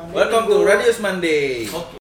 Monday 0.00 0.14
Welcome 0.14 0.44
to 0.46 0.54
Minggu. 0.54 0.66
Radius 0.66 0.98
Monday. 0.98 1.68
Oke. 1.68 1.96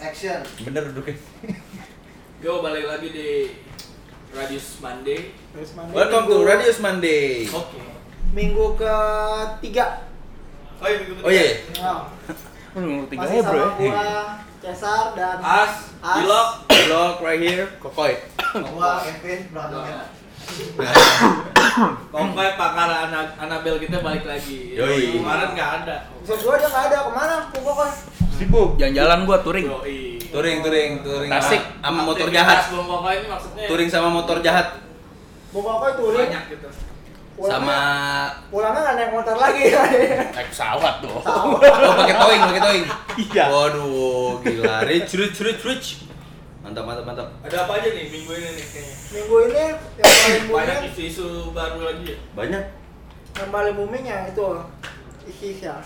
Action. 0.00 0.40
Bener 0.64 0.82
duduknya. 0.90 1.16
Yo 2.44 2.64
balik 2.64 2.88
lagi 2.88 3.08
di 3.12 3.28
Radius 4.32 4.80
Monday. 4.80 5.36
Radius 5.52 5.72
Monday 5.76 5.92
Welcome 5.92 6.24
to 6.24 6.34
minggu- 6.34 6.48
Radius 6.48 6.78
Monday. 6.80 7.24
Oke. 7.52 7.78
Minggu 8.32 8.64
ketiga. 8.78 9.86
Oh 10.80 10.86
iya 10.88 10.96
minggu 11.04 11.20
Oh 11.20 11.28
iya. 11.30 11.44
iya. 11.44 11.54
Nah, 11.84 12.08
Nomor 12.70 13.02
tiga 13.10 13.26
masih 13.26 13.36
ya 13.36 13.42
bro 13.44 13.58
sama 13.66 13.82
ya. 13.82 13.90
gua, 13.90 14.10
Cesar 14.62 15.04
dan 15.18 15.36
As, 15.42 15.74
As. 16.00 16.16
Ilok. 16.22 16.48
Vlog 16.70 17.14
right 17.20 17.42
here. 17.42 17.66
Kokoy. 17.76 18.14
Gua 18.50 18.90
Kevin 19.00 19.40
Brandon. 19.50 19.84
Pokoknya 22.10 22.52
pakar 22.58 22.90
Ana 23.06 23.20
Anabel 23.38 23.78
kita 23.78 24.02
balik 24.02 24.26
lagi. 24.26 24.74
Yoi. 24.74 25.16
Kemarin 25.16 25.48
nggak 25.54 25.70
ada. 25.82 25.96
Bisa 26.18 26.34
gua 26.36 26.58
dia 26.58 26.66
nggak 26.66 26.84
ada 26.90 26.96
ke 27.00 27.10
mana? 27.10 27.34
Pokoknya 27.48 27.86
Sibuk. 28.34 28.74
Jalan-jalan 28.74 29.18
gua 29.22 29.38
touring. 29.40 29.66
Yoi. 29.68 30.18
Touring, 30.30 30.58
touring, 30.60 30.90
touring. 31.02 31.30
Tasik. 31.30 31.62
sama- 31.62 31.82
sama 31.84 32.00
motor 32.02 32.26
Aktivitas 32.26 32.38
jahat. 32.40 32.58
Bung 32.70 32.86
Pokoknya 32.86 33.14
ini 33.14 33.26
maksudnya 33.28 33.64
Touring 33.66 33.88
sama 33.88 34.08
motor 34.10 34.36
jahat. 34.40 34.66
pokoknya 35.50 35.90
touring. 35.94 36.28
banyak 36.28 36.44
gitu. 36.48 36.68
Pulangnya, 37.30 37.56
Sama 37.56 37.78
pulangnya 38.52 38.80
nggak 38.82 38.94
naik 38.96 39.10
motor 39.10 39.36
lagi. 39.38 39.62
Naik 40.36 40.48
pesawat 40.50 40.94
dong. 41.00 41.22
oh 41.24 41.56
pakai 41.96 42.14
towing, 42.14 42.40
pakai 42.44 42.60
towing. 42.60 42.84
Iya. 43.16 43.44
Waduh, 43.48 44.30
gila. 44.44 44.76
Rich, 44.84 45.10
rich, 45.16 45.38
rich, 45.40 45.62
rich. 45.64 45.86
Mantap, 46.60 46.84
mantap, 46.84 47.04
mantap. 47.06 47.28
Ada 47.40 47.56
apa 47.64 47.72
aja 47.74 47.88
nih 47.88 48.06
minggu 48.06 48.32
ini 48.32 48.48
nih 48.52 48.66
kayaknya? 48.66 48.94
Minggu 49.10 49.36
ini 49.40 49.62
yang 49.96 50.04
paling 50.04 50.44
Banyak 50.46 50.76
booming, 50.76 50.90
isu-isu 50.90 51.26
baru 51.50 51.80
lagi 51.82 52.04
ya. 52.06 52.18
Banyak. 52.34 52.64
yang 53.32 53.50
paling 53.50 53.74
booming 53.74 54.04
ya 54.04 54.18
itu 54.26 54.46
ISIS 55.26 55.58
ya. 55.62 55.76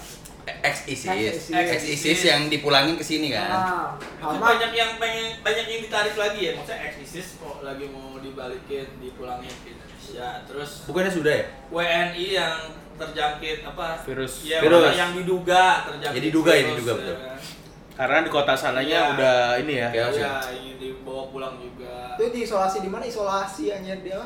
Ex 0.44 0.76
ISIS, 0.84 1.48
ex 1.48 1.80
ISIS 1.86 2.20
yang 2.26 2.50
dipulangin 2.50 2.96
ke 2.96 3.04
sini 3.04 3.30
kan. 3.30 3.48
Nah, 3.48 3.88
Itu 4.18 4.36
banyak 4.36 4.70
yang 4.72 4.98
pengen 4.98 5.40
banyak 5.40 5.64
yang 5.64 5.80
ditarik 5.80 6.14
lagi 6.14 6.40
ya. 6.42 6.52
Maksudnya 6.54 6.80
ex 6.82 6.92
ISIS 7.00 7.28
kok 7.38 7.62
lagi 7.62 7.86
mau 7.86 8.18
dibalikin, 8.18 8.84
dipulangin 8.98 9.54
ke 9.62 9.72
Indonesia. 9.72 10.42
Terus 10.44 10.70
Bukannya 10.84 11.12
sudah 11.12 11.32
ya? 11.32 11.44
WNI 11.70 12.26
yang 12.34 12.56
terjangkit 12.94 13.58
apa 13.64 14.02
Virus. 14.04 14.42
ya, 14.42 14.58
Virus. 14.60 14.92
yang 14.92 15.10
diduga 15.14 15.62
terjangkit 15.86 16.18
Ya, 16.18 16.26
diduga 16.28 16.50
ya, 16.50 16.58
virus, 16.60 16.76
diduga, 16.76 16.92
ya 16.92 16.98
betul. 16.98 17.16
kan. 17.16 17.38
Karena 17.94 18.18
di 18.20 18.28
kota 18.28 18.52
sananya 18.52 19.00
Iya. 19.00 19.12
udah 19.14 19.36
ini 19.56 19.74
ya. 19.76 19.88
Kayak 19.88 20.10
ya 20.12 20.32
ingin 20.50 20.76
dibawa 20.76 21.30
pulang 21.30 21.54
juga 21.56 22.14
itu 22.14 22.30
diisolasi 22.32 22.78
di 22.80 22.90
mana? 22.90 23.04
Isolasi 23.04 23.64
aja 23.70 23.94
dia. 23.96 24.20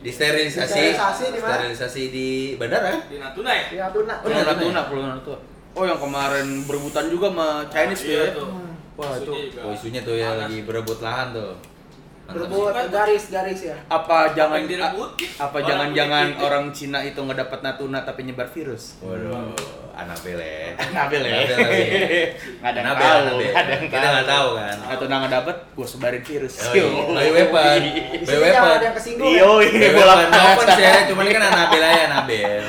Disterilisasi. 0.00 0.96
Sterilisasi 0.96 1.24
di 1.28 1.38
mana? 1.38 1.54
Sterilisasi 1.54 2.02
di 2.08 2.28
bandara 2.56 2.88
kan? 2.88 3.00
di 3.04 3.16
Natuna 3.16 3.50
ya 3.52 3.64
Di 3.68 3.76
Natuna. 3.76 4.14
Oh, 4.14 4.22
Pulau 4.22 4.36
Natuna 4.36 4.52
Natuna, 4.52 4.72
ya? 4.72 4.88
Pulau 4.88 5.06
Natuna. 5.06 5.38
Oh 5.70 5.84
yang 5.86 6.00
kemarin 6.00 6.46
berebutan 6.66 7.04
juga 7.06 7.26
sama 7.30 7.48
Chinese 7.68 8.02
tuh 8.02 8.10
Iya 8.10 8.20
ya. 8.20 8.30
tuh. 8.34 8.48
Hmm. 8.48 8.72
Wah, 8.96 9.12
itu 9.16 9.32
Oh 9.60 9.70
isunya 9.70 10.00
tuh 10.02 10.14
ya 10.14 10.30
lagi 10.36 10.58
berebut 10.60 10.98
lahan 11.00 11.32
tuh. 11.32 11.52
Mantap. 12.30 12.46
Berebut 12.46 12.74
garis-garis 12.90 13.60
ya. 13.66 13.76
Apa 13.86 14.30
jangan 14.32 14.62
apa 14.62 15.58
jangan-jangan 15.60 16.24
kulit-kulit. 16.30 16.46
orang 16.46 16.64
Cina 16.70 16.98
itu 17.02 17.18
nggak 17.18 17.38
dapat 17.42 17.58
Natuna 17.60 17.98
tapi 18.06 18.20
nyebar 18.22 18.46
virus? 18.46 18.94
Waduh, 19.02 19.50
Anabel 19.92 20.38
ya. 20.38 20.78
Nabel 20.94 21.22
ya. 21.26 21.34
Anabel 21.42 21.58
lagi. 21.58 21.84
Nggak 22.60 22.70
ada 22.70 22.78
yang 22.78 22.94
tahu, 22.94 23.18
nggak 23.40 23.56
ada 23.56 23.70
yang 23.74 23.82
Kita 23.90 24.06
nggak 24.06 24.28
tahu 24.28 24.48
kan. 24.54 24.76
Natuna 24.86 25.14
nggak 25.20 25.32
dapet, 25.34 25.56
gua 25.74 25.86
sebarin 25.86 26.22
virus. 26.22 26.54
Oh, 26.62 26.72
iya. 26.72 26.86
By 27.18 27.28
weapon. 27.34 27.80
By 28.22 28.24
jangan 28.24 28.42
weapon. 28.46 28.70
ada 28.70 28.84
yang 28.86 28.96
kesinggung. 28.96 29.28
ya. 29.34 29.44
By 29.44 29.66
iya, 29.66 29.88
bola. 29.90 30.14
Open 30.30 30.66
sih 30.70 30.84
ya, 30.84 30.94
cuman 31.10 31.22
ini 31.26 31.32
kan 31.34 31.44
Anabel 31.44 31.82
aja 31.82 32.02
Anabel. 32.06 32.62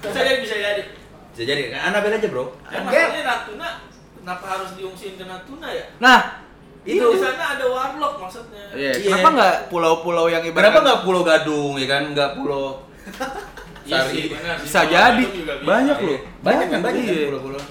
bisa 0.00 0.20
jadi 0.22 0.38
bisa 0.40 0.56
jadi 0.56 0.82
Bisa 1.30 1.42
jadi 1.44 1.62
kan 1.68 1.80
Anabel 1.92 2.16
aja, 2.16 2.28
Bro. 2.32 2.44
ya, 2.64 2.80
Enggak. 2.80 3.04
maksudnya 3.04 3.22
Natuna 3.22 3.68
kenapa 4.16 4.44
harus 4.48 4.70
diungsiin 4.74 5.14
ke 5.14 5.24
Natuna 5.24 5.68
ya 5.68 5.84
Nah, 6.00 6.45
itu 6.86 6.96
Itu. 6.96 7.08
di 7.10 7.18
sana 7.18 7.44
ada 7.52 7.66
warlock 7.66 8.14
maksudnya 8.16 8.62
iya, 8.72 8.90
Iya. 8.94 9.10
kenapa 9.10 9.28
nggak 9.34 9.54
pulau-pulau 9.68 10.26
yang 10.26 10.40
ibarat 10.40 10.62
Kenapa 10.64 10.78
nggak 10.80 11.00
Pulau 11.02 11.22
Gadung 11.22 11.74
ya 11.74 11.86
kan? 11.86 12.02
Nggak 12.10 12.30
Pulau 12.34 12.64
Iya 13.86 14.02
Sari. 14.02 14.10
sih, 14.12 14.22
benar. 14.28 14.56
Di 14.56 14.62
Bisa 14.62 14.80
Pulau 14.80 14.92
jadi. 14.92 15.24
Bisa. 15.26 15.54
Banyak 15.62 15.98
loh. 16.00 16.18
Banyak 16.40 16.66
kan 16.68 16.80
banyak 16.80 17.02
kan 17.02 17.12
Iya. 17.12 17.26
pulau-pulau. 17.28 17.62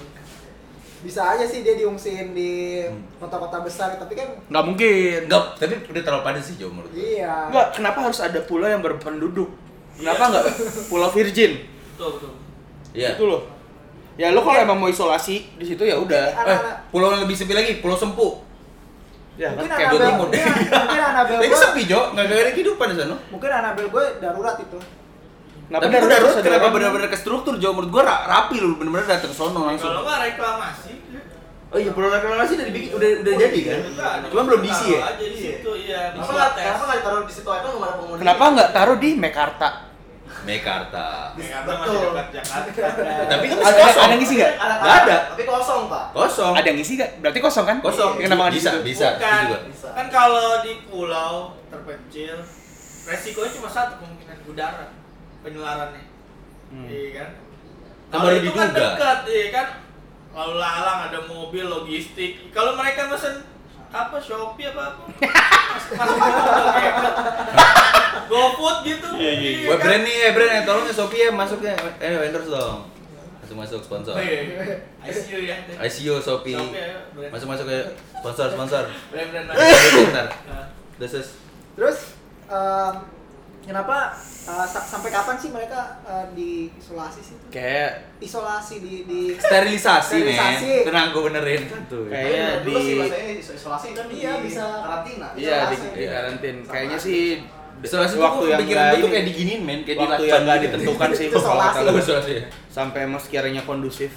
Bisa 0.98 1.22
aja 1.28 1.44
sih 1.44 1.60
dia 1.60 1.76
diungsiin 1.76 2.32
di 2.32 2.82
kota-kota 3.16 3.60
besar, 3.60 3.94
tapi 3.94 4.12
kan 4.12 4.28
nggak 4.42 4.64
mungkin. 4.64 5.18
Enggak, 5.24 5.44
tapi 5.54 5.76
udah 5.78 6.02
terlalu 6.02 6.22
padat 6.24 6.42
sih 6.42 6.56
Jo 6.56 6.68
menurut 6.68 6.88
iya. 6.90 7.46
Enggak, 7.46 7.66
kenapa 7.72 7.98
harus 8.02 8.18
ada 8.18 8.40
pulau 8.42 8.64
yang 8.64 8.80
berpenduduk? 8.80 9.48
Kenapa 9.94 10.18
Iya. 10.18 10.30
nggak 10.30 10.44
pulau 10.88 11.08
virgin? 11.10 11.52
betul 11.92 12.08
betul 12.12 12.32
Iya. 12.92 13.12
Itu 13.12 13.24
loh. 13.26 13.42
Ya 14.16 14.32
lo 14.32 14.40
kalau 14.40 14.56
emang 14.58 14.78
mau 14.78 14.88
isolasi 14.88 15.52
di 15.52 15.64
situ 15.66 15.84
ya 15.84 15.94
udah. 15.94 16.32
Mungkin 16.32 16.48
Eh, 16.50 16.60
pulau 16.88 17.08
yang 17.10 17.20
lebih 17.22 17.36
sepi 17.36 17.52
lagi, 17.52 17.76
Pulau 17.78 17.92
Sempu. 17.94 18.40
Ya, 19.36 19.52
mungkin 19.52 19.68
kan 19.68 19.76
kayak 19.76 19.90
Anabel, 19.90 20.08
Timur. 20.08 20.26
mungkin, 20.26 20.44
mungkin 20.48 21.00
Anabel 21.02 21.36
Tapi 21.36 21.46
gue, 21.52 21.58
sepi 21.60 21.82
Jo, 21.84 22.00
nggak 22.10 22.24
ada 22.26 22.52
kehidupan 22.52 22.86
di 22.88 22.96
sana. 22.96 23.16
mungkin 23.28 23.50
Anabel 23.50 23.86
gue 23.86 24.04
darurat 24.16 24.56
itu. 24.58 24.78
Kenapa 25.66 25.82
Tapi 25.82 25.92
darurat 25.92 26.10
darurat 26.16 26.36
kenapa 26.40 26.66
benar-benar 26.70 27.08
ke 27.08 27.18
struktur 27.18 27.54
Jo? 27.56 27.68
Menurut 27.70 28.00
ra- 28.00 28.24
rapi 28.24 28.56
lu 28.56 28.74
benar-benar 28.74 29.06
datang 29.06 29.28
ke 29.28 29.36
sono 29.36 29.60
langsung. 29.62 29.88
kalau 29.88 30.02
nggak 30.02 30.20
reklamasi 30.26 30.92
Oh 31.66 31.76
iya, 31.76 31.90
pulau 31.90 32.06
reklamasi 32.08 32.54
udah 32.54 32.66
dibikin 32.70 32.90
udah 32.94 33.08
udah 33.20 33.34
jadi 33.36 33.60
kan? 33.60 33.78
Cuma 34.30 34.42
belum 34.46 34.60
diisi 34.62 34.86
ya. 34.86 35.02
Taruh 35.02 35.10
aja 35.10 35.24
di 35.26 35.36
situ 35.36 35.70
iya 35.76 36.00
Kenapa 36.14 36.30
nggak 36.30 36.50
tes 36.54 36.62
kenapa 36.62 36.82
nggak 36.86 36.98
ditaruh 37.02 37.22
di 37.26 37.34
situ 37.34 37.48
aja 37.50 37.66
nggak 37.66 37.82
ada 37.82 37.96
penghuni? 37.98 38.18
Kenapa 38.22 38.44
nggak 38.48 38.68
taruh 38.70 38.96
di 38.96 39.10
Mekarta? 39.12 39.68
Mekarta. 40.46 41.06
Jakarta 41.32 41.70
masih 41.72 41.90
Betul. 41.92 42.02
dekat 42.08 42.28
Jakarta 42.32 42.68
Tapi 43.32 43.44
kan 43.44 43.56
Ada- 43.56 43.64
masih 43.66 43.82
kosong. 43.82 44.02
ada 44.02 44.12
yang 44.12 44.22
isi 44.22 44.34
nggak? 44.34 44.52
Ada 44.54 44.74
Nggak 44.76 44.96
ada. 44.96 45.16
Tapi 45.28 45.42
kosong 45.44 45.82
pak. 45.86 46.04
Kosong. 46.12 46.52
Ada 46.54 46.66
yang 46.66 46.80
isi 46.80 46.92
nggak? 46.94 47.10
Berarti 47.18 47.38
kosong 47.40 47.64
kan? 47.64 47.76
Kosong. 47.80 48.12
Ya, 48.14 48.22
Kenapa 48.22 48.42
Bisa, 48.48 48.70
bisa. 48.80 49.08
Bukan. 49.14 49.44
Bisa. 49.68 49.88
kan 49.92 50.06
kalau 50.08 50.48
di 50.60 50.72
pulau 50.86 51.34
terpencil 51.66 52.36
resikonya 53.04 53.50
cuma 53.52 53.68
satu 53.68 53.92
kemungkinan 53.96 54.38
udara 54.44 54.86
penularannya 55.40 56.04
Hmm. 56.66 56.82
iya 56.84 57.10
kan 57.14 57.28
kalau 58.08 58.26
baru 58.26 58.42
itu 58.42 58.50
kan 58.50 58.68
dekat 58.72 59.18
iya 59.30 59.46
kan 59.48 59.66
lalu 60.34 60.54
lalang 60.58 60.98
ada 61.06 61.20
mobil 61.24 61.62
logistik 61.62 62.50
kalau 62.50 62.74
mereka 62.74 63.06
mesen 63.06 63.46
apa 63.88 64.16
Shopee 64.18 64.66
apa 64.66 64.82
apa 64.92 65.02
masuk 65.06 65.94
GoFood 68.26 68.76
gitu 68.84 69.08
Iya, 69.16 69.32
iya, 69.32 69.50
iya. 69.62 69.66
Web 69.70 69.80
brand 69.80 70.02
nih, 70.02 70.14
eh 70.18 70.30
brand 70.34 70.50
ya, 70.50 70.60
tolong 70.66 70.84
ya 70.84 70.92
Shopee 70.92 71.22
ya 71.22 71.30
masuk 71.30 71.62
ya. 71.62 71.72
Eh, 72.02 72.26
endorse 72.26 72.50
dong. 72.50 72.82
Masuk 73.38 73.56
masuk 73.56 73.80
sponsor. 73.80 74.12
Oh, 74.12 74.20
iya, 74.20 74.42
iya. 74.42 74.76
ICU 75.06 75.38
ya 75.46 75.56
ICO 75.78 76.14
Shopee. 76.18 76.58
Shopee 76.58 76.74
ya 76.74 77.30
Masuk 77.30 77.46
masuk 77.46 77.66
ya 77.66 77.80
sponsor 78.18 78.46
sponsor. 78.50 78.82
brand 79.14 79.28
brand 79.30 79.46
Bentar. 79.54 80.26
Nah, 80.50 80.66
This 80.98 81.14
is 81.14 81.26
Terus 81.76 82.16
em, 82.48 82.94
kenapa 83.66 84.14
sa- 84.16 84.64
sampai 84.80 85.10
kapan 85.10 85.34
sih 85.34 85.50
mereka 85.50 85.80
eh, 86.02 86.26
diisolasi 86.32 87.20
sih? 87.20 87.36
Kayak 87.48 88.16
Isolasi 88.16 88.78
di 88.78 88.94
di 89.02 89.20
sterilisasi, 89.34 90.16
Sterilisasi. 90.16 90.70
men. 90.72 90.86
Tenang 90.86 91.06
gue 91.10 91.22
benerin 91.24 91.62
kan 91.66 91.82
tuh. 91.84 92.06
Kayaknya 92.06 92.46
sih 92.56 92.64
di- 92.64 92.96
bahasanya 92.96 93.32
isolasi 93.36 93.86
kan 93.92 94.06
Iya, 94.08 94.32
di 94.32 94.42
bisa. 94.42 94.64
karantina. 94.80 95.26
iya 95.34 95.56
di, 95.62 95.74
Isolasi. 95.74 95.86
di 95.92 96.04
karantin. 96.06 96.56
Kayaknya 96.62 96.98
sih 96.98 97.20
Isolasi 97.76 98.16
waktu 98.16 98.44
yang 98.48 98.60
pikiran 98.62 98.84
gue 98.88 98.98
tuh 98.98 99.10
kayak 99.10 99.26
diginin 99.26 99.60
men, 99.60 99.80
kayak 99.82 99.98
waktu 100.00 100.24
yang 100.24 100.42
nggak 100.42 100.56
gitu. 100.56 100.66
ditentukan 100.72 101.08
sih 101.12 101.26
Itu 101.26 101.38
kalau 101.38 101.60
kata 101.60 101.78
isolasi. 101.82 102.00
Isolasi 102.00 102.30
ya. 102.32 102.44
Sampai 102.68 102.98
emang 103.04 103.20
sekiranya 103.20 103.62
kondusif. 103.62 104.12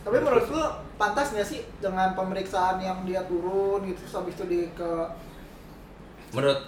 Tapi 0.00 0.16
menurut 0.16 0.46
lu 0.46 0.62
pantas 0.94 1.32
nggak 1.32 1.42
sih 1.42 1.66
dengan 1.80 2.12
pemeriksaan 2.12 2.78
yang 2.78 3.02
dia 3.02 3.24
turun 3.24 3.82
gitu 3.84 3.98
terus 3.98 4.14
habis 4.14 4.34
itu 4.34 4.44
di 4.44 4.60
ke 4.70 4.90
Menurut 6.30 6.60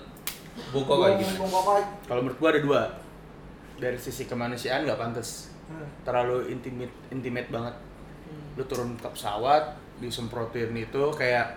Bung 0.73 0.85
Koko 0.89 1.05
kayak 1.05 1.17
gimana? 1.21 1.39
Bung 1.41 1.53
Koko? 1.53 1.73
Kalau 2.09 2.21
menurut 2.25 2.39
gua 2.41 2.51
ada 2.53 2.61
dua. 2.61 2.83
Dari 3.77 3.99
sisi 4.01 4.25
kemanusiaan 4.25 4.89
nggak 4.89 4.99
pantas. 4.99 5.53
Hmm. 5.69 5.89
Terlalu 6.03 6.53
intimate 6.53 6.95
intimate 7.13 7.49
banget. 7.53 7.75
Lu 8.57 8.65
turun 8.65 8.97
ke 8.97 9.09
pesawat, 9.13 9.77
disemprotin 10.01 10.73
itu 10.77 11.03
kayak 11.13 11.57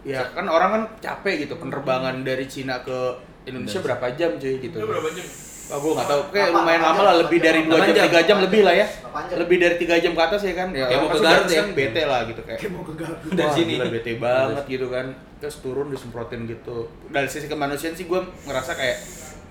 ya 0.00 0.24
kan 0.32 0.48
orang 0.48 0.70
kan 0.72 0.82
capek 1.04 1.44
gitu 1.44 1.60
penerbangan 1.60 2.24
dari 2.24 2.48
Cina 2.48 2.80
ke 2.80 3.20
Indonesia 3.44 3.84
berapa 3.84 4.06
jam 4.16 4.40
cuy 4.40 4.56
gitu. 4.56 4.76
itu 4.80 4.86
berapa 4.88 5.10
jam 5.12 5.26
Wah, 5.70 5.78
gua 5.78 5.92
nggak 6.02 6.08
tahu. 6.10 6.20
Kayak 6.34 6.48
lumayan 6.50 6.82
lama 6.82 7.00
lah, 7.06 7.14
lebih 7.22 7.38
dari 7.38 7.60
dua 7.62 7.78
jam, 7.78 7.94
jam. 7.94 8.04
tiga 8.10 8.20
jam 8.26 8.36
lebih 8.42 8.60
lah 8.66 8.74
ya. 8.74 8.86
Lebih 9.38 9.56
dari 9.62 9.74
tiga 9.78 9.94
jam 10.02 10.12
ke 10.18 10.22
atas 10.26 10.42
ya 10.42 10.54
kan. 10.58 10.68
Ya, 10.74 10.86
Kayak 10.90 11.00
mau 11.06 11.10
ke 11.14 11.18
Garut 11.22 11.46
ya. 11.46 11.62
bete 11.70 12.02
lah 12.02 12.20
gitu 12.26 12.40
kayak. 12.42 12.58
Kayak 12.58 12.72
mau 12.74 12.82
ke 12.82 12.94
Garut. 12.98 13.18
Dari 13.30 13.50
sini. 13.54 13.72
gila, 13.78 13.86
bete 13.86 14.12
banget 14.18 14.64
gitu 14.66 14.86
kan. 14.90 15.06
Terus 15.38 15.56
turun 15.62 15.86
disemprotin 15.94 16.40
gitu. 16.50 16.90
Dari 17.14 17.28
sisi 17.30 17.46
kemanusiaan 17.46 17.94
sih 17.94 18.10
gue 18.10 18.20
ngerasa 18.50 18.74
kayak 18.74 18.98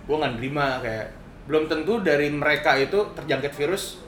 gue 0.06 0.16
nggak 0.20 0.34
nerima 0.36 0.84
kayak 0.84 1.06
belum 1.48 1.72
tentu 1.72 2.04
dari 2.04 2.28
mereka 2.28 2.76
itu 2.76 3.00
terjangkit 3.16 3.56
virus. 3.56 4.04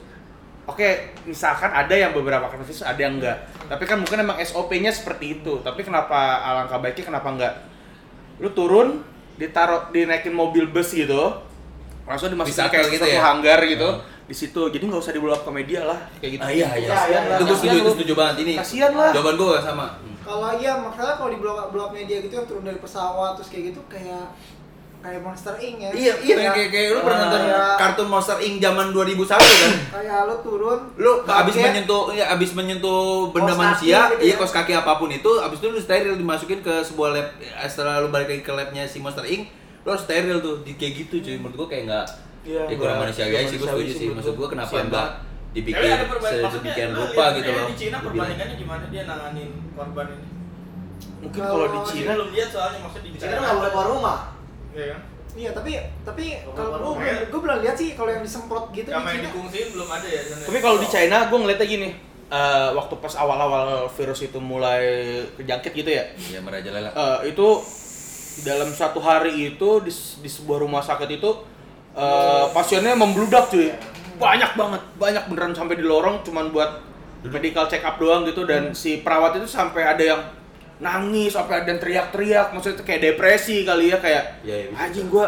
Oke, 0.62 1.16
misalkan 1.26 1.74
ada 1.74 1.90
yang 1.90 2.14
beberapa 2.14 2.46
kena 2.46 2.62
virus, 2.62 2.86
ada 2.86 3.00
yang 3.00 3.18
enggak. 3.18 3.34
Tapi 3.66 3.82
kan 3.82 3.98
mungkin 3.98 4.20
emang 4.20 4.38
SOP-nya 4.38 4.94
seperti 4.94 5.40
itu. 5.42 5.58
Tapi 5.64 5.80
kenapa 5.82 6.38
alangkah 6.44 6.78
baiknya 6.78 7.08
kenapa 7.08 7.28
enggak? 7.34 7.54
Lu 8.38 8.52
turun 8.52 9.02
ditaruh 9.40 9.90
dinaikin 9.90 10.30
mobil 10.30 10.68
bus 10.70 10.92
gitu 10.92 11.50
langsung 12.12 12.28
dimasukin 12.28 12.52
Bisa 12.54 12.68
kayak 12.68 12.86
gitu 12.90 13.02
satu 13.02 13.12
ya? 13.12 13.20
hanggar 13.24 13.58
gitu 13.62 13.88
Hmm. 13.88 14.00
di 14.22 14.34
situ 14.34 14.62
jadi 14.68 14.84
nggak 14.84 15.00
usah 15.00 15.12
dibawa 15.12 15.34
ke 15.34 15.50
media 15.50 15.80
lah 15.82 15.98
kayak 16.16 16.32
gitu 16.32 16.42
Ah 16.42 16.50
iya 16.50 16.68
iya. 16.74 16.88
Lah. 16.88 17.36
Itu 17.36 17.44
gue 17.44 17.56
setuju, 17.56 17.76
itu 17.78 17.90
setuju 17.92 18.12
banget 18.14 18.36
ini. 18.40 18.54
Kasihan 18.54 18.92
lah. 18.92 19.10
Jawaban 19.10 19.34
gue 19.34 19.56
sama. 19.58 19.86
Hmm. 19.90 20.14
Kalau 20.22 20.50
iya 20.54 20.72
makanya 20.74 21.14
kalau 21.14 21.28
di 21.28 21.38
blog 21.38 21.58
blog 21.68 21.90
media 21.90 22.16
gitu 22.18 22.32
yang 22.32 22.46
turun 22.46 22.62
dari 22.62 22.78
pesawat 22.78 23.34
terus 23.34 23.48
kayak 23.48 23.64
gitu 23.68 23.80
kayak 23.86 24.30
kayak 24.98 25.18
Monster 25.20 25.58
Inc 25.58 25.76
ya. 25.80 25.90
Iya, 25.90 26.12
iya 26.16 26.34
kayak 26.38 26.52
kayak, 26.54 26.70
kayak 26.70 26.88
lu 26.88 27.00
pernah 27.02 27.18
Ah, 27.18 27.24
nonton 27.26 27.40
kayak- 27.42 27.76
kartun 27.76 28.06
Monster 28.06 28.38
Inc 28.38 28.56
zaman 28.56 28.86
2001 28.88 29.26
kan? 29.34 29.72
kayak 29.90 30.20
lu 30.22 30.36
turun 30.40 30.78
Lu 30.96 31.12
abis 31.24 31.54
menyentuh 31.58 32.02
ya 32.12 32.24
abis 32.30 32.50
menyentuh 32.52 33.02
benda 33.28 33.50
manusia, 33.52 33.98
gitu 34.12 34.22
iya 34.22 34.34
ya. 34.34 34.38
kos 34.38 34.52
kaki 34.52 34.72
apa 34.72 34.94
pun 34.94 35.10
itu, 35.10 35.26
abis 35.36 35.58
itu 35.58 35.66
lu 35.68 35.76
steril 35.76 36.14
dimasukin 36.14 36.60
ke 36.60 36.74
sebuah 36.80 37.08
lab 37.12 37.26
setelah 37.64 37.98
lu 37.98 38.08
balik 38.08 38.30
lagi 38.30 38.42
ke 38.42 38.52
labnya 38.52 38.84
si 38.84 38.96
Monster 38.96 39.26
Inc, 39.26 39.50
harus 39.84 40.02
steril 40.02 40.38
tuh, 40.38 40.54
di 40.60 40.72
kayak 40.72 40.92
gitu 41.00 41.14
cuy. 41.20 41.36
Menurut 41.36 41.56
gua 41.56 41.68
kayak 41.68 41.84
enggak 41.84 42.06
Iya, 42.42 42.62
ya 42.64 42.74
kurang 42.74 42.96
nggak- 42.96 43.02
manusiawi 43.06 43.28
nggak 43.28 43.38
aja 43.38 43.48
sih 43.48 43.56
gua 43.56 43.68
setuju 43.68 43.92
sih 43.92 44.06
Maksud 44.08 44.32
gua. 44.32 44.38
gua 44.38 44.48
kenapa 44.50 44.74
enggak 44.80 45.08
dibikin 45.52 45.78
Tapi 45.78 45.88
ada 45.92 46.06
perbandingan 46.08 46.48
sedemikian 46.48 46.90
rupa 46.92 47.24
gitu 47.32 47.50
loh. 47.50 47.64
Di 47.64 47.76
Cina 47.76 47.96
Gua 47.96 48.06
perbandingannya 48.06 48.56
gimana 48.56 48.84
dia 48.88 49.02
nanganin 49.04 49.50
korban 49.72 50.06
ini? 50.08 50.26
mungkin 51.18 51.38
kalau 51.40 51.64
di 51.64 51.72
Kalau 51.72 51.86
Cina 51.88 52.12
belum 52.12 52.30
lihat 52.32 52.48
soalnya 52.48 52.78
maksudnya 52.80 53.08
di 53.08 53.18
Cina 53.18 53.34
nggak 53.36 53.54
boleh 53.56 53.70
keluar 53.70 53.88
rumah. 53.88 54.18
Iya 54.72 54.86
kan? 54.88 55.00
Iya 55.32 55.50
tapi 55.50 55.72
tapi 56.02 56.24
Kalau 56.46 56.68
gue 56.68 56.78
belum 57.00 57.24
gue 57.26 57.40
belum 57.40 57.58
lihat 57.62 57.76
sih 57.76 57.88
kalau 57.92 58.10
yang 58.10 58.20
disemprot 58.20 58.64
gitu 58.70 58.88
Sama 58.88 59.06
di 59.06 59.14
Cina. 59.14 59.24
dikungsiin 59.24 59.68
belum 59.70 59.88
ada 59.88 60.06
ya. 60.06 60.20
Tapi 60.42 60.58
kalau 60.58 60.76
di 60.76 60.88
China 60.88 61.16
gue 61.24 61.38
ngeliatnya 61.38 61.68
gini, 61.68 61.88
eh, 62.28 62.68
waktu 62.70 62.94
pas 62.96 63.14
awal-awal 63.14 63.66
virus 63.88 64.20
itu 64.20 64.38
mulai 64.38 64.82
kejangkit 65.34 65.72
gitu 65.74 65.90
ya, 65.90 66.04
Ya 66.28 66.38
merajalela. 66.38 66.90
eh, 66.90 67.30
itu 67.30 67.46
dalam 68.40 68.72
satu 68.72 68.98
hari 69.04 69.52
itu 69.52 69.68
di, 69.84 69.92
di 69.92 70.30
sebuah 70.30 70.64
rumah 70.64 70.80
sakit 70.80 71.08
itu 71.12 71.30
eh, 71.92 72.44
pasiennya 72.56 72.96
membludak 72.96 73.52
cuy, 73.52 73.68
banyak 74.16 74.56
banget, 74.56 74.82
banyak 74.96 75.24
beneran 75.28 75.52
sampai 75.52 75.76
di 75.76 75.84
lorong 75.84 76.24
cuman 76.24 76.48
buat 76.48 76.80
medical 77.28 77.68
check 77.68 77.84
up 77.84 78.00
doang 78.00 78.24
gitu 78.26 78.48
dan 78.48 78.72
si 78.72 79.04
perawat 79.04 79.38
itu 79.38 79.46
sampai 79.46 79.84
ada 79.84 80.02
yang 80.02 80.22
nangis, 80.82 81.38
sampai 81.38 81.62
ada 81.62 81.68
yang 81.70 81.78
teriak-teriak, 81.78 82.50
maksudnya 82.50 82.82
itu 82.82 82.84
kayak 82.88 83.00
depresi 83.12 83.62
kali 83.62 83.94
ya 83.94 83.98
kayak 84.02 84.24
iya, 84.42 84.66
bisa. 84.66 84.80
anjing 84.82 85.06
gua 85.06 85.26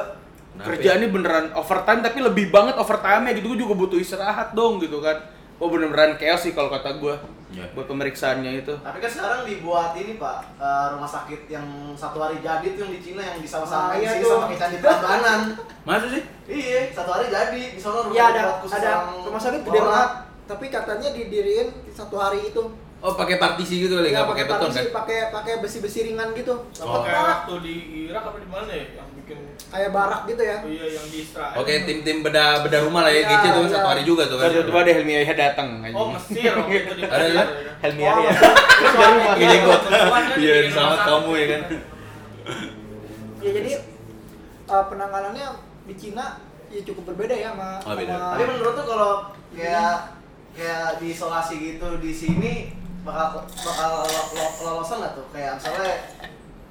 Kenapa 0.55 0.71
kerjaan 0.71 0.99
ini 1.03 1.09
beneran 1.11 1.47
overtime 1.59 2.01
tapi 2.07 2.19
lebih 2.23 2.47
banget 2.55 2.79
overtime 2.79 3.27
gitu 3.35 3.59
gue 3.59 3.67
juga 3.67 3.75
butuh 3.75 3.99
istirahat 3.99 4.55
dong 4.55 4.79
gitu 4.79 5.03
kan 5.03 5.19
oh 5.57 5.69
bener-beneran 5.69 6.17
chaos 6.17 6.43
sih 6.43 6.53
kalau 6.53 6.69
kata 6.69 6.99
gue 6.99 7.17
Iya. 7.55 7.71
buat 7.71 7.87
pemeriksaannya 7.87 8.67
itu 8.67 8.75
Tapi 8.75 8.99
kan 8.99 9.07
sekarang 9.07 9.41
dibuat 9.47 9.95
ini 9.95 10.19
pak 10.19 10.43
eh, 10.59 10.87
rumah 10.91 11.07
sakit 11.07 11.47
yang 11.47 11.63
satu 11.95 12.19
hari 12.19 12.43
jadi 12.43 12.67
tuh 12.75 12.83
yang 12.83 12.93
di 12.93 12.99
Cina 12.99 13.23
yang 13.23 13.39
disama-samain 13.39 14.03
iya 14.03 14.11
sini 14.11 14.27
sama 14.27 14.47
kayak 14.51 14.59
candi 14.59 14.77
Prambanan. 14.83 15.41
Masa 15.87 16.07
sih? 16.11 16.23
iya, 16.51 16.91
satu 16.91 17.15
hari 17.15 17.31
jadi 17.31 17.63
di 17.71 17.79
sana 17.79 18.03
rumah 18.03 18.11
Iya 18.11 18.25
ada 18.27 18.43
khusus 18.59 18.75
ada 18.75 18.89
yang 18.91 19.07
rumah 19.23 19.39
sakit 19.39 19.61
gede 19.63 19.81
banget 19.81 20.11
tapi 20.45 20.65
katanya 20.67 21.09
didiriin 21.09 21.69
satu 21.89 22.17
hari 22.19 22.51
itu. 22.51 22.63
Oh, 23.05 23.13
pakai 23.13 23.37
partisi 23.37 23.75
gitu 23.79 23.95
kali, 23.95 24.09
Ya, 24.09 24.17
enggak 24.17 24.33
pakai 24.33 24.45
beton 24.47 24.57
kan? 24.57 24.73
partisi, 24.73 24.89
pakai 24.91 25.19
pakai 25.29 25.53
besi-besi 25.61 25.99
ringan 26.07 26.33
gitu. 26.33 26.55
Cepet 26.73 27.01
kayak 27.05 27.21
waktu 27.23 27.55
di 27.61 27.75
Irak 28.07 28.23
apa 28.25 28.39
di 28.39 28.49
mana 28.49 28.71
ya 28.71 28.85
yang 28.97 29.09
bikin 29.15 29.39
Kayak 29.67 29.91
barak 29.91 30.21
gitu 30.25 30.43
ya. 30.43 30.57
oh 30.57 30.71
iya 30.71 30.87
yang 30.91 31.07
di 31.07 31.19
Israel. 31.21 31.55
Oke, 31.55 31.73
tim-tim 31.85 32.17
beda 32.21 32.45
beda 32.61 32.79
rumah 32.81 33.05
lah 33.05 33.13
ya, 33.13 33.21
Iya, 33.21 33.29
gitu 33.29 33.47
tuh 33.51 33.63
iya. 33.63 33.73
satu 33.75 33.87
hari 33.87 34.03
juga 34.03 34.23
tuh 34.25 34.37
kan. 34.39 34.49
tiba-tiba 34.49 34.79
ada 34.81 34.93
Helmi 34.95 35.13
Yahya 35.15 35.35
datang. 35.35 35.69
Oh 35.93 36.07
Mesir 36.11 36.53
waktu 36.55 36.75
itu 36.75 36.93
di 36.95 37.03
Ada 37.13 37.27
kan? 37.27 37.29
ya. 37.29 37.45
Helmi 37.79 38.01
Oh, 38.01 38.07
Yahya 38.09 38.31
dari 38.33 38.97
rumah. 38.97 39.27
Pakai 39.29 39.47
jenggot. 39.47 39.81
Perempuan 39.85 40.23
kan 40.25 40.37
Iya, 40.41 40.55
bikin 40.57 40.73
sama 40.73 40.87
rumah 40.87 41.05
kamu 41.05 41.31
ya 41.35 41.47
kan. 41.47 41.61
Ya 43.39 43.51
jadi 43.53 43.71
uh, 44.67 44.85
penanganannya 44.87 45.47
di 45.85 45.95
Cina 45.95 46.27
ya 46.67 46.81
cukup 46.83 47.05
berbeda 47.07 47.35
ya 47.35 47.53
sama 47.53 47.69
Oh, 47.83 47.93
beda. 47.93 48.15
Tapi 48.33 48.43
menurut 48.49 48.75
tuh 48.75 48.87
kalau 48.87 49.13
kayak 49.53 49.95
kayak 50.53 50.97
diisolasi 50.99 51.55
gitu 51.61 51.89
di 52.01 52.09
sini 52.11 52.55
bakal 53.05 53.27
bakal 53.45 53.91
lo- 54.03 54.31
lo- 54.33 54.57
lolosan 54.63 54.99
nggak 54.99 55.13
tuh? 55.15 55.27
Kayak 55.31 55.53
misalnya 55.57 55.93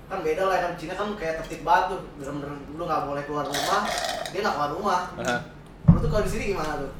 kan 0.04 0.20
beda 0.20 0.44
lah 0.46 0.58
kan 0.60 0.72
Cina 0.76 0.94
kan 0.94 1.10
kayak 1.16 1.42
tertib 1.42 1.62
banget 1.64 1.86
tuh 1.90 2.00
bener-bener 2.18 2.50
lu 2.70 2.84
nggak 2.84 3.02
boleh 3.04 3.24
keluar 3.24 3.46
rumah 3.46 3.82
dia 4.30 4.40
nggak 4.42 4.54
keluar 4.54 4.72
rumah 4.72 5.00
Aha. 5.18 5.38
menurut 5.88 6.02
tuh 6.02 6.10
kalau 6.12 6.22
di 6.22 6.30
sini 6.30 6.44
gimana 6.54 6.78
tuh 6.78 6.92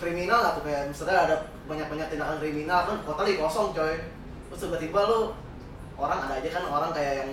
kriminal 0.00 0.38
nggak 0.40 0.54
tuh 0.56 0.64
kayak 0.64 0.82
misalnya 0.88 1.18
ada 1.20 1.36
banyak 1.64 1.84
banyak 1.84 2.06
tindakan 2.08 2.36
kriminal 2.38 2.80
kan 2.86 2.96
kota 3.02 3.20
lagi 3.22 3.36
kosong 3.36 3.76
coy 3.76 3.94
terus 4.48 4.60
tiba-tiba 4.62 5.00
lu 5.04 5.20
orang 5.94 6.18
ada 6.22 6.34
aja 6.38 6.48
kan 6.48 6.64
orang 6.64 6.90
kayak 6.90 7.14
yang 7.20 7.30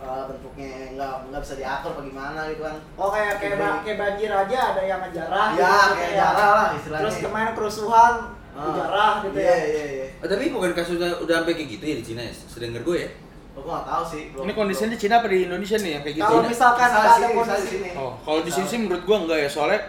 uh, 0.00 0.22
bentuknya 0.24 0.70
nggak 0.96 1.12
nggak 1.28 1.40
bisa 1.44 1.54
diatur 1.54 1.90
apa 1.92 2.00
gimana 2.00 2.40
gitu 2.48 2.62
kan 2.64 2.76
Oh 2.96 3.08
kayak 3.10 3.34
kayak, 3.36 3.58
kayak 3.84 3.98
banjir 3.98 4.30
aja 4.30 4.58
ada 4.72 4.82
yang 4.82 5.00
ngejarah. 5.04 5.46
ya 5.52 5.68
gitu, 5.68 5.92
kayak 5.94 6.14
jarah 6.16 6.48
lah 6.50 6.68
istilahnya 6.72 7.02
Terus 7.04 7.16
kemarin 7.20 7.52
kerusuhan 7.52 8.14
Ah. 8.60 8.66
dijarah 8.68 9.12
gitu 9.24 9.38
iya 9.38 9.48
ya. 9.48 9.56
iya 9.66 9.84
iya 9.88 10.06
Oh, 10.20 10.28
tapi 10.28 10.52
bukan 10.52 10.76
kasusnya 10.76 11.16
udah 11.16 11.40
sampai 11.40 11.56
kayak 11.56 11.68
gitu 11.72 11.84
ya 11.86 11.94
di 11.96 12.04
Cina 12.04 12.20
ya? 12.20 12.28
Sedengar 12.28 12.84
gue 12.84 12.96
ya. 12.98 13.10
Gua 13.50 13.64
nggak 13.72 13.86
tahu 13.88 14.02
sih. 14.04 14.22
belum- 14.30 14.44
ini 14.44 14.52
kondisinya 14.52 14.90
di 14.92 14.98
Cina 14.98 15.14
apa 15.16 15.26
di 15.26 15.38
Indonesia 15.42 15.76
nih 15.76 15.90
yang 15.90 16.02
kayak 16.02 16.14
gitu 16.14 16.24
Kalau 16.26 16.44
misalkan 16.44 16.88
ada 16.88 17.26
kondisi 17.30 17.66
sini. 17.66 17.88
oh 17.94 18.12
kalau 18.20 18.40
di 18.40 18.50
sini 18.50 18.66
sih 18.66 18.78
menurut 18.78 19.02
gua 19.02 19.16
enggak 19.18 19.38
ya 19.38 19.48
soalnya 19.48 19.80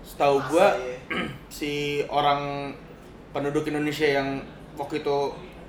setahu 0.00 0.36
gua 0.48 0.66
iya. 0.74 0.96
si 1.52 1.72
orang 2.08 2.72
penduduk 3.30 3.64
Indonesia 3.66 4.08
yang 4.10 4.40
waktu 4.74 5.00
itu 5.00 5.18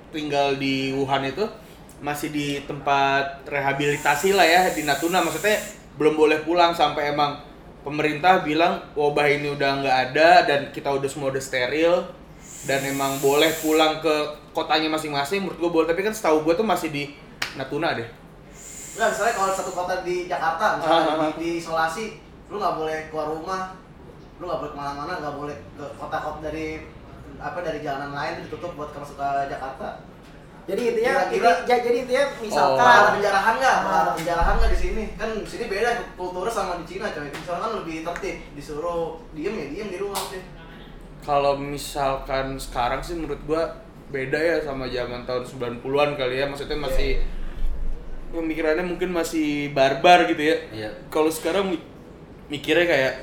tinggal 0.08 0.56
di 0.56 0.92
Wuhan 0.92 1.24
itu 1.24 1.44
masih 1.98 2.28
di 2.28 2.64
tempat 2.64 3.44
rehabilitasi 3.44 4.32
lah 4.32 4.44
ya 4.44 4.72
di 4.72 4.82
Natuna 4.82 5.20
maksudnya 5.20 5.60
belum 5.96 6.16
boleh 6.16 6.40
pulang 6.42 6.72
sampai 6.72 7.12
emang 7.12 7.44
pemerintah 7.82 8.40
bilang 8.40 8.80
wabah 8.94 9.26
ini 9.26 9.52
udah 9.52 9.70
nggak 9.78 9.96
ada 10.10 10.30
dan 10.44 10.60
kita 10.70 10.88
udah 10.88 11.06
semua 11.06 11.28
udah 11.28 11.40
steril 11.40 12.08
dan 12.64 12.80
emang 12.82 13.18
boleh 13.18 13.52
pulang 13.58 13.98
ke 13.98 14.14
kotanya 14.50 14.88
masing-masing 14.88 15.42
menurut 15.42 15.58
gua 15.58 15.70
boleh 15.72 15.86
tapi 15.86 16.00
kan 16.00 16.10
setahu 16.10 16.42
gua 16.42 16.54
tuh 16.54 16.64
masih 16.64 16.88
di 16.88 17.14
Natuna 17.54 17.94
deh 17.94 18.08
Nggak, 18.90 19.08
misalnya 19.08 19.34
kalau 19.36 19.52
satu 19.52 19.70
kota 19.72 20.02
di 20.02 20.26
Jakarta, 20.26 20.74
misalnya 20.74 20.98
Ah, 20.98 21.06
ah, 21.06 21.20
ah. 21.20 21.30
di, 21.30 21.38
di 21.38 21.50
isolasi, 21.56 22.18
lu 22.48 22.58
nggak 22.58 22.74
boleh 22.74 22.98
keluar 23.06 23.30
rumah, 23.30 23.62
lu 24.34 24.44
nggak 24.44 24.58
boleh 24.58 24.72
ke 24.74 24.76
mana-mana, 24.76 25.12
nggak 25.14 25.34
boleh 25.38 25.54
ke 25.72 25.84
kota-kota 25.94 26.42
dari 26.42 26.82
apa 27.38 27.62
dari 27.62 27.78
jalanan 27.78 28.10
lain 28.10 28.42
ditutup 28.42 28.74
buat 28.74 28.90
masuk 28.90 29.14
ke 29.14 29.28
Jakarta. 29.46 30.02
Jadi 30.66 30.82
intinya 30.84 31.14
inti- 31.24 31.38
ja- 31.62 31.78
jadi 31.80 31.96
intinya 31.96 32.24
Oh. 32.26 32.42
Misalkan 32.42 32.82
ada 32.84 33.10
penjarahan 33.14 33.54
nggak? 33.56 33.76
Kalau 33.78 33.94
ada 33.94 34.02
Ah. 34.02 34.16
penjarahan 34.18 34.54
nggak 34.58 34.72
di 34.74 34.80
sini? 34.82 35.02
Kan 35.14 35.28
di 35.30 35.46
sini 35.46 35.64
beda 35.64 35.90
kulturnya 36.12 36.50
sama 36.50 36.72
di 36.76 36.84
Cina 36.84 37.06
coy. 37.08 37.30
Misalnya 37.30 37.62
kan 37.62 37.72
lebih 37.78 37.96
tertib, 38.02 38.36
disuruh 38.52 39.02
diem 39.30 39.54
ya 39.54 39.66
diem 39.70 39.88
di 39.88 39.98
rumah 40.02 40.22
sih. 40.26 40.42
Kalau 41.24 41.60
misalkan 41.60 42.56
sekarang 42.56 43.00
sih 43.04 43.14
menurut 43.18 43.40
gua 43.44 43.68
beda 44.08 44.38
ya 44.40 44.56
sama 44.64 44.88
zaman 44.88 45.28
tahun 45.28 45.44
90-an 45.44 46.16
kali 46.16 46.40
ya. 46.40 46.46
Maksudnya 46.48 46.78
masih 46.80 47.20
pemikirannya 48.32 48.84
mungkin 48.84 49.12
masih 49.12 49.72
barbar 49.72 50.28
gitu 50.28 50.42
ya. 50.42 50.56
Iya. 50.72 50.90
Kalau 51.08 51.28
sekarang 51.32 51.72
mi- 51.72 51.84
mikirnya 52.48 52.86
kayak 52.88 53.14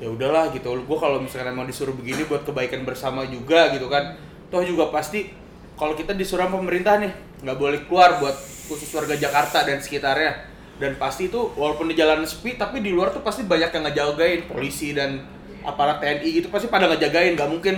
ya 0.00 0.08
udahlah 0.10 0.52
gitu. 0.52 0.72
Gua 0.84 0.98
kalau 1.00 1.18
misalkan 1.20 1.52
emang 1.52 1.68
disuruh 1.68 1.92
begini 1.92 2.24
buat 2.28 2.44
kebaikan 2.44 2.84
bersama 2.88 3.24
juga 3.28 3.72
gitu 3.76 3.88
kan. 3.88 4.16
Toh 4.48 4.64
juga 4.64 4.88
pasti 4.88 5.32
kalau 5.74 5.92
kita 5.98 6.14
disuruh 6.14 6.46
sama 6.46 6.60
pemerintah 6.62 7.00
nih 7.02 7.12
nggak 7.44 7.58
boleh 7.60 7.80
keluar 7.90 8.16
buat 8.22 8.36
khusus 8.70 8.88
warga 8.96 9.16
Jakarta 9.18 9.68
dan 9.68 9.80
sekitarnya. 9.82 10.32
Dan 10.74 10.98
pasti 10.98 11.30
itu 11.30 11.38
walaupun 11.54 11.86
di 11.86 11.94
jalan 11.94 12.26
sepi 12.26 12.58
tapi 12.58 12.82
di 12.82 12.90
luar 12.90 13.14
tuh 13.14 13.22
pasti 13.22 13.46
banyak 13.46 13.70
yang 13.70 13.84
ngejagain 13.86 14.40
polisi 14.50 14.90
dan 14.90 15.22
aparat 15.64 15.98
TNI 15.98 16.28
gitu 16.40 16.48
pasti 16.52 16.68
pada 16.68 16.86
ngejagain 16.92 17.34
nggak 17.34 17.50
mungkin 17.50 17.74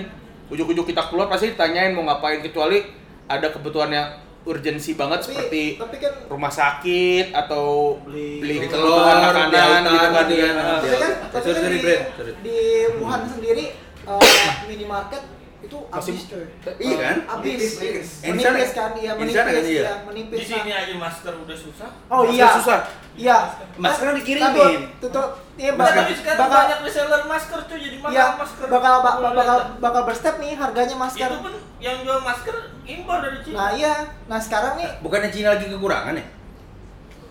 ujuk-ujuk 0.50 0.90
kita 0.90 1.06
keluar 1.10 1.26
pasti 1.26 1.54
ditanyain 1.54 1.94
mau 1.94 2.06
ngapain 2.06 2.42
kecuali 2.42 2.82
ada 3.26 3.50
kebutuhan 3.50 3.90
yang 3.90 4.06
urgensi 4.46 4.94
banget 4.94 5.26
tapi, 5.26 5.26
seperti 5.26 5.64
tapi 5.74 5.96
kan 5.98 6.12
rumah 6.30 6.52
sakit 6.54 7.34
atau 7.34 7.98
Beli- 8.06 8.70
telur, 8.70 9.02
makanan 9.02 9.82
di 9.82 9.90
gitu 9.90 10.06
kan 10.06 10.24
gitu 10.30 10.46
tapi 10.46 10.96
kan 11.02 11.12
tapi 11.34 11.48
kan 11.50 11.62
di, 11.66 11.78
Brad. 11.82 12.02
Sorry. 12.14 12.32
di 12.46 12.58
Wuhan 13.02 13.22
sendiri 13.26 13.64
uh, 14.06 14.22
minimarket 14.70 15.22
itu 15.66 15.78
habis 15.88 16.22
coy. 16.24 16.46
Iya 16.76 16.96
kan? 16.96 17.16
Habis. 17.28 17.58
Menipis, 17.58 17.72
menipis. 17.76 18.08
Yang 18.20 18.32
di 18.32 18.40
sana- 18.40 18.54
Menipis 18.54 18.72
kan 18.72 18.90
iya 18.92 19.10
di 19.12 19.18
sana 19.18 19.18
menipis 19.18 19.34
kan, 19.36 19.46
iya? 19.46 19.82
iya, 19.82 19.94
menipis. 20.02 20.38
Di 20.38 20.46
sini 20.46 20.70
aja 20.72 20.94
masker 20.96 21.34
udah 21.36 21.56
susah. 21.56 21.90
Oh 22.06 22.22
iya. 22.24 22.46
susah. 22.54 22.78
Iya. 23.12 23.38
Masker 23.76 24.04
kan 24.04 24.14
dikirimin. 24.14 24.46
Tapi 24.46 24.64
tutup 24.98 25.28
iya 25.56 25.72
bakal 25.72 26.02
bakal 26.36 26.58
banyak 26.60 26.78
reseller 26.82 27.22
masker 27.24 27.58
cuy 27.62 27.78
jadi 27.80 27.96
mahal 27.98 28.12
Iya, 28.12 28.24
masker. 28.36 28.66
bakal 28.68 28.94
bakal 29.00 29.32
lihat. 29.58 29.80
bakal 29.80 30.02
berstep 30.04 30.34
nih 30.36 30.52
harganya 30.52 30.96
masker. 30.96 31.28
Itu 31.28 31.40
pun 31.40 31.54
yang 31.78 31.96
jual 32.00 32.20
masker 32.20 32.56
impor 32.84 33.18
dari 33.18 33.38
Cina. 33.40 33.56
Nah 33.56 33.68
iya, 33.72 33.92
nah 34.24 34.38
sekarang 34.38 34.72
nih 34.76 34.88
Bukannya 35.00 35.28
Cina 35.28 35.48
lagi 35.52 35.66
kekurangan 35.66 36.14
ya? 36.14 36.24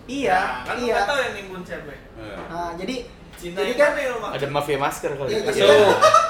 iya, 0.06 0.38
Nah, 0.38 0.62
kan 0.64 0.74
lu 0.76 0.84
iya. 0.84 0.94
nggak 0.94 1.06
tahu 1.06 1.18
yang 1.20 1.34
nimbun 1.34 1.62
siapa. 1.62 1.90
ya. 1.90 1.98
Nah 2.46 2.70
jadi 2.74 2.96
Cina 3.36 3.58
jadi 3.58 3.72
kan 3.74 3.90
ada 4.32 4.46
mafia 4.48 4.76
masker 4.76 5.10
kali 5.12 5.28
Iya, 5.30 5.40
ya. 5.42 5.52
iya. 5.52 5.64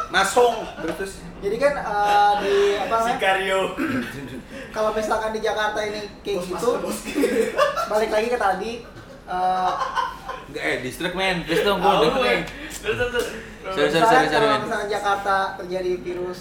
Masuk. 0.09 0.53
Masuk. 0.53 0.55
Terus 0.95 1.13
jadi 1.39 1.57
kan 1.57 1.73
eh, 1.77 2.33
di 2.41 2.55
apa 2.77 2.95
namanya? 2.97 3.15
Sikario. 3.15 3.61
Kalau 4.71 4.91
misalkan 4.91 5.31
di 5.31 5.41
Jakarta 5.41 5.81
ini 5.81 6.01
kayak 6.21 6.43
Bos 6.79 6.99
gitu, 7.01 7.41
balik 7.87 8.11
lagi 8.11 8.29
ke 8.29 8.39
tadi 8.39 8.73
eh, 9.27 9.73
Eh, 10.53 10.77
distrik 10.79 11.13
men. 11.13 11.43
Terus 11.43 11.63
dong, 11.63 11.79
gue. 11.79 11.95
nih. 12.17 12.43
Terus 12.73 12.97
terus. 13.05 13.27
Sorry, 13.67 13.89
sorry, 13.89 13.99
sorry, 14.01 14.27
sorry, 14.29 14.47
kalau 14.47 14.63
misalnya 14.63 14.89
Jakarta 14.89 15.37
terjadi 15.57 15.93
virus 16.01 16.41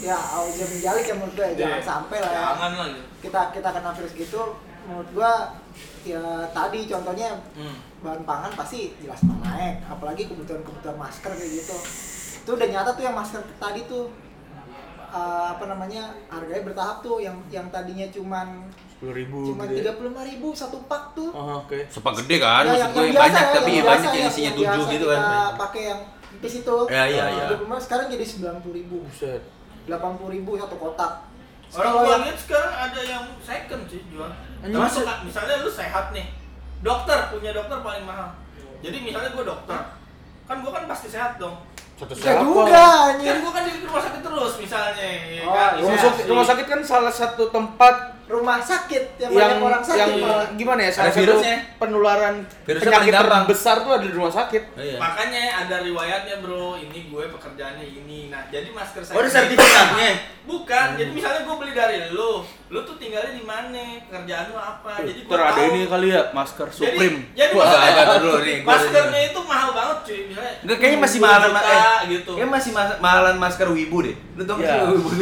ya 0.00 0.16
audio 0.16 0.64
menjalik 0.66 1.04
ya 1.04 1.14
menurut 1.14 1.34
gue 1.34 1.46
ya, 1.46 1.54
jangan 1.54 1.78
Iya. 1.78 1.84
sampai 1.86 2.18
lah 2.18 2.30
ya. 2.30 2.40
Jangan 2.42 2.70
lah. 2.72 2.86
gitu. 2.88 3.02
kita 3.22 3.40
kita 3.52 3.68
kena 3.70 3.90
virus 3.92 4.12
gitu 4.16 4.42
menurut 4.82 5.08
gua 5.12 5.32
ya 6.02 6.22
tadi 6.50 6.80
contohnya 6.84 7.30
Hmm. 7.54 7.76
Bahan 8.02 8.22
pangan 8.22 8.52
pasti 8.52 8.90
jelas 8.98 9.22
naik 9.22 9.78
apalagi 9.86 10.26
kebutuhan-kebutuhan 10.26 10.98
masker 10.98 11.30
kayak 11.32 11.50
gitu 11.54 11.76
itu 12.42 12.50
udah 12.50 12.68
nyata 12.68 12.90
tuh 12.92 13.04
yang 13.04 13.14
masker 13.14 13.40
tadi 13.56 13.86
tuh 13.86 14.10
eh, 15.08 15.46
apa 15.48 15.64
namanya 15.64 16.10
harganya 16.26 16.62
bertahap 16.64 16.96
tuh 17.00 17.18
yang 17.18 17.36
yang 17.48 17.66
tadinya 17.70 18.06
cuman 18.10 18.66
sepuluh 18.90 19.14
ribu 19.14 19.38
cuma 19.46 19.64
gitu 19.66 19.78
tiga 19.78 19.90
ya. 19.90 19.94
puluh 19.94 20.08
lima 20.10 20.22
ribu 20.24 20.48
satu 20.52 20.78
pak 20.86 21.14
tuh 21.14 21.30
Oh, 21.30 21.62
oke. 21.62 21.78
Sepak 21.86 22.12
gede 22.22 22.36
kan, 22.38 22.62
Ya, 22.62 22.70
maksud 22.70 22.78
yang, 22.78 22.90
gue 22.90 23.02
yang 23.02 23.08
yang 23.08 23.22
banyak 23.22 23.42
biasa, 23.42 23.56
tapi 23.56 23.70
yang 23.72 23.86
banyak 23.86 24.02
biasa, 24.02 24.18
yang 24.18 24.30
isinya 24.30 24.44
yang 24.44 24.54
tujuh 24.54 24.66
biasa 24.68 24.94
gitu 24.94 25.06
kan. 25.06 25.20
pakai 25.56 25.82
yang 25.86 26.00
tipis 26.32 26.54
itu 26.58 26.76
Ya, 26.86 27.04
iya, 27.06 27.24
iya. 27.30 27.44
25, 27.54 27.84
sekarang 27.86 28.06
jadi 28.08 28.24
sembilan 28.26 28.56
puluh 28.60 28.76
ribu 28.76 28.96
Buset. 29.02 29.42
delapan 29.82 30.10
puluh 30.14 30.30
ribu 30.32 30.50
satu 30.54 30.76
kotak 30.76 31.12
Orang 31.72 31.88
Kalau 31.88 32.04
gua 32.04 32.16
lihat 32.20 32.36
sekarang 32.36 32.72
ada 32.76 33.00
yang 33.00 33.24
second 33.40 33.82
sih 33.88 34.04
jual. 34.06 34.28
Termasuk 34.60 35.08
misalnya 35.24 35.64
lu 35.64 35.70
sehat 35.72 36.12
nih. 36.12 36.26
Dokter 36.82 37.18
punya 37.30 37.50
dokter 37.50 37.78
paling 37.78 38.04
mahal. 38.04 38.34
Jadi 38.82 38.96
misalnya 39.00 39.30
gua 39.30 39.44
dokter, 39.48 39.80
kan 40.44 40.56
gua 40.60 40.72
kan 40.72 40.84
pasti 40.84 41.06
sehat 41.08 41.38
dong. 41.38 41.54
Satu 41.94 42.18
ya 42.18 42.42
juga 42.42 42.66
Kan 42.66 43.14
anjir 43.14 43.38
gua 43.38 43.52
kan 43.52 43.62
di 43.62 43.72
rumah 43.80 44.02
sakit 44.02 44.20
terus 44.20 44.52
misalnya, 44.58 45.06
ya 45.22 45.42
Oh, 45.46 45.54
kan? 45.54 45.70
Rumah 45.78 45.94
Isolasi. 45.94 46.06
sakit, 46.10 46.24
rumah 46.26 46.46
sakit 46.46 46.66
kan 46.66 46.80
salah 46.82 47.14
satu 47.14 47.44
tempat 47.48 47.94
rumah 48.24 48.58
sakit 48.58 49.18
yang, 49.18 49.28
yang 49.28 49.40
banyak 49.50 49.60
orang 49.60 49.82
sakit 49.82 49.98
yang 49.98 50.12
malah. 50.16 50.46
gimana 50.54 50.80
ya 50.80 50.90
salah 50.90 51.04
Ada 51.04 51.12
satu 51.12 51.22
virusnya. 51.22 51.56
penularan 51.76 52.34
Virusnya 52.62 52.86
penyakit 52.88 53.12
terbesar 53.12 53.76
tuh 53.78 53.92
ada 53.92 54.04
di 54.04 54.12
rumah 54.12 54.32
sakit. 54.32 54.62
Iya. 54.72 54.96
Makanya 54.96 55.42
ada 55.60 55.76
riwayatnya 55.80 56.36
bro, 56.38 56.74
ini 56.76 56.98
gue 57.06 57.24
pekerjaannya 57.28 57.84
ini. 57.84 58.18
Nah 58.28 58.46
jadi 58.48 58.68
masker 58.68 59.02
saya. 59.02 59.14
Oh, 59.14 59.20
ada 59.20 59.30
sertifikatnya. 59.30 60.10
Bukan, 60.42 60.86
Hmm. 60.88 60.98
jadi 60.98 61.10
misalnya 61.12 61.40
gue 61.40 61.54
beli 61.54 61.70
dari 61.70 62.10
lu, 62.10 62.42
lu 62.66 62.80
tuh 62.82 62.96
tinggalnya 62.96 63.30
di 63.30 63.42
mana, 63.42 63.78
kerjaan 64.04 64.44
lu 64.48 64.56
apa. 64.56 64.98
Jadi 64.98 65.22
gue 65.22 65.36
ada 65.36 65.62
ini 65.64 65.80
kali 65.84 66.06
ya 66.08 66.22
masker 66.30 66.66
Jadi, 66.66 66.78
Supreme. 66.90 67.18
jadi 67.30 67.52
Wah, 67.52 67.62
maksudnya, 67.62 67.90
agak 67.94 68.18
dulu 68.18 68.38
nih, 68.40 68.56
maskernya 68.60 69.20
itu 69.24 69.40
mahal 69.40 69.70
banget 69.70 69.98
cuy, 70.02 70.20
misalnya. 70.26 70.54
Enggak 70.58 70.76
kayaknya 70.78 70.98
masih 71.00 71.18
20 71.20 71.26
mahalan 71.28 71.50
juta, 71.52 71.62
eh, 71.62 72.00
gitu. 72.08 72.32
Kayaknya 72.32 72.50
masih 72.50 72.70
mas- 72.72 72.98
mahalan 72.98 73.36
masker 73.36 73.68
wibu 73.68 73.98
deh. 74.02 74.16
Lu 74.32 74.42
tau 74.42 74.54
nggak 74.56 74.66
sih 74.68 74.82
wibu 74.88 75.08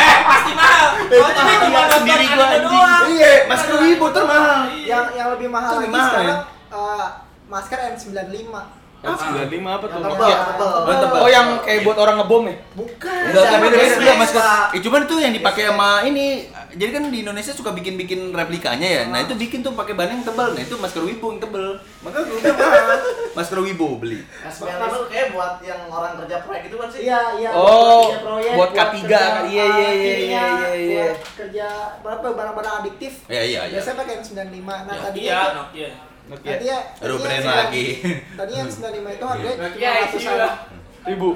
eh 0.00 0.16
pasti 0.24 0.52
mahal. 0.54 0.73
Soalnya 1.10 1.42
dia 1.44 1.56
cuma 1.62 1.78
nonton 1.84 1.98
sendiri 2.02 2.26
gua, 2.26 2.34
anime 2.34 2.58
doang. 2.64 3.04
Iya, 3.10 3.32
masker 3.46 3.74
wibu 3.82 4.06
tuh 4.10 4.24
mahal. 4.24 4.60
Iya. 4.70 4.86
yang 4.88 5.04
yang 5.14 5.28
lebih 5.36 5.48
mahal 5.52 5.72
lagi 5.78 5.92
mahal, 5.92 6.08
sekarang 6.10 6.40
eh, 6.74 7.06
masker 7.48 7.78
N95 7.94 8.83
Yang 9.04 9.16
95 9.20 9.76
apa 9.76 9.84
tuh? 9.84 9.98
Yang 10.00 10.12
Tebal, 10.14 10.28
yang 10.28 10.44
tebal. 10.48 10.70
Oh, 10.74 10.96
tebal. 10.96 11.20
Oh 11.20 11.28
yang 11.28 11.46
kayak 11.60 11.80
buat 11.84 11.98
orang 12.00 12.16
ngebom 12.18 12.42
ya? 12.44 12.56
bukan 12.74 13.20
Enggak, 13.24 13.44
tapi 13.46 13.66
beda 13.68 13.86
beda 13.94 14.14
masker. 14.16 14.42
Eh, 14.72 14.80
cuman 14.80 15.00
itu 15.04 15.14
yang 15.20 15.32
dipakai 15.32 15.62
sama 15.68 15.88
ini. 16.02 16.26
Jadi 16.74 16.90
kan 16.90 17.04
di 17.06 17.18
Indonesia 17.22 17.52
suka 17.54 17.70
bikin-bikin 17.70 18.34
replikanya 18.34 18.88
ya. 18.88 19.02
Nah, 19.06 19.22
itu 19.22 19.36
bikin 19.36 19.62
tuh 19.62 19.72
pakai 19.72 19.94
bahan 19.94 20.18
yang 20.18 20.24
tebal. 20.24 20.50
Nah, 20.50 20.62
itu 20.64 20.74
masker 20.74 21.04
wibu 21.04 21.26
yang 21.30 21.38
tebel. 21.38 21.78
Maka 22.02 22.18
gue 22.20 22.34
bilang 22.34 22.58
mahal. 22.58 22.98
Masker 23.34 23.58
wibu 23.62 23.86
beli. 23.96 24.18
SPL 24.42 24.78
itu 24.80 25.00
kayak 25.06 25.28
buat 25.30 25.54
yang 25.60 25.80
orang 25.86 26.18
kerja 26.18 26.36
proyek 26.42 26.62
gitu 26.66 26.76
kan 26.78 26.88
sih? 26.90 27.00
iya 27.04 27.20
iya 27.36 27.50
Oh, 27.52 28.08
kerja 28.08 28.20
proyek, 28.22 28.52
buat 28.54 28.70
K3 28.72 28.94
kerja, 28.94 29.18
kan? 29.18 29.42
Iya, 29.44 29.64
iya, 29.64 29.68
iya, 29.68 29.94
iya, 29.94 30.14
iya, 30.18 30.44
iya. 30.74 31.04
buat 31.12 31.18
kerja 31.36 31.66
berapa 32.00 32.26
barang-barang 32.32 32.74
adiktif 32.82 33.12
Iya, 33.26 33.42
iya, 33.42 33.60
iya. 33.68 33.74
biasanya 33.78 33.96
pakai 34.00 34.14
N95 34.22 34.58
nah 34.66 34.96
tadi 34.98 35.20
Nokia, 35.26 35.88
itu 35.90 36.13
Nokia. 36.24 36.50
Tadi 36.50 36.66
ya 36.66 36.78
Aduh, 36.98 37.16
tadi 37.16 37.22
brand 37.22 37.36
yang 37.38 37.58
lagi. 37.60 37.86
tadi 38.32 38.52
yang 38.54 38.68
95 38.68 38.80
itu 39.10 39.24
harganya 39.24 39.56
Nokia 39.58 39.76
cuma 39.76 40.00
ICU 40.00 40.16
ratusan. 40.16 40.52
Ribu. 41.04 41.30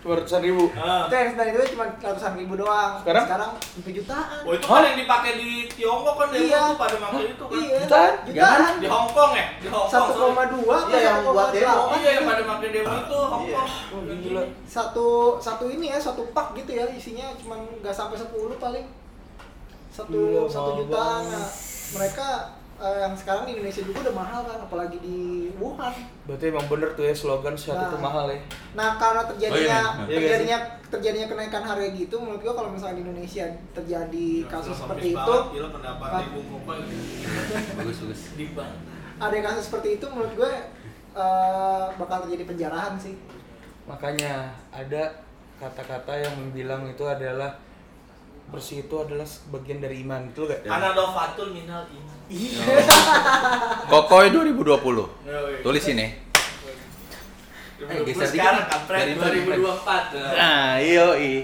Dua 0.00 0.16
ratusan 0.16 0.40
ribu. 0.40 0.64
Ah. 0.74 1.04
itu 1.04 1.14
yang 1.14 1.28
95 1.30 1.60
itu 1.60 1.68
cuma 1.72 1.84
ratusan 1.94 2.32
ribu 2.34 2.54
doang 2.56 2.92
Sekarang? 2.98 3.24
sekarang 3.26 3.50
sampai 3.60 3.92
jutaan 3.92 4.38
Oh 4.40 4.52
itu 4.54 4.64
kan 4.64 4.80
yang 4.82 4.96
dipakai 4.98 5.32
di 5.36 5.50
Tiongkok 5.68 6.14
kan 6.16 6.28
demo 6.30 6.40
Iya. 6.42 6.62
pada 6.74 6.96
pakai 6.98 7.24
itu 7.26 7.44
kan. 7.44 7.52
iya 7.54 7.78
Jutaan? 7.80 8.12
jutaan 8.24 8.72
Di 8.76 8.86
Hong 8.88 9.08
Kong 9.10 9.32
ya? 9.34 9.46
Di 9.56 9.68
Hong 9.68 9.84
Kong. 9.84 9.92
satu 9.92 10.10
sorry. 10.10 10.24
koma 10.26 10.44
dua 10.50 10.76
Iya, 10.86 10.98
yang 11.02 11.18
buat 11.26 11.48
demo. 11.50 11.82
Iya 11.94 12.10
yang 12.10 12.24
pada 12.26 12.42
pakai 12.46 12.68
demo 12.70 12.92
itu 12.98 13.18
Hong 13.22 13.44
Iya. 13.44 13.56
Kong. 13.56 13.70
Oh, 13.90 14.00
gila. 14.18 14.42
satu 14.66 15.06
satu 15.36 15.64
ini 15.66 15.86
ya 15.86 15.98
satu 15.98 16.22
pak 16.30 16.46
gitu 16.54 16.70
ya 16.70 16.84
isinya 16.88 17.26
cuma 17.36 17.56
nggak 17.60 17.92
sampai 17.92 18.16
10 18.16 18.32
paling 18.56 18.86
satu 19.90 20.20
satu 20.46 20.70
jutaan 20.78 21.22
nah, 21.26 21.48
mereka 21.92 22.56
eh, 22.80 22.98
yang 22.98 23.12
sekarang 23.12 23.44
di 23.44 23.52
Indonesia 23.54 23.82
juga 23.82 23.98
udah 24.02 24.16
mahal 24.16 24.40
kan 24.42 24.58
apalagi 24.58 24.96
di 24.98 25.18
Wuhan 25.54 25.92
Berarti 26.24 26.44
emang 26.48 26.66
bener 26.66 26.90
tuh 26.92 27.04
ya 27.04 27.12
slogan 27.12 27.52
sehat 27.52 27.76
Nah. 27.76 27.86
itu 27.86 27.98
mahal 27.98 28.26
ya. 28.26 28.38
nah 28.72 28.96
karena 28.96 29.22
terjadinya 29.26 29.80
Oh, 29.94 30.04
iya, 30.04 30.08
iya. 30.08 30.16
terjadinya 30.16 30.58
terjadinya 30.88 31.26
kenaikan 31.28 31.62
harga 31.62 31.88
gitu 31.92 32.16
menurut 32.16 32.40
gua 32.40 32.54
kalau 32.54 32.70
misalnya 32.70 32.96
di 32.96 33.04
Indonesia 33.04 33.44
terjadi 33.70 34.28
kasus 34.46 34.72
Gila, 34.72 34.82
seperti 34.82 35.06
itu 35.12 35.34
Gila 35.52 35.68
Bung 36.32 36.46
Kopa 36.50 36.72
Bagus, 37.78 37.96
bagus. 38.00 38.20
ada 39.20 39.36
kasus 39.44 39.64
seperti 39.68 39.88
itu 39.96 40.06
menurut 40.08 40.32
gue 40.34 40.52
eh, 41.12 41.84
bakal 41.94 42.24
terjadi 42.24 42.44
penjarahan 42.46 42.94
sih 42.96 43.14
Makanya 43.84 44.48
ada 44.70 45.02
kata-kata 45.58 46.14
yang 46.16 46.36
bilang 46.50 46.86
itu 46.86 47.02
adalah 47.02 47.58
bersih 48.50 48.82
itu 48.82 48.94
adalah 48.94 49.24
bagian 49.50 49.78
dari 49.78 50.02
iman 50.02 50.26
itu 50.26 50.42
gak? 50.44 50.66
Anadofatul 50.66 51.50
minal 51.50 51.86
iman. 51.86 52.16
Kokoy 53.90 54.30
2020. 54.30 54.62
Yoi. 55.26 55.54
Tulis 55.62 55.84
ini. 55.88 56.06
Eh, 57.80 58.04
geser 58.04 58.28
sekarang 58.28 58.68
kampret 58.68 59.00
Dari 59.08 59.14
mana, 59.16 59.32
2024. 59.56 60.36
Nah, 60.36 60.70
iyo 60.78 61.06
i. 61.16 61.34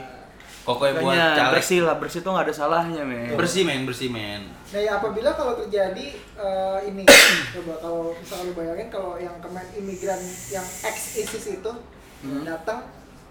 Kokoy 0.63 0.99
buat 0.99 1.15
caleg. 1.15 1.53
bersih 1.57 1.81
lah, 1.87 1.95
bersih 1.97 2.21
tuh 2.21 2.35
nggak 2.35 2.51
ada 2.51 2.55
salahnya 2.55 3.03
men. 3.07 3.39
Bersih 3.39 3.63
men, 3.63 3.87
bersih 3.87 4.11
men. 4.11 4.51
Nah, 4.51 4.81
ya 4.83 4.99
apabila 4.99 5.31
kalau 5.33 5.55
terjadi 5.57 6.07
eh, 6.19 6.79
ini, 6.91 7.07
coba 7.55 7.79
kalau 7.79 8.11
misalnya 8.13 8.51
lu 8.51 8.53
bayangin 8.53 8.89
kalau 8.91 9.15
yang 9.15 9.39
kemen 9.39 9.63
imigran 9.75 10.19
yang 10.51 10.67
ex 10.83 11.17
ISIS 11.17 11.63
itu 11.63 11.73
Hmm. 12.17 12.49
datang 12.49 12.81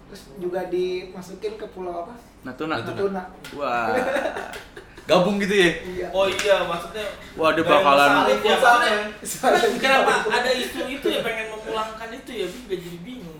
terus 0.06 0.30
juga 0.38 0.62
dimasukin 0.70 1.58
ke 1.58 1.66
pulau 1.74 2.06
apa? 2.06 2.14
Natuna. 2.46 2.74
Natuna. 2.78 2.94
Natuna. 2.94 3.22
Wah. 3.58 3.90
Gabung 5.10 5.38
gitu 5.38 5.54
ya. 5.54 5.70
Iya. 5.86 6.06
Oh 6.10 6.26
iya, 6.26 6.66
maksudnya 6.66 7.06
Wah, 7.38 7.54
dia 7.54 7.62
Gaya 7.62 7.78
bakalan- 7.78 8.26
ya, 8.42 8.58
Kenapa 9.82 10.14
ada 10.26 10.50
isu 10.50 10.82
itu 10.90 11.06
ya 11.06 11.22
pengen 11.22 11.46
memulangkan 11.54 12.10
itu 12.10 12.30
ya, 12.42 12.46
gue 12.50 12.58
juga 12.66 12.74
jadi 12.74 12.98
bingung. 13.06 13.38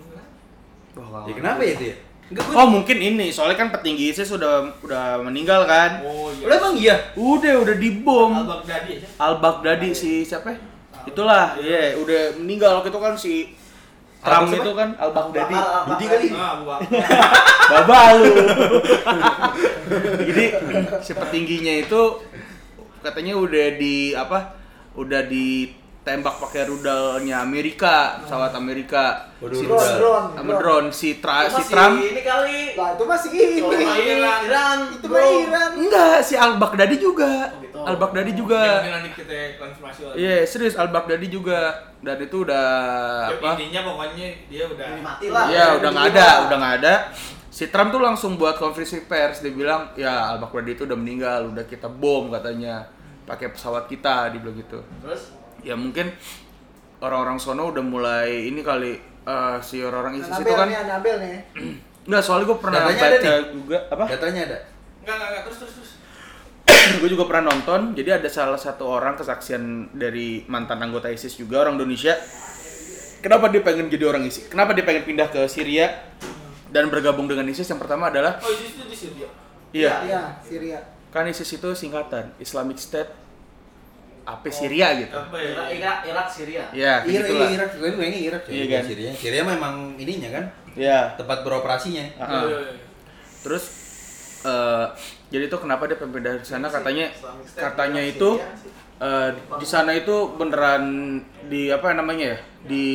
Ya 1.27 1.35
kenapa 1.35 1.61
ya 1.67 1.73
itu 1.75 1.85
ya? 1.91 1.97
Enggak. 2.27 2.45
Oh 2.55 2.67
mungkin 2.71 2.99
ini, 3.03 3.27
soalnya 3.35 3.59
kan 3.59 3.69
petinggi 3.75 4.15
ISIS 4.15 4.31
sudah 4.31 4.63
udah 4.83 5.19
meninggal 5.27 5.67
kan? 5.67 6.07
Oh 6.07 6.31
iya. 6.31 6.47
Udah 6.47 6.57
emang 6.59 6.75
iya. 6.79 6.97
Udah, 7.19 7.55
udah 7.67 7.75
dibom. 7.79 8.31
Al 8.35 8.47
Baghdadi 8.47 8.91
aja. 9.03 9.09
Al 9.19 9.35
Baghdadi 9.43 9.89
si 9.91 10.11
siapa? 10.23 10.55
ya? 10.55 10.59
Itulah, 11.07 11.55
iya, 11.59 11.95
udah 11.99 12.35
meninggal 12.39 12.79
waktu 12.79 12.91
itu 12.95 12.99
kan 13.03 13.15
si 13.19 13.56
Trump 14.21 14.49
Al- 14.49 14.57
itu 14.57 14.71
kan 14.73 14.89
Al 14.97 15.11
Baghdadi. 15.13 15.55
Jadi 15.87 16.05
kali. 16.09 16.29
Ah, 16.33 16.53
buat. 16.63 16.81
Baba 17.71 18.01
lu. 18.19 18.33
Jadi 20.25 20.45
si 21.01 21.13
petingginya 21.15 21.75
itu 21.81 22.01
katanya 23.01 23.35
udah 23.39 23.67
di 23.79 24.13
apa? 24.13 24.59
Udah 24.97 25.23
ditembak 26.07 26.39
pakai 26.39 26.71
rudalnya 26.71 27.43
Amerika, 27.43 28.23
pesawat 28.23 28.55
Amerika. 28.55 29.27
Waduh, 29.43 29.59
si 29.59 29.67
rudal. 29.67 29.99
drone, 29.99 30.27
sama 30.39 30.53
drone 30.55 30.89
si 30.95 31.09
tra, 31.19 31.51
si 31.51 31.63
Trump 31.67 31.99
ini 31.99 32.23
kali. 32.23 32.79
Lah 32.79 32.95
itu 32.95 33.05
masih 33.11 33.31
ini. 33.35 33.59
Soal 33.59 33.99
Iran, 34.07 34.41
Iran, 34.47 34.79
itu 34.95 35.07
mah 35.11 35.27
Iran. 35.27 35.71
enggak 35.75 36.17
si 36.23 36.39
Al 36.39 36.63
Baghdadi 36.63 37.03
juga. 37.03 37.51
Oh, 37.51 37.59
gitu. 37.59 37.79
Al 37.83 37.97
Baghdadi 37.99 38.31
Mungkin 38.39 38.47
juga. 38.47 38.63
nanti 38.87 39.11
kita 39.19 39.35
konfirmasi 39.59 40.01
lagi. 40.07 40.17
Iya, 40.23 40.37
serius 40.47 40.79
Al 40.79 40.95
Baghdadi 40.95 41.27
juga 41.27 41.91
dan 41.99 42.17
itu 42.23 42.37
udah 42.47 42.67
Ya, 43.27 43.37
apa? 43.43 43.49
Intinya 43.59 43.81
pokoknya 43.91 44.29
dia 44.47 44.65
udah 44.71 44.87
Mati 45.03 45.27
lah. 45.27 45.47
Iya, 45.51 45.65
udah 45.83 45.91
nggak 45.91 46.07
ada, 46.15 46.29
udah 46.47 46.57
nggak 46.63 46.75
ada. 46.87 46.95
Si 47.51 47.67
Trump 47.75 47.91
tuh 47.91 47.99
langsung 47.99 48.39
buat 48.39 48.55
konferensi 48.55 49.03
pers, 49.11 49.43
dia 49.43 49.51
bilang, 49.51 49.91
ya 49.99 50.31
Al 50.31 50.39
Baghdadi 50.39 50.71
itu 50.79 50.83
udah 50.87 50.95
meninggal, 50.95 51.51
udah 51.51 51.67
kita 51.67 51.91
bom 51.91 52.31
katanya, 52.31 52.87
pakai 53.27 53.51
pesawat 53.51 53.91
kita, 53.91 54.31
dia 54.31 54.39
bilang 54.39 54.55
gitu. 54.55 54.87
Terus 55.03 55.35
Ya 55.67 55.75
mungkin 55.75 56.15
orang-orang 56.99 57.37
sono 57.37 57.67
udah 57.69 57.83
mulai 57.83 58.47
ini 58.47 58.63
kali 58.63 58.95
eh, 59.27 59.57
si 59.61 59.83
orang-orang 59.83 60.23
ISIS 60.23 60.31
itu 60.39 60.53
kan, 60.55 60.71
nih, 60.71 60.79
nih. 61.19 61.75
nggak 62.07 62.23
soalnya 62.23 62.47
gue 62.47 62.59
pernah 62.63 62.81
Datanya 62.87 63.03
ada 63.03 63.19
baca 63.19 63.35
juga 63.51 63.79
apa? 63.91 64.05
Datanya 64.07 64.41
ada. 64.47 64.59
Enggak, 65.03 65.15
enggak, 65.19 65.29
enggak, 65.29 65.43
terus 65.45 65.59
terus 65.59 65.73
terus. 65.75 65.91
gue 67.03 67.09
juga 67.11 67.25
pernah 67.27 67.51
nonton 67.51 67.95
jadi 67.95 68.19
ada 68.19 68.31
salah 68.31 68.59
satu 68.59 68.87
orang 68.87 69.15
kesaksian 69.15 69.63
dari 69.93 70.47
mantan 70.47 70.79
anggota 70.79 71.11
ISIS 71.11 71.35
juga 71.35 71.63
orang 71.63 71.75
Indonesia 71.77 72.15
kenapa 73.19 73.51
dia 73.51 73.63
pengen 73.63 73.87
jadi 73.87 74.07
orang 74.07 74.23
ISIS 74.23 74.47
kenapa 74.47 74.71
dia 74.71 74.83
pengen 74.83 75.03
pindah 75.03 75.27
ke 75.27 75.47
Syria 75.47 75.91
dan 76.71 76.87
bergabung 76.87 77.27
dengan 77.27 77.47
ISIS 77.47 77.67
yang 77.67 77.79
pertama 77.79 78.11
adalah 78.11 78.39
Oh, 78.39 78.51
ISIS 78.51 78.71
itu 78.73 78.85
di 78.85 78.97
Syria. 78.97 79.29
iya 79.71 79.93
Iya, 80.03 80.23
Syria. 80.43 80.79
kan 81.11 81.27
ISIS 81.27 81.51
itu 81.51 81.71
singkatan 81.73 82.35
Islamic 82.39 82.79
State 82.79 83.11
apa 84.27 84.47
Syria 84.51 84.89
gitu. 84.99 85.15
Apa 85.15 85.39
ya? 85.39 85.51
Irak, 85.55 85.69
Irak, 85.73 85.99
Irak, 86.05 86.27
Syria. 86.29 86.65
Ya, 86.75 86.93
kayak 86.99 87.07
Irak, 87.07 87.25
gitulah. 87.25 87.47
iya, 87.47 87.55
Irak, 87.55 87.71
gue 87.73 87.91
kayaknya 87.95 88.21
Irak 88.27 88.41
cuy. 88.43 88.53
Iya 88.53 88.65
kan? 88.67 88.83
Syria. 88.85 89.11
Syria 89.15 89.43
memang 89.47 89.75
ininya 89.95 90.31
kan, 90.35 90.45
Ya. 90.75 90.99
tempat 91.15 91.39
beroperasinya. 91.41 92.05
Ah, 92.19 92.27
Iya, 92.27 92.39
iya, 92.45 92.59
iya. 92.75 92.85
Terus 93.41 93.65
eh, 94.43 94.87
jadi 95.29 95.45
tuh 95.47 95.61
kenapa 95.63 95.87
dia 95.87 95.95
pindah 95.95 96.35
di 96.37 96.47
sana 96.47 96.67
katanya 96.67 97.07
katanya 97.55 98.03
Irak, 98.03 98.15
itu 98.19 98.31
eh, 98.99 99.31
di 99.57 99.67
sana 99.67 99.91
itu 99.91 100.35
beneran 100.35 100.85
di 101.47 101.71
apa 101.71 101.95
namanya 101.95 102.35
ya 102.35 102.39
di 102.67 102.87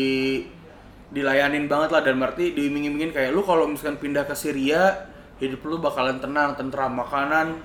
dilayanin 1.11 1.67
banget 1.67 1.91
lah 1.91 2.01
dan 2.03 2.15
berarti 2.17 2.55
diiming-imingin 2.55 3.11
kayak 3.11 3.31
lu 3.31 3.43
kalau 3.43 3.67
misalkan 3.67 3.99
pindah 3.99 4.23
ke 4.23 4.31
Syria 4.31 5.07
hidup 5.39 5.59
lu 5.63 5.79
bakalan 5.79 6.19
tenang 6.19 6.55
tentram 6.55 6.95
makanan 6.95 7.59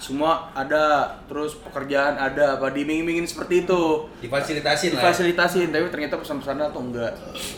semua 0.00 0.48
ada 0.50 1.06
terus 1.28 1.60
pekerjaan 1.60 2.16
ada 2.16 2.56
apa 2.56 2.72
diiming-imingin 2.72 3.28
seperti 3.28 3.62
itu 3.62 4.08
Difasilitasin 4.18 4.90
lah. 4.90 4.96
ya. 4.96 5.00
difasilitasin 5.04 5.68
tapi 5.68 5.86
ternyata 5.88 6.16
pesan-pesannya 6.16 6.66
atau 6.66 6.80
enggak 6.80 7.12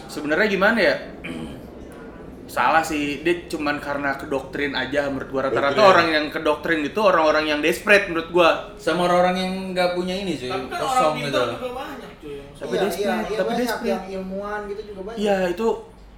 sebenarnya 0.06 0.48
gimana 0.50 0.78
ya 0.78 0.94
salah 2.52 2.84
sih 2.84 3.22
dia 3.22 3.48
cuman 3.48 3.80
karena 3.80 4.12
kedoktrin 4.12 4.74
aja 4.74 5.08
menurut 5.08 5.30
gua 5.30 5.42
rata-rata 5.48 5.72
Doktrin. 5.72 5.88
orang 5.88 6.08
yang 6.10 6.26
kedoktrin 6.28 6.80
itu 6.82 7.00
orang-orang 7.00 7.44
yang 7.46 7.60
desperate 7.62 8.10
menurut 8.10 8.28
gua 8.28 8.50
Sama 8.76 9.08
orang-orang 9.08 9.36
yang 9.38 9.52
nggak 9.72 9.96
punya 9.96 10.12
ini 10.12 10.36
cuy, 10.36 10.50
Tapi 10.50 10.60
kan 10.60 10.68
orang 10.68 10.82
kosong 10.82 11.14
gitu. 11.16 11.24
pintar 11.32 11.48
juga 11.48 11.70
banyak 11.72 12.10
cuy. 12.20 12.36
Tapi 12.52 12.74
iya, 12.74 12.82
desperate, 12.84 13.08
iya, 13.08 13.24
iya, 13.24 13.38
tapi 13.38 13.48
banyak 13.48 13.62
desperate. 13.64 13.88
yang 13.88 14.02
ilmuwan 14.12 14.60
gitu 14.68 14.82
juga 14.84 15.00
banyak 15.06 15.18
ya 15.18 15.36
itu 15.48 15.68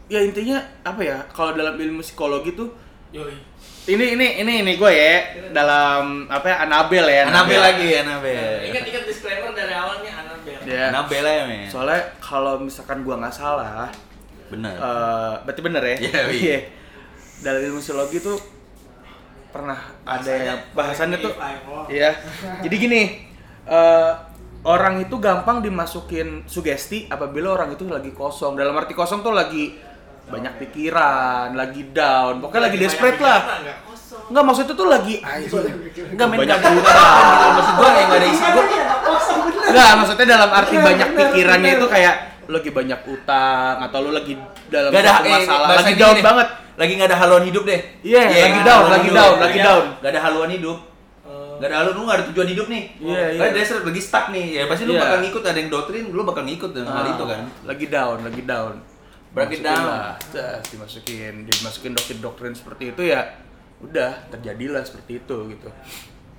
ya 0.05 0.21
intinya 0.21 0.59
apa 0.83 1.01
ya 1.01 1.19
kalau 1.31 1.51
dalam 1.53 1.75
ilmu 1.77 2.01
psikologi 2.01 2.51
tuh 2.53 2.69
Yoi. 3.15 3.37
Ini 3.85 4.17
ini 4.17 4.27
ini 4.41 4.53
ini 4.65 4.73
gue 4.75 4.89
ya 4.89 5.17
dalam 5.53 6.25
apa 6.27 6.47
ya 6.49 6.57
Anabel 6.65 7.05
ya 7.05 7.29
Anabel 7.29 7.61
lagi, 7.61 7.89
Anabel. 8.01 8.73
Ingat-ingat 8.73 9.05
disclaimer 9.05 9.53
dari 9.53 9.75
awalnya 9.77 10.13
Anabel. 10.25 10.59
ya 10.65 10.81
Anabel 10.89 11.21
ya, 11.23 11.43
men. 11.45 11.69
soalnya 11.69 12.01
kalau 12.17 12.57
misalkan 12.59 13.05
gua 13.05 13.21
nggak 13.21 13.35
salah 13.35 13.93
Benar. 14.49 14.73
eh 14.73 15.33
berarti 15.45 15.61
bener 15.61 15.83
ya 15.85 15.97
Iya, 16.01 16.21
iya. 16.29 16.33
Iya. 16.33 16.59
dalam 17.41 17.61
ilmu 17.63 17.81
psikologi 17.81 18.19
tuh 18.21 18.39
pernah 19.51 19.77
ada 20.03 20.33
yang 20.33 20.59
bahasannya 20.73 21.19
tuh 21.21 21.33
Iya. 21.87 22.11
Jadi 22.65 22.75
gini, 22.75 23.03
eh, 23.65 24.13
orang 24.65 24.99
itu 24.99 25.21
gampang 25.21 25.61
dimasukin 25.61 26.49
sugesti 26.49 27.05
apabila 27.07 27.53
orang 27.53 27.77
itu 27.77 27.85
lagi 27.85 28.11
kosong. 28.11 28.57
Dalam 28.57 28.73
arti 28.75 28.97
kosong 28.97 29.21
tuh 29.21 29.37
lagi 29.37 29.77
banyak 30.25 30.53
pikiran, 30.59 31.53
lagi 31.53 31.83
down, 31.93 32.41
pokoknya 32.41 32.63
lagi 32.73 32.79
desperate 32.81 33.21
lah. 33.21 33.41
Enggak. 33.61 33.77
Enggak 34.25 34.45
maksudnya 34.47 34.75
tuh 34.75 34.89
lagi 34.89 35.15
anjing. 35.21 35.75
Enggak 36.17 36.27
men 36.33 36.39
Banyak 36.41 36.59
banyak 36.59 36.75
pikiran 36.81 37.07
gitu. 37.29 37.49
Maksud 37.55 37.75
gua 37.77 37.89
yang 37.93 38.07
nggak 38.09 38.21
ada 38.21 38.29
isi 38.29 38.45
gua. 38.49 38.65
Enggak, 39.65 39.91
maksudnya 40.01 40.27
dalam 40.27 40.51
arti 40.51 40.75
banyak 40.81 41.09
pikirannya 41.13 41.71
itu 41.77 41.87
kayak 41.89 42.15
lu 42.45 42.61
lagi 42.61 42.71
banyak 42.77 43.01
utang 43.09 43.77
atau 43.81 43.99
lu 44.05 44.11
lagi 44.13 44.37
dalam 44.69 44.93
Gak 44.93 45.01
ada 45.01 45.13
eh, 45.25 45.33
masalah, 45.33 45.69
bahasa 45.69 45.81
lagi 45.89 45.95
down 45.97 46.17
deh. 46.17 46.25
banget. 46.25 46.49
Lagi 46.75 46.93
nggak 46.99 47.09
ada 47.09 47.19
haluan 47.23 47.45
hidup 47.47 47.63
deh. 47.65 47.81
Iya, 48.05 48.21
lagi 48.21 48.35
nggak 48.35 48.51
ada 48.51 48.65
down, 48.69 48.85
lagi 48.85 49.09
down, 49.09 49.35
lagi 49.41 49.59
Iya, 49.59 49.65
down. 49.65 49.85
Nggak 50.01 50.11
ada 50.13 50.21
haluan 50.21 50.51
hidup. 50.53 50.79
Gak 51.55 51.71
ada 51.71 51.77
haluan, 51.81 51.95
lu 51.95 52.03
nggak 52.05 52.19
ada 52.19 52.25
tujuan 52.35 52.49
hidup 52.51 52.67
nih. 52.67 52.83
Iya, 52.99 53.23
iya. 53.31 53.41
Karena 53.47 53.87
lagi 53.87 54.01
stuck 54.03 54.27
nih. 54.35 54.47
Ya 54.59 54.63
pasti 54.67 54.83
lu 54.85 54.93
Iya. 54.93 55.01
bakal 55.07 55.19
ngikut 55.23 55.43
ada 55.47 55.59
yang 55.63 55.71
doktrin, 55.71 56.05
lu 56.11 56.23
bakal 56.27 56.43
ngikut 56.45 56.71
dengan 56.75 56.91
hal 56.93 57.05
Ah, 57.07 57.13
itu 57.15 57.25
kan. 57.25 57.41
Lagi 57.65 57.87
down, 57.87 58.19
lagi 58.27 58.43
down. 58.43 58.75
Break 59.35 59.51
it 59.51 59.61
Masukin 59.61 59.67
down. 59.67 60.63
dimasukin, 60.71 61.35
dimasukin 61.43 61.93
doktrin-doktrin 61.93 62.55
seperti 62.55 62.95
itu 62.95 63.03
ya 63.03 63.35
udah 63.83 64.31
terjadilah 64.31 64.87
seperti 64.87 65.19
itu 65.19 65.37
gitu. 65.51 65.69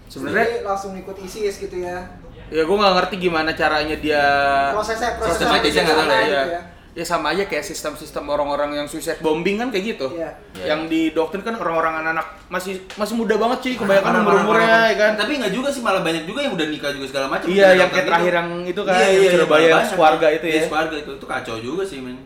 Sebenarnya 0.08 0.64
langsung 0.64 0.96
ikut 0.96 1.18
ISIS 1.20 1.60
gitu 1.60 1.75
ya 1.75 2.08
ya 2.46 2.62
gue 2.62 2.78
nggak 2.78 2.94
ngerti 2.94 3.16
gimana 3.18 3.58
caranya 3.58 3.98
dia 3.98 4.22
prosesnya 4.70 5.18
Prosesnya 5.18 5.50
prosesnya 5.50 5.66
dia 5.66 5.82
nggak 5.82 5.98
tahu 5.98 6.06
lah, 6.08 6.22
gitu 6.22 6.32
ya. 6.32 6.46
ya. 6.46 6.62
Ya 6.96 7.04
sama 7.04 7.36
aja 7.36 7.44
kayak 7.44 7.66
sistem-sistem 7.68 8.24
orang-orang 8.24 8.72
yang 8.72 8.88
suicide 8.88 9.20
bombing 9.20 9.60
kan 9.60 9.68
kayak 9.68 10.00
gitu. 10.00 10.16
Iya. 10.16 10.31
Yang 10.55 10.81
di 10.88 11.01
doktrin 11.12 11.44
kan 11.44 11.60
orang-orang 11.60 12.00
anak-anak 12.00 12.48
masih 12.48 12.88
masih 12.96 13.20
muda 13.20 13.36
banget 13.36 13.60
sih 13.68 13.74
kebanyakan 13.75 14.24
parah, 14.24 14.44
parah. 14.48 14.84
ya 14.88 14.96
kan. 14.96 15.12
Tapi 15.20 15.44
nggak 15.44 15.51
juga 15.51 15.68
sih 15.75 15.84
malah 15.84 16.00
banyak 16.00 16.24
juga 16.24 16.48
yang 16.48 16.55
udah 16.55 16.68
nikah 16.72 16.96
juga 16.96 17.12
segala 17.12 17.27
macam. 17.27 17.51
Iya, 17.51 17.68
yang 17.75 17.92
kayak 17.92 18.08
terakhir 18.08 18.34
yang 18.40 18.50
itu 18.64 18.81
kan, 18.88 18.96
Iya, 18.96 19.08
yang 19.12 19.20
iya, 19.20 19.31
Surabaya 19.36 19.60
iya, 19.60 19.68
yang 19.68 19.75
banyak. 19.75 19.90
sekeluarga 19.92 20.27
itu 20.31 20.46
Iya, 20.48 20.55
ya. 20.55 20.64
sekeluarga 20.64 20.96
itu. 20.96 21.12
Itu 21.20 21.25
kacau 21.27 21.55
juga 21.60 21.84
sih, 21.84 22.00
men. 22.00 22.18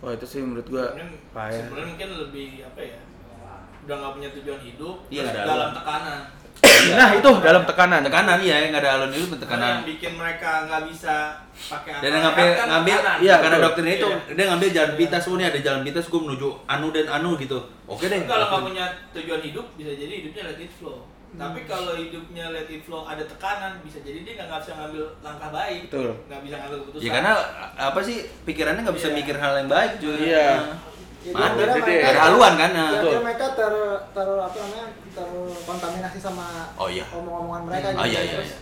Wah 0.00 0.12
itu 0.12 0.24
sih 0.24 0.40
menurut 0.40 0.66
gua 0.66 0.84
Sebenarnya 0.90 1.20
payah. 1.30 1.60
sebenarnya 1.60 1.88
mungkin 1.92 2.08
lebih 2.18 2.48
apa 2.64 2.80
ya? 2.80 2.98
Udah 3.80 3.96
nggak 3.96 4.12
punya 4.16 4.28
tujuan 4.36 4.60
hidup, 4.60 4.96
Iya, 5.08 5.22
dalam 5.26 5.48
haluan. 5.48 5.70
tekanan. 5.76 6.20
Nah 6.80 7.08
itu 7.12 7.30
dalam 7.40 7.62
tekanan. 7.64 8.00
Tekanan 8.04 8.38
iya, 8.40 8.68
nggak 8.68 8.80
ada 8.84 9.08
hidup 9.08 9.28
Karena 9.32 9.40
tekanan. 9.44 9.68
yang 9.70 9.84
bikin 9.84 10.12
mereka 10.16 10.50
nggak 10.68 10.82
bisa 10.88 11.16
pakai 11.68 11.92
Dan 12.00 12.10
yang 12.12 12.22
ngambil 12.28 12.46
kan 12.56 12.66
ngambil 12.68 12.96
tekanan. 12.96 13.18
Iya, 13.20 13.34
karena 13.40 13.56
doktrin 13.60 13.88
itu 13.90 14.08
Iya. 14.08 14.32
dia 14.36 14.44
ngambil 14.48 14.68
jalan 14.72 14.92
pintas 14.96 15.22
oh, 15.28 15.34
ini 15.36 15.44
ada 15.44 15.60
jalan 15.60 15.80
pintas 15.84 16.04
gue 16.08 16.20
menuju 16.20 16.48
anu 16.66 16.88
dan 16.92 17.06
anu 17.08 17.30
gitu. 17.36 17.58
Oke 17.84 18.04
deh. 18.08 18.20
Kalau 18.24 18.46
nggak 18.48 18.62
punya 18.72 18.84
tujuan 19.12 19.40
hidup, 19.40 19.66
bisa 19.76 19.92
jadi 19.92 20.12
hidupnya 20.24 20.42
let 20.48 20.60
it 20.60 20.72
Tapi 21.30 21.62
kalau 21.62 21.94
hidupnya 21.94 22.50
let 22.50 22.66
it 22.66 22.82
flow 22.82 23.02
ada 23.02 23.22
tekanan, 23.22 23.78
bisa 23.80 23.98
jadi 24.00 24.18
dia 24.20 24.34
nggak 24.40 24.60
bisa 24.60 24.72
ngambil 24.74 25.04
langkah 25.20 25.50
baik, 25.50 25.80
Betul. 25.86 26.10
nggak 26.26 26.40
bisa 26.42 26.54
ngambil 26.58 26.78
keputusan. 26.82 27.02
Ya 27.02 27.10
karena 27.12 27.32
apa 27.78 28.00
sih 28.02 28.16
pikirannya 28.42 28.82
nggak 28.82 28.98
bisa 28.98 29.08
Iya. 29.08 29.16
mikir 29.16 29.36
hal 29.38 29.52
yang 29.56 29.70
baik 29.70 29.92
juga. 29.98 30.18
Iya. 30.18 30.48
Jadi 31.20 31.36
Mana 31.36 31.46
akhirnya 31.46 31.76
gede. 31.76 31.84
mereka- 31.92 32.08
ada 32.10 32.20
haluan 32.24 32.52
kan? 32.56 32.70
Nah. 32.72 32.80
Ya, 32.82 32.92
Betul. 32.96 33.12
mereka 33.20 33.46
ter 33.52 33.74
ter 34.10 34.28
apa 34.32 34.56
namanya 34.56 34.86
terkontaminasi 35.12 36.18
sama 36.18 36.46
Oh, 36.74 36.88
iya. 36.88 37.04
omong-omongan 37.12 37.62
mereka 37.62 37.86
Oh, 37.92 38.02
gitu. 38.02 38.08
iya, 38.08 38.20
iya, 38.20 38.32
Terus 38.34 38.50
iya. 38.50 38.58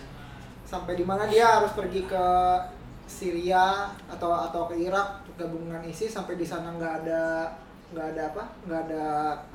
sampai 0.67 0.93
di 0.93 1.05
mana 1.07 1.23
dia 1.25 1.45
harus 1.49 1.71
pergi 1.71 2.01
ke 2.03 2.25
Syria 3.07 3.89
atau 4.05 4.29
atau 4.29 4.69
ke 4.69 4.75
Irak 4.77 5.25
untuk 5.25 5.35
gabung 5.39 5.65
dengan 5.65 5.81
ISIS 5.81 6.13
sampai 6.13 6.35
di 6.35 6.45
sana 6.45 6.69
nggak 6.69 6.93
ada 7.01 7.49
nggak 7.89 8.07
ada 8.07 8.21
apa 8.29 8.43
nggak 8.63 8.81
ada 8.85 9.05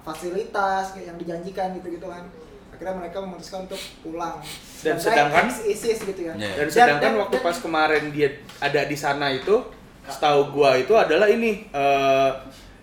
fasilitas 0.03 0.91
kayak 0.91 1.15
yang 1.15 1.19
dijanjikan 1.21 1.71
gitu 1.73 1.87
gitu 1.93 2.11
kan 2.11 2.27
akhirnya 2.75 2.95
mereka 2.97 3.17
memutuskan 3.19 3.65
untuk 3.65 3.79
pulang 4.01 4.37
Dan 4.81 4.99
sedangkan- 4.99 5.47
ex-ISIS 5.47 5.99
gitu 6.05 6.21
ya 6.23 6.35
Iya. 6.35 6.51
Dan 6.53 6.59
Dan- 6.59 6.71
sedangkan 6.71 7.01
dan- 7.09 7.21
waktu 7.21 7.37
dan- 7.37 7.45
pas 7.45 7.57
kemarin 7.57 8.05
dia 8.11 8.29
ada 8.59 8.81
di 8.83 8.97
sana 8.97 9.27
itu, 9.31 9.57
setahu 10.05 10.53
gua 10.53 10.75
itu 10.75 10.93
adalah 10.93 11.25
ini 11.27 11.65
eh, 11.67 12.31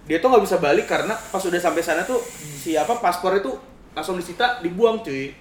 dia 0.03 0.17
tuh 0.17 0.27
nggak 0.27 0.41
bisa 0.41 0.57
balik 0.57 0.85
karena 0.85 1.13
pas 1.13 1.39
udah 1.39 1.59
sampai 1.59 1.79
sana 1.79 2.01
tuh 2.01 2.17
siapa 2.57 2.97
paspor 2.97 3.35
itu 3.35 3.51
langsung 3.91 4.15
disita 4.15 4.57
dibuang 4.59 4.99
cuy. 4.99 5.35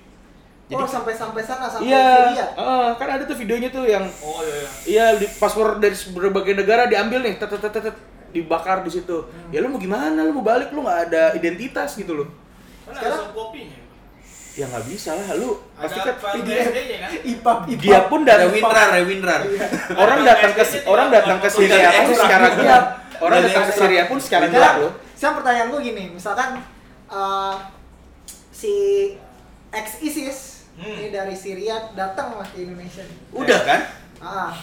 oh 0.71 0.87
sampai 0.87 1.11
sampai 1.11 1.41
sana 1.41 1.67
sampai 1.67 1.89
Iya, 1.89 2.31
Syria 2.31 2.47
eh, 2.53 2.91
kan 2.95 3.09
ada 3.09 3.23
tuh 3.25 3.35
videonya 3.35 3.71
tuh 3.71 3.83
yang 3.85 4.07
Oh 4.21 4.39
iya 4.41 4.55
iya. 4.55 4.69
iya 4.87 5.07
di 5.15 5.27
paspor 5.33 5.79
dari 5.79 5.95
berbagai 6.11 6.55
negara 6.55 6.85
diambil 6.85 7.23
nih, 7.23 7.35
tet 7.37 7.51
tet 7.51 7.73
tet 7.73 7.97
dibakar 8.31 8.79
di 8.81 8.91
situ. 8.93 9.19
Ya 9.51 9.59
lu 9.59 9.67
mau 9.67 9.81
gimana? 9.81 10.15
Lu 10.21 10.31
mau 10.31 10.45
balik 10.45 10.71
lu 10.71 10.81
nggak 10.81 11.01
ada 11.09 11.35
identitas 11.35 11.97
gitu 11.97 12.15
loh. 12.15 12.29
Ada 12.87 12.95
Sekarang- 12.95 13.19
soft 13.19 13.35
kopinya. 13.35 13.80
Ya 14.61 14.69
nggak 14.69 14.85
bisa 14.85 15.17
lah, 15.17 15.29
lu 15.41 15.57
pasti 15.73 15.97
Ada 15.97 16.05
kan 16.05 16.17
file 16.21 16.35
PDF. 16.37 16.67
BSD-nya 16.69 16.97
kan? 17.01 17.11
IPAP 17.17 17.59
IPAP 17.65 17.81
dia 17.81 17.99
pun 18.05 18.21
dari 18.23 18.45
Rewinrar, 18.45 18.89
Rewinrar. 18.93 19.41
orang 19.97 20.19
datang 20.21 20.53
ke 20.53 20.65
orang 20.85 21.09
datang 21.09 21.39
ke 21.41 21.49
Syria 21.49 21.89
pun 21.97 22.13
secara 22.13 22.47
gelap. 22.53 22.85
Orang 23.21 23.39
datang 23.41 23.65
ke. 23.65 23.73
Syria 23.73 24.03
pun 24.05 24.19
secara 24.21 24.45
Sekarang, 24.45 24.53
gelap 24.53 24.75
loh. 24.85 24.93
sekarang 25.17 25.35
pertanyaan 25.41 25.69
gue 25.73 25.81
gini, 25.81 26.05
misalkan 26.13 26.49
eh, 27.09 27.55
si 28.53 28.75
ex 29.73 29.87
ISIS 30.01 30.39
Hmm. 30.71 30.97
ini 30.97 31.09
dari 31.09 31.37
Syria 31.37 31.93
datang 31.93 32.41
lah 32.41 32.47
ke 32.47 32.65
Indonesia. 32.65 33.05
Udah 33.37 33.61
kan? 33.69 33.81
Ah, 34.17 34.57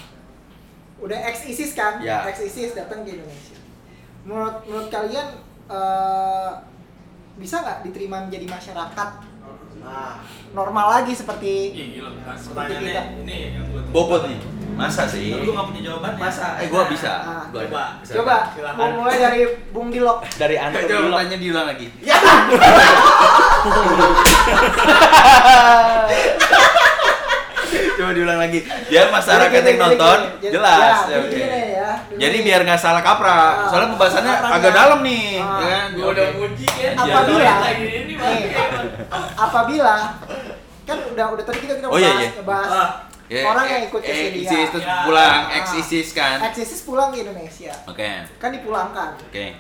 udah 0.98 1.14
ex 1.26 1.46
ISIS 1.46 1.78
kan? 1.78 2.02
Ya. 2.02 2.26
Ex 2.26 2.42
ISIS 2.42 2.74
datang 2.74 3.06
ke 3.06 3.14
Indonesia. 3.14 3.54
Menurut 4.26 4.66
menurut 4.66 4.90
kalian 4.90 5.38
eh, 5.70 6.52
bisa 7.38 7.62
nggak 7.62 7.86
diterima 7.86 8.26
menjadi 8.26 8.50
masyarakat 8.50 9.10
Nah, 9.80 10.20
normal 10.52 10.88
lagi 10.92 11.14
seperti 11.14 11.72
Ih, 11.72 11.88
gila. 11.96 12.10
Nah, 12.18 12.36
Pertanyaannya 12.36 12.92
kita. 12.92 13.04
ini 13.22 13.38
yang 13.54 13.66
gue 13.68 13.82
Bobot 13.90 14.26
nih. 14.26 14.40
Masa 14.78 15.10
sih? 15.10 15.34
Tapi 15.34 15.42
gue 15.42 15.52
nggak 15.52 15.68
punya 15.68 15.82
jawabannya. 15.84 16.22
Masa? 16.22 16.48
Eh 16.62 16.70
gua 16.70 16.86
bisa. 16.86 17.10
Ah. 17.18 17.50
Gua. 17.50 17.66
Coba. 17.66 17.98
Bisa. 17.98 18.14
coba 18.14 18.36
Silakan. 18.54 18.78
mau 18.78 18.90
mulai 19.02 19.18
dari 19.18 19.42
Bung 19.74 19.90
Dilok. 19.90 20.22
Dari 20.38 20.54
Anto 20.56 20.78
Coba 20.78 21.02
dulu. 21.02 21.18
tanya 21.18 21.34
diulang 21.36 21.66
lagi. 21.66 21.88
Coba 27.94 28.12
diulang 28.12 28.40
lagi. 28.40 28.60
Biar 28.88 29.08
masyarakat 29.10 29.52
Jadi 29.54 29.68
yang 29.68 29.76
gini, 29.76 29.84
nonton 29.90 30.20
jadi 30.38 30.54
jelas. 30.54 30.78
Ya, 30.78 30.86
Ya, 30.86 30.98
jadi 31.08 31.20
oke. 31.20 31.34
gini 31.34 31.62
ya. 31.74 31.92
Jadi 32.18 32.38
biar 32.42 32.60
nggak 32.64 32.80
salah 32.80 33.02
kaprah. 33.02 33.36
Ah. 33.36 33.68
Soalnya 33.68 33.90
pembahasannya 33.92 34.34
agak 34.50 34.72
dalam 34.72 35.00
nih, 35.02 35.28
Ah. 35.38 35.58
ya 35.58 35.68
kan? 35.68 35.88
Gue 35.92 36.04
Oke. 36.04 36.14
udah 36.14 36.28
muji 36.34 36.66
kan. 36.68 36.94
Apabila- 36.96 37.44
Jangan 37.44 37.64
lagi 37.64 37.86
ini 37.90 38.14
mah. 38.14 38.30
Nih, 38.30 38.44
apabila 39.36 39.96
kan 40.84 40.98
udah 41.06 41.26
udah 41.30 41.44
tadi 41.44 41.60
kita 41.60 41.74
kita 41.76 41.88
Oh, 41.88 41.98
iya, 41.98 42.08
bahas, 42.10 42.24
iya. 42.24 42.44
bahas 42.44 42.72
Ah. 42.72 42.90
Ya, 43.28 43.44
orang 43.44 43.66
eh, 43.66 43.72
yang 43.74 43.84
ikut 43.86 44.00
ke 44.00 44.08
eh, 44.08 44.16
Syria. 44.24 44.40
ISIS 44.42 44.68
terus 44.72 44.86
Ya. 44.86 45.04
pulang, 45.04 45.40
Ah. 45.44 45.58
ex 45.58 45.66
ISIS 45.76 46.08
kan. 46.12 46.38
ex 46.42 46.54
ISIS 46.58 46.82
pulang 46.82 47.12
ke 47.12 47.18
Indonesia. 47.22 47.76
Oke. 47.84 48.08
Kan 48.38 48.50
dipulangkan. 48.52 49.20
Oke. 49.20 49.52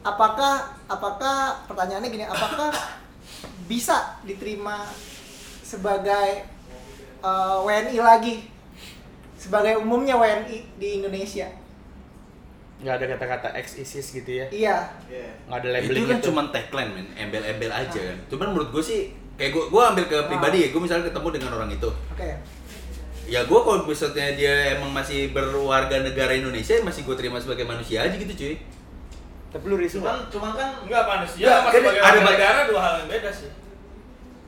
Apakah 0.00 0.54
apakah 0.86 1.36
pertanyaannya 1.66 2.06
gini, 2.08 2.22
apakah 2.24 2.70
bisa 3.66 4.14
diterima 4.22 4.86
sebagai 5.60 6.46
eh, 7.26 7.56
WNI 7.60 7.98
lagi 7.98 8.34
sebagai 9.36 9.76
umumnya 9.76 10.14
WNI 10.14 10.58
di 10.78 10.88
Indonesia. 10.96 11.46
nggak 12.76 12.92
ada 12.92 13.06
kata-kata 13.16 13.48
ex 13.56 13.80
ISIS 13.80 14.12
gitu 14.12 14.30
ya 14.36 14.44
Iya. 14.52 14.76
Iya. 15.08 15.28
nggak 15.48 15.58
ada 15.58 15.68
itu 15.68 15.76
labeling 15.80 16.04
kan 16.06 16.18
gitu. 16.20 16.26
cuma 16.28 16.42
tagline 16.52 16.92
men 16.92 17.08
embel-embel 17.16 17.72
aja 17.72 18.00
kan 18.04 18.18
cuman 18.28 18.52
menurut 18.52 18.68
gue 18.68 18.84
sih 18.84 19.00
kayak 19.32 19.48
gue 19.48 19.64
gue 19.72 19.80
ambil 19.80 20.04
ke 20.04 20.18
pribadi 20.28 20.56
ya 20.60 20.68
gue 20.68 20.80
misalnya 20.84 21.08
ketemu 21.08 21.28
dengan 21.32 21.50
orang 21.56 21.72
itu 21.72 21.88
Oke. 21.88 22.28
ya 23.24 23.40
gue 23.48 23.60
kalau 23.64 23.80
misalnya 23.80 24.28
dia 24.36 24.54
emang 24.76 24.92
masih 24.92 25.32
berwarga 25.32 26.04
negara 26.04 26.36
Indonesia 26.36 26.76
masih 26.84 27.08
gue 27.08 27.16
terima 27.16 27.40
sebagai 27.40 27.64
manusia 27.64 28.04
aja 28.04 28.12
gitu 28.12 28.32
cuy 28.36 28.54
tapi 29.48 29.64
lu 29.72 29.76
risih 29.80 30.04
Cuman 30.04 30.28
cuman 30.28 30.50
kan 30.52 30.70
Enggak 30.84 31.04
manusia 31.08 31.48
kan 31.48 31.72
sebagai 31.72 32.02
ada 32.04 32.18
negara 32.20 32.58
dua 32.68 32.80
hal 32.84 32.94
yang 33.00 33.08
beda 33.08 33.30
sih. 33.32 33.48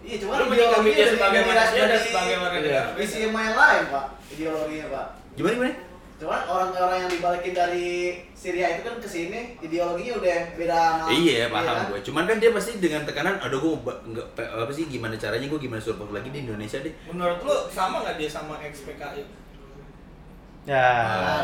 Iya 0.08 0.16
cuman 0.18 0.34
Lu 0.34 0.44
menyikapi 0.46 0.56
dia 0.88 0.88
ideologinya 0.88 1.06
sebagai 1.12 1.36
dari- 1.36 1.48
manusia 1.50 1.76
dan 1.76 1.88
dari- 1.90 2.06
sebagai 2.08 2.34
warga 2.38 2.58
negara. 2.58 2.88
Visi 2.96 3.16
yang 3.20 3.34
lain 3.34 3.82
pak 3.86 4.04
ideologinya 4.30 4.86
pak 4.88 5.06
gimana 5.34 5.54
gimana 5.54 5.72
cuman 6.18 6.40
orang-orang 6.42 6.98
yang 6.98 7.10
dibalikin 7.12 7.54
dari 7.54 7.88
Syria 8.34 8.66
itu 8.70 8.82
kan 8.82 8.96
ke 8.96 9.06
sini 9.06 9.54
ideologinya 9.60 10.18
udah 10.18 10.38
beda 10.56 10.74
sama 10.74 11.06
iya 11.12 11.46
paham 11.46 11.62
kan? 11.68 11.86
gue 11.86 12.00
cuman 12.02 12.24
kan 12.24 12.36
dia 12.36 12.50
pasti 12.50 12.72
dengan 12.76 13.02
tekanan 13.04 13.38
aduh 13.38 13.60
gue 13.60 13.74
ba- 13.78 14.02
nggak 14.02 14.26
pe- 14.34 14.50
apa 14.50 14.66
sih 14.68 14.88
gimana 14.88 15.14
caranya 15.14 15.46
gue 15.46 15.60
gimana 15.60 15.78
survive 15.78 16.10
lagi 16.10 16.28
di 16.28 16.42
Indonesia 16.42 16.80
deh 16.80 16.90
Menurut 17.06 17.38
lu 17.38 17.54
sama 17.68 18.02
nggak 18.02 18.16
dia 18.16 18.26
sama 18.28 18.58
ex 18.58 18.82
PKI? 18.82 19.22
ya 20.64 20.86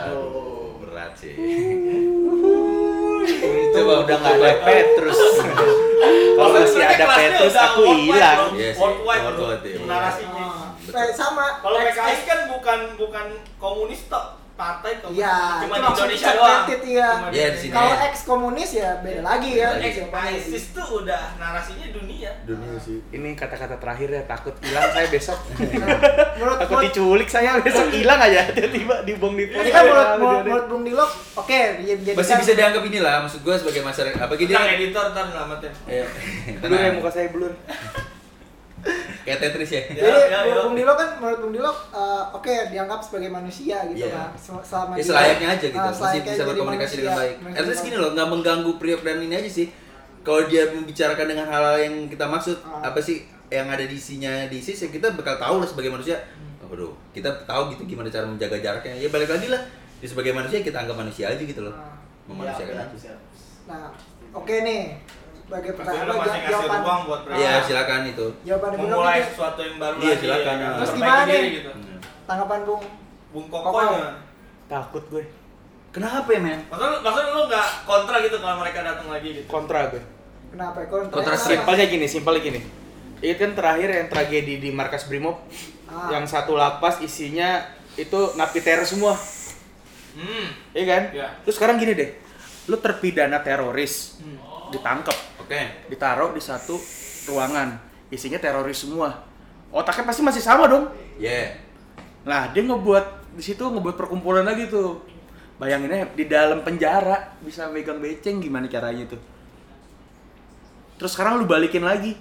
Aduh. 0.02 0.82
berat 0.82 1.14
sih 1.14 1.38
itu 3.24 3.78
udah 3.80 4.16
nggak 4.20 4.34
ada 4.38 4.52
Petrus 4.62 5.20
kalau 6.34 6.50
masih 6.50 6.82
ada 6.82 7.06
Petrus 7.16 7.54
aku 7.54 7.82
hilang. 7.96 8.38
Iya 8.54 8.70
Worldwide, 8.76 9.62
iya. 9.64 9.78
narasinya. 9.86 10.46
Eh, 10.84 11.10
sama. 11.14 11.62
Kalau 11.62 11.78
PKI 11.80 12.16
kan 12.26 12.40
bukan 12.50 12.78
bukan 12.98 13.26
komunis 13.56 14.06
tok, 14.10 14.43
partai 14.54 14.92
komunis. 14.96 15.18
Iya, 15.18 15.34
cuma 15.60 15.74
itu 15.74 15.82
di 15.82 15.90
Indonesia 15.90 16.30
doang. 16.30 16.62
iya. 16.84 17.08
Cuma 17.10 17.26
Iya, 17.26 17.28
di 17.28 17.38
Indonesia. 17.44 17.58
sini. 17.58 17.72
Kalau 17.72 17.94
ex 18.00 18.14
komunis 18.22 18.70
ya 18.72 18.90
beda 18.96 19.20
lagi 19.20 19.50
ya. 19.52 19.68
Beda 19.68 19.80
lagi. 19.80 19.90
Siapa 19.96 20.16
lagi? 20.16 20.36
ISIS 20.38 20.64
tuh 20.70 20.86
udah 20.96 21.22
narasinya 21.36 21.86
dunia. 21.90 22.30
dunia 22.44 22.76
sih 22.76 23.00
ini 23.10 23.32
kata-kata 23.32 23.76
terakhir 23.76 24.08
ya 24.10 24.22
takut 24.24 24.52
hilang 24.60 24.84
saya 24.86 25.06
besok 25.08 25.38
Menurut 26.36 26.56
takut 26.56 26.76
menurut- 26.76 26.84
diculik 26.86 27.26
saya 27.26 27.56
besok 27.58 27.88
hilang 27.90 28.16
aja 28.18 28.44
tiba-tiba 28.54 29.00
dibong 29.02 29.32
di 29.34 29.48
Tadi 29.48 29.68
kan 29.68 29.82
menurut, 29.82 30.44
menurut, 30.44 30.64
Bung 30.66 30.82
Dilok, 30.82 31.10
oke 31.34 31.60
dia 31.80 31.94
jadi 31.96 32.12
masih 32.14 32.36
bisa 32.38 32.52
dianggap 32.54 32.82
inilah 32.82 33.14
maksud 33.20 33.40
gue 33.40 33.54
sebagai 33.54 33.82
masyarakat 33.82 34.18
apa 34.18 34.32
gitu 34.34 34.50
dia 34.50 34.60
editor 34.70 35.04
ntar 35.10 35.24
nyelamatin. 35.26 35.72
Iya. 35.84 36.04
blur 36.60 36.78
ya 36.78 36.90
muka 36.92 37.10
saya 37.10 37.28
blur 37.28 37.52
kayak 39.22 39.38
Tetris 39.40 39.70
ya 39.70 39.82
Ya, 39.86 40.04
Jadi 40.04 40.20
ya, 40.26 40.38
Bung- 40.38 40.50
ya. 40.50 40.62
Bung 40.62 40.76
Dilok 40.76 40.96
kan 40.96 41.08
menurut 41.16 41.38
Bung 41.40 41.52
Dilok 41.52 41.76
eh, 41.90 42.22
oke 42.30 42.52
dianggap 42.68 43.00
sebagai 43.00 43.28
manusia 43.28 43.76
gitu 43.86 44.02
Iya. 44.02 44.12
kan. 44.12 44.28
Sel- 44.34 44.60
Selama 44.62 44.90
ya 44.90 44.96
dia- 44.96 45.06
selayaknya 45.06 45.48
aja 45.50 45.66
gitu 45.66 45.78
ah, 45.78 45.86
masih 45.86 45.98
selayaknya 45.98 46.32
bisa 46.32 46.44
berkomunikasi 46.44 46.84
manusia. 46.90 47.00
dengan 47.00 47.18
baik 47.18 47.34
at 47.54 47.64
least 47.66 47.82
gini 47.82 47.96
loh 47.96 48.10
nggak 48.12 48.28
mengganggu 48.28 48.72
priok 48.74 49.00
dan 49.02 49.16
ini 49.18 49.34
aja 49.34 49.50
sih 49.50 49.66
kalau 50.20 50.42
dia 50.44 50.62
membicarakan 50.68 51.26
dengan 51.26 51.46
hal-hal 51.46 51.76
yang 51.78 51.94
kita 52.06 52.24
maksud 52.26 52.56
Ah. 52.62 52.84
apa 52.84 52.98
sih 52.98 53.16
yang 53.46 53.66
ada 53.66 53.82
di 53.82 53.94
isinya 53.94 54.46
di 54.46 54.56
ISIS 54.56 54.78
ya 54.78 54.88
kita 54.90 55.12
bakal 55.12 55.36
tahu 55.36 55.54
lah 55.58 55.66
sebagai 55.66 55.88
manusia 55.88 56.16
Hmm. 56.16 56.60
oh, 56.60 56.66
bro 56.66 56.88
kita 57.10 57.28
tahu 57.44 57.70
gitu 57.70 57.84
gimana 57.86 58.08
cara 58.08 58.24
menjaga 58.24 58.56
jaraknya 58.56 58.94
ya 58.94 59.08
balik 59.08 59.28
lagi 59.28 59.46
lah 59.46 59.60
di 59.94 60.06
sebagai 60.06 60.32
manusia 60.32 60.60
kita 60.60 60.76
anggap 60.78 60.96
manusia 60.96 61.24
aja 61.26 61.38
gitu 61.38 61.60
loh 61.60 61.72
Ah. 61.72 61.96
memanusiakan 62.24 62.72
Iya, 62.74 62.84
aja 62.84 62.96
siap. 62.98 63.18
Nah, 63.64 63.88
oke 64.34 64.54
nih. 64.58 64.96
Sebagai 65.44 65.72
pertanyaan 65.74 66.06
lu 66.06 66.14
masih 66.16 66.30
kasih 66.34 66.50
jawaban 66.50 66.80
ruang 66.80 67.00
buat 67.04 67.20
Iya 67.30 67.52
silakan 67.60 68.00
itu 68.06 68.26
jawaban 68.42 68.70
memulai 68.74 69.12
ini, 69.14 69.26
sesuatu 69.28 69.60
yang 69.60 69.76
baru 69.76 69.94
Iya, 69.94 70.08
lagi. 70.08 70.20
silakan. 70.20 70.54
ya? 70.56 70.68
Terus 70.74 70.90
gimana 70.94 71.22
nih? 71.24 71.42
gitu. 71.52 71.70
Hmm. 71.70 71.98
tanggapan 72.24 72.60
Bung 72.64 72.82
Bung 73.30 73.46
Koko. 73.46 73.66
Koko 73.66 73.80
ya. 73.84 74.10
takut 74.66 75.04
gue 75.06 75.24
kenapa 75.90 76.28
ya 76.28 76.40
men 76.40 76.60
Maksudnya, 76.64 76.98
maksudnya 76.98 77.30
lu 77.30 77.42
nggak 77.44 77.68
kontra 77.84 78.16
gitu 78.18 78.36
kalau 78.38 78.56
mereka 78.58 78.78
datang 78.80 79.06
lagi 79.06 79.28
gitu? 79.34 79.46
kontra 79.46 79.80
gue 79.88 80.02
kenapa? 80.50 80.78
Kontra, 80.86 81.12
Kontra 81.12 81.34
kenapa? 81.34 81.46
simpelnya 81.46 81.86
gini 81.86 82.06
simpelnya 82.06 82.40
gini 82.42 82.60
itu 83.20 83.36
kan 83.36 83.52
terakhir 83.52 83.88
yang 83.90 84.08
tragedi 84.08 84.54
di 84.58 84.70
markas 84.70 85.04
Brimob 85.04 85.36
Ah. 85.84 86.08
yang 86.10 86.24
satu 86.24 86.54
lapas 86.54 86.98
isinya 86.98 87.60
itu 87.94 88.16
napi 88.34 88.58
teror 88.58 88.82
semua 88.82 89.14
Hmm. 90.12 90.46
Iya 90.70 90.84
kan? 90.86 91.02
Iya. 91.12 91.26
Terus 91.42 91.54
sekarang 91.54 91.74
gini 91.74 91.90
deh, 91.92 92.14
lu 92.64 92.76
terpidana 92.76 93.38
teroris, 93.40 94.22
ditangkap, 94.74 95.16
oke 95.38 95.60
ditaruh 95.86 96.30
di 96.30 96.42
satu 96.42 96.74
ruangan, 97.26 97.78
isinya 98.08 98.36
teroris 98.36 98.82
semua. 98.82 99.24
Otaknya 99.70 100.06
pasti 100.06 100.22
masih 100.22 100.38
sama 100.38 100.66
dong. 100.66 100.86
ya 101.16 101.50
Nah, 102.24 102.48
dia 102.50 102.62
ngebuat 102.62 103.34
di 103.34 103.42
situ 103.42 103.60
ngebuat 103.60 103.98
perkumpulan 103.98 104.46
lagi 104.46 104.70
tuh. 104.70 105.02
Bayanginnya 105.54 106.10
di 106.14 106.24
dalam 106.24 106.62
penjara 106.62 107.34
bisa 107.38 107.66
megang 107.68 107.98
beceng 107.98 108.38
gimana 108.38 108.66
caranya 108.66 109.06
tuh. 109.06 109.20
Terus 110.96 111.10
sekarang 111.12 111.42
lu 111.42 111.46
balikin 111.46 111.82
lagi. 111.82 112.14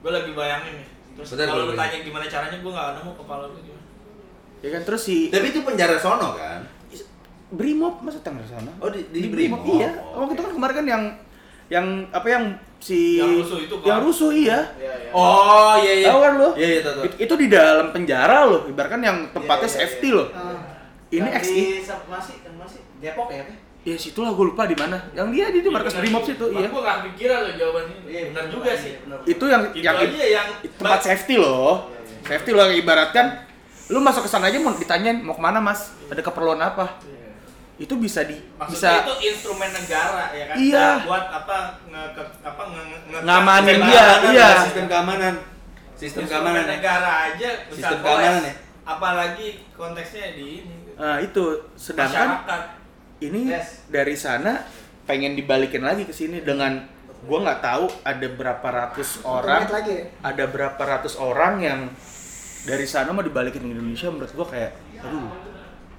Gue 0.00 0.12
lagi 0.12 0.30
bayangin 0.36 0.78
nih. 0.78 0.88
Terus 1.18 1.34
kalau 1.34 1.68
lu 1.68 1.74
tanya 1.74 1.98
gimana 1.98 2.24
caranya, 2.24 2.56
gue 2.60 2.70
nggak 2.70 2.88
nemu 3.00 3.10
kepala 3.18 3.44
lu 3.50 3.58
gimana. 3.58 3.84
Ya 4.58 4.68
kan 4.74 4.82
terus 4.84 5.02
si 5.06 5.30
tapi 5.30 5.50
itu 5.50 5.62
penjara 5.62 5.94
sono 5.98 6.34
kan 6.34 6.66
Brimob 7.48 8.04
masa 8.04 8.20
tengah 8.20 8.44
sana? 8.44 8.68
Oh, 8.76 8.92
di- 8.92 9.08
di 9.08 9.24
Brimob. 9.32 9.64
Brimob. 9.64 9.80
Iya. 9.80 9.90
Oh, 10.12 10.28
Waktu 10.28 10.36
itu 10.36 10.42
kan 10.44 10.52
kemarin 10.52 10.74
kan 10.76 10.86
yang 10.86 11.02
yang 11.68 11.86
apa 12.08 12.26
yang 12.26 12.44
si 12.78 13.18
Yang 13.18 13.44
rusuh 13.44 13.58
itu 13.60 13.74
kan? 13.78 13.86
Yang 13.86 13.98
rusuh 14.02 14.30
iya. 14.32 14.58
Iya, 14.74 14.92
iya. 14.98 15.10
oh 15.12 15.74
iya 15.76 15.92
iya 15.94 16.08
Tahu 16.08 16.20
kan 16.20 16.32
lu? 16.34 16.48
iya 16.54 16.68
iya 16.68 16.80
tahu 16.80 16.94
tahu. 16.94 17.04
It- 17.04 17.18
Itu 17.20 17.34
di 17.36 17.46
dalam 17.46 17.86
penjara 17.92 18.38
loh, 18.44 18.60
ibaratkan 18.64 19.00
yang 19.00 19.18
tempatnya 19.30 19.64
Iya, 19.64 19.74
iya, 19.74 19.84
safety 19.84 20.08
loh. 20.10 20.28
Ah. 20.32 20.56
Ini 21.08 21.28
Sep- 21.80 22.04
masih 22.06 22.34
masih 22.54 22.80
Depok 22.98 23.28
ya, 23.28 23.44
Pak? 23.44 23.56
Ya 23.86 23.96
situlah 23.96 24.36
gue 24.36 24.46
lupa 24.46 24.68
di 24.68 24.76
mana. 24.76 25.00
Yang 25.12 25.28
dia 25.32 25.46
di, 25.48 25.58
di 25.64 25.70
markas 25.70 25.96
Brimob 25.96 26.20
situ, 26.20 26.44
iya. 26.52 26.68
Gue 26.68 26.82
nggak 26.82 26.96
kepikiran 27.00 27.38
loh 27.40 27.52
jawabannya. 27.56 27.96
Iya, 28.04 28.20
Benar 28.28 28.44
juga 28.52 28.70
sih. 28.76 28.92
benar. 29.00 29.18
Itu 29.24 29.44
yang 29.46 29.62
Itu 29.70 29.80
yang 29.80 29.96
aja 29.96 30.26
yang 30.28 30.48
tempat 30.76 31.00
safety 31.00 31.34
loh. 31.36 31.88
Safety 32.22 32.50
loh 32.52 32.68
ibaratkan 32.68 33.26
lu 33.88 34.04
masuk 34.04 34.24
ke 34.24 34.30
sana 34.30 34.52
aja 34.52 34.60
mau 34.60 34.76
ditanyain 34.76 35.16
mau 35.16 35.32
ke 35.32 35.40
mana 35.40 35.58
mas 35.58 35.96
ada 36.06 36.20
keperluan 36.20 36.60
apa. 36.60 37.00
Itu 37.78 37.94
bisa 37.94 38.20
di 38.22 38.34
Maksudnya 38.34 38.74
bisa 38.74 38.90
itu 39.00 39.14
instrumen 39.24 39.70
negara 39.70 40.24
ya 40.30 40.44
kan? 40.44 40.56
Iya. 40.58 40.88
Buat 41.06 41.24
apa 41.32 41.56
nge, 41.84 42.02
ke- 42.10 42.38
apa 42.42 42.62
nge, 42.66 42.82
nge, 43.06 43.18
Ngamanin 43.22 43.78
dia, 43.80 44.02
Keamanan 44.02 44.28
iya. 44.28 44.42
lah, 44.44 44.62
sistem 44.62 44.86
keamanan 44.86 45.34
sistem 45.94 46.22
Instrumen 46.22 46.30
keamanan 46.44 46.58
ya. 46.60 46.70
negara 46.74 47.12
aja 47.24 47.48
bisa 47.64 47.74
Sistem 47.78 47.98
keamanan 48.00 48.42
ya? 48.42 48.54
Apalagi 48.84 49.48
konteksnya 49.72 50.26
di 50.32 50.44
ini. 50.58 50.74
nah 50.94 51.16
itu 51.18 51.44
sedangkan 51.72 52.28
Masyarakat. 52.42 52.62
ini 53.20 53.40
Yes. 53.48 53.86
dari 53.86 54.14
sana 54.14 54.66
pengen 55.04 55.32
dibalikin 55.32 55.80
lagi 55.80 56.02
ke 56.02 56.10
sini 56.10 56.40
dengan 56.40 56.82
gua 57.20 57.38
nggak 57.40 57.60
tahu 57.60 57.84
ada 58.02 58.26
berapa 58.28 58.68
ratus 58.68 59.22
orang 59.22 59.66
lagi 59.66 59.92
ya? 59.92 60.04
ada 60.20 60.44
berapa 60.44 60.78
ratus 60.78 61.14
orang 61.16 61.54
yang 61.58 61.80
dari 62.60 62.84
sana 62.84 63.10
mau 63.10 63.20
dibalikin 63.20 63.60
ke 63.60 63.68
Indonesia 63.68 64.08
menurut 64.08 64.30
gua 64.32 64.46
kayak 64.46 64.70
aduh 64.98 65.30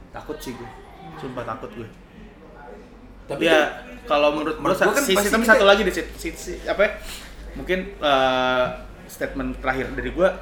takut 0.10 0.36
sih 0.38 0.52
gue 0.52 0.70
sumpah 1.20 1.44
takut 1.44 1.72
gue. 1.76 1.90
Tapi 3.28 3.46
ya 3.46 3.62
kalau 4.04 4.34
menurut 4.34 4.58
gua 4.58 4.74
kan 4.74 5.04
si- 5.06 5.14
pasti 5.14 5.30
sistem 5.30 5.42
kita- 5.44 5.52
satu 5.54 5.66
lagi 5.68 5.82
di 5.84 5.92
si- 5.94 6.12
si- 6.18 6.34
si- 6.34 6.60
apa 6.66 6.82
ya, 6.82 6.92
mungkin 7.54 7.80
eh, 7.94 8.66
statement 9.06 9.60
terakhir 9.60 9.94
dari 9.94 10.10
gua 10.10 10.34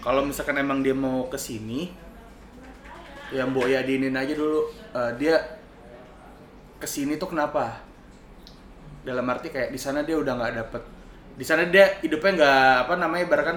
kalau 0.00 0.24
misalkan 0.24 0.56
emang 0.56 0.80
dia 0.80 0.90
mau 0.90 1.28
ke 1.28 1.36
sini 1.36 1.92
ya 3.30 3.46
mbok 3.46 3.68
ya 3.68 3.86
diinin 3.86 4.16
aja 4.16 4.34
dulu. 4.34 4.66
Eh, 4.90 5.10
dia 5.16 5.38
ke 6.76 6.86
sini 6.88 7.14
tuh 7.14 7.30
kenapa? 7.30 7.78
Dalam 9.00 9.24
arti 9.28 9.48
kayak 9.48 9.70
di 9.70 9.78
sana 9.78 10.02
dia 10.02 10.18
udah 10.18 10.34
nggak 10.34 10.52
dapet. 10.56 10.82
Di 11.36 11.44
sana 11.46 11.62
dia 11.64 12.00
hidupnya 12.02 12.32
nggak 12.36 12.74
apa 12.84 12.94
namanya 12.98 13.26
bahkan 13.30 13.56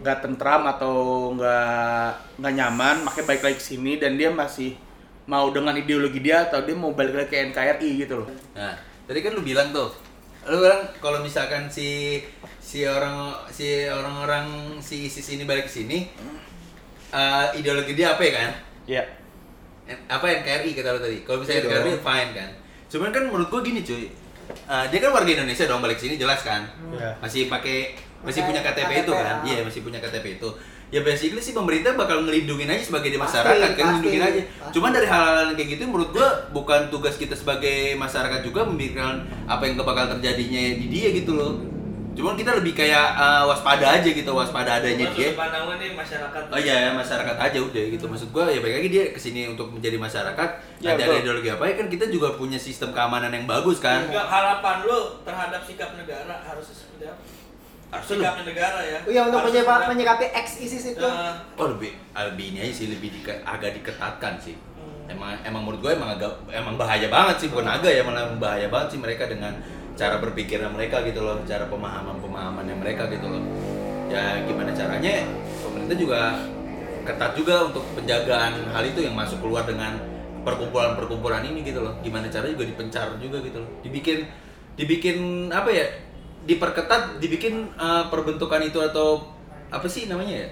nggak 0.00 0.18
tentram 0.18 0.66
atau 0.66 0.94
nggak 1.36 2.08
nggak 2.40 2.54
nyaman 2.56 2.96
makanya 3.06 3.26
balik 3.28 3.42
lagi 3.46 3.56
ke 3.56 3.66
sini 3.68 4.02
dan 4.02 4.18
dia 4.18 4.34
masih 4.34 4.74
mau 5.24 5.48
dengan 5.48 5.72
ideologi 5.72 6.18
dia 6.18 6.44
atau 6.44 6.60
dia 6.60 6.74
mau 6.74 6.90
balik 6.90 7.14
lagi 7.16 7.30
ke 7.30 7.36
NKRI 7.48 7.90
gitu 8.00 8.14
loh 8.16 8.28
Nah, 8.52 8.74
tadi 9.04 9.18
kan 9.18 9.32
lu 9.32 9.40
bilang 9.40 9.70
tuh, 9.70 9.90
lu 10.44 10.58
bilang 10.58 10.82
kalau 10.98 11.18
misalkan 11.18 11.66
si 11.66 12.18
si 12.58 12.82
orang 12.82 13.30
si 13.48 13.66
orang-orang 13.84 14.46
si 14.78 15.06
ISIS 15.06 15.28
ini 15.30 15.42
balik 15.42 15.64
ke 15.64 15.72
sini, 15.72 16.10
eh, 17.08 17.46
ideologi 17.54 17.92
dia 17.92 18.12
apa 18.12 18.22
ya 18.22 18.32
kan? 18.34 18.50
ya 18.84 19.02
N- 19.84 20.04
Apa 20.06 20.26
NKRI 20.32 20.70
kata 20.72 20.88
lu 20.90 21.00
tadi? 21.00 21.18
Kalau 21.22 21.38
misalnya 21.38 21.58
Iya 21.60 21.68
NKRI 21.68 21.92
dong. 21.92 22.02
fine 22.02 22.30
kan. 22.32 22.50
Cuman 22.88 23.08
kan 23.10 23.22
menurut 23.24 23.48
gua 23.48 23.60
gini 23.60 23.80
cuy, 23.80 24.04
eh, 24.64 24.84
dia 24.88 24.98
kan 25.00 25.10
warga 25.12 25.30
Indonesia 25.32 25.64
dong 25.66 25.80
balik 25.80 25.98
sini 25.98 26.14
jelas 26.14 26.40
kan? 26.40 26.62
Iya. 26.88 27.18
Masih 27.18 27.46
pakai 27.46 27.94
masih 28.22 28.42
punya 28.44 28.60
KTP, 28.60 28.86
KTP, 28.86 29.02
itu 29.02 29.12
kan? 29.12 29.36
Iya 29.42 29.60
masih 29.62 29.80
punya 29.82 29.98
KTP 29.98 30.26
itu. 30.36 30.48
Ya 30.92 31.00
basically 31.00 31.40
sih 31.40 31.50
pemerintah 31.50 31.96
bakal 31.96 32.20
ngelindungin 32.22 32.68
aja 32.68 32.84
sebagai 32.84 33.08
di 33.08 33.16
Pasti, 33.16 33.32
masyarakat 33.32 33.56
kan 33.56 33.72
pasti, 33.72 33.82
ngelindungin 33.82 34.22
aja. 34.22 34.40
pasti. 34.44 34.72
Cuman 34.76 34.90
dari 34.92 35.06
hal-hal 35.08 35.36
yang 35.42 35.56
kayak 35.56 35.70
gitu 35.72 35.82
menurut 35.88 36.10
gua 36.12 36.28
bukan 36.52 36.80
tugas 36.92 37.16
kita 37.16 37.32
sebagai 37.32 37.96
masyarakat 37.96 38.44
juga 38.44 38.60
memikirkan 38.62 39.14
apa 39.48 39.64
yang 39.64 39.80
bakal 39.80 40.04
terjadinya 40.10 40.62
di 40.76 40.86
dia 40.86 41.08
gitu 41.10 41.32
loh. 41.32 41.52
Cuman 42.12 42.36
kita 42.36 42.52
lebih 42.52 42.76
kayak 42.76 43.06
eh, 43.16 43.42
waspada 43.48 43.88
aja 43.88 44.04
gitu, 44.04 44.28
waspada 44.30 44.76
adanya 44.76 45.08
Cuma 45.08 45.16
dia. 45.16 45.32
nih 45.32 45.96
masyarakat. 45.96 46.42
Oh 46.52 46.60
iya 46.60 46.76
ya 46.78 46.90
masyarakat 46.92 47.36
aja 47.40 47.58
udah 47.58 47.84
gitu 47.88 48.04
maksud 48.04 48.28
gua 48.28 48.44
ya 48.46 48.60
baik 48.60 48.84
lagi 48.84 48.88
dia 48.92 49.04
ke 49.08 49.18
sini 49.18 49.48
untuk 49.48 49.72
menjadi 49.72 49.96
masyarakat 49.96 50.48
Ya, 50.76 50.92
ada 50.92 51.08
betul. 51.08 51.24
ideologi 51.24 51.48
apa 51.48 51.64
ya 51.64 51.74
kan 51.78 51.86
kita 51.88 52.12
juga 52.12 52.36
punya 52.36 52.60
sistem 52.60 52.92
keamanan 52.92 53.32
yang 53.32 53.48
bagus 53.48 53.80
kan 53.80 54.04
Enggak 54.04 54.28
harapan 54.28 54.84
lu 54.84 55.00
terhadap 55.24 55.64
sikap 55.64 55.96
negara 55.96 56.36
harus 56.42 56.68
seperti 56.68 57.08
apa? 57.08 57.22
Harusnya 57.92 58.16
sikap 58.24 58.34
negara 58.42 58.78
ya. 58.80 58.98
Oh 59.04 59.10
iya 59.12 59.20
untuk 59.22 59.40
seperti- 59.44 59.88
menyikapi 59.92 60.26
ex 60.32 60.46
ISIS 60.58 60.84
itu. 60.90 61.04
Nah, 61.04 61.44
oh 61.54 61.66
lebih 61.68 61.92
lebih 62.10 62.46
ini 62.50 62.58
aja 62.64 62.72
sih 62.72 62.86
lebih 62.88 63.08
agak 63.44 63.76
diketatkan 63.76 64.40
sih 64.40 64.56
Hmm. 64.56 65.12
emang 65.12 65.36
emang 65.44 65.62
menurut 65.62 65.80
gue 65.80 65.92
emang 65.92 66.10
agak 66.10 66.32
emang 66.48 66.74
bahaya 66.74 67.06
banget 67.06 67.36
sih 67.36 67.48
bukan 67.52 67.68
agak 67.68 67.92
ya 67.92 68.02
malah 68.02 68.32
bahaya 68.34 68.66
banget 68.66 68.96
sih 68.96 69.00
mereka 69.00 69.28
dengan 69.28 69.52
cara 69.92 70.16
berpikirnya 70.18 70.66
mereka 70.66 71.04
gitu 71.04 71.20
loh 71.20 71.36
cara 71.44 71.68
pemahaman 71.68 72.16
pemahamannya 72.16 72.74
mereka 72.74 73.06
gitu 73.06 73.28
loh 73.28 73.42
ya 74.08 74.40
gimana 74.42 74.72
caranya 74.72 75.28
pemerintah 75.60 75.96
juga 75.96 76.20
ketat 77.02 77.32
juga 77.34 77.68
untuk 77.68 77.84
penjagaan 77.92 78.72
hal 78.72 78.84
itu 78.84 79.00
yang 79.00 79.12
masuk 79.12 79.38
keluar 79.38 79.62
dengan 79.62 80.00
perkumpulan-perkumpulan 80.42 81.42
ini 81.44 81.62
gitu 81.62 81.80
loh 81.80 81.94
gimana 82.00 82.26
caranya 82.26 82.52
juga 82.52 82.66
dipencar 82.68 83.06
juga 83.18 83.36
gitu 83.40 83.58
loh 83.58 83.70
dibikin 83.80 84.18
dibikin 84.74 85.18
apa 85.48 85.68
ya 85.68 85.86
diperketat 86.42 87.22
dibikin 87.22 87.70
eh, 87.74 88.04
perbentukan 88.10 88.60
itu 88.60 88.78
atau 88.80 89.22
apa 89.70 89.86
sih 89.88 90.10
namanya 90.10 90.46
ya 90.46 90.50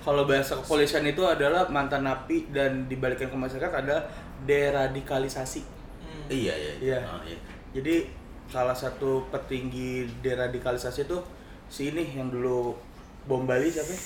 Kalau 0.00 0.24
bahasa 0.24 0.56
kepolisian 0.56 1.04
itu 1.04 1.20
adalah 1.22 1.68
mantan 1.68 2.08
napi 2.08 2.48
dan 2.48 2.88
dibalikan 2.88 3.28
ke 3.28 3.36
masyarakat 3.36 3.84
ada 3.84 4.08
deradikalisasi. 4.48 5.60
hmm. 5.60 6.24
iya 6.32 6.54
iya 6.56 6.72
Iya. 6.80 6.98
Oh, 7.04 7.20
iya. 7.22 7.36
Jadi 7.76 8.08
salah 8.48 8.72
satu 8.74 9.28
petinggi 9.30 10.08
deradikalisasi 10.24 11.04
itu 11.04 11.18
si 11.68 11.92
ini 11.92 12.16
yang 12.16 12.32
dulu 12.32 12.74
bom 13.28 13.44
Bali 13.44 13.68
siapa? 13.68 13.92
ya? 13.92 14.00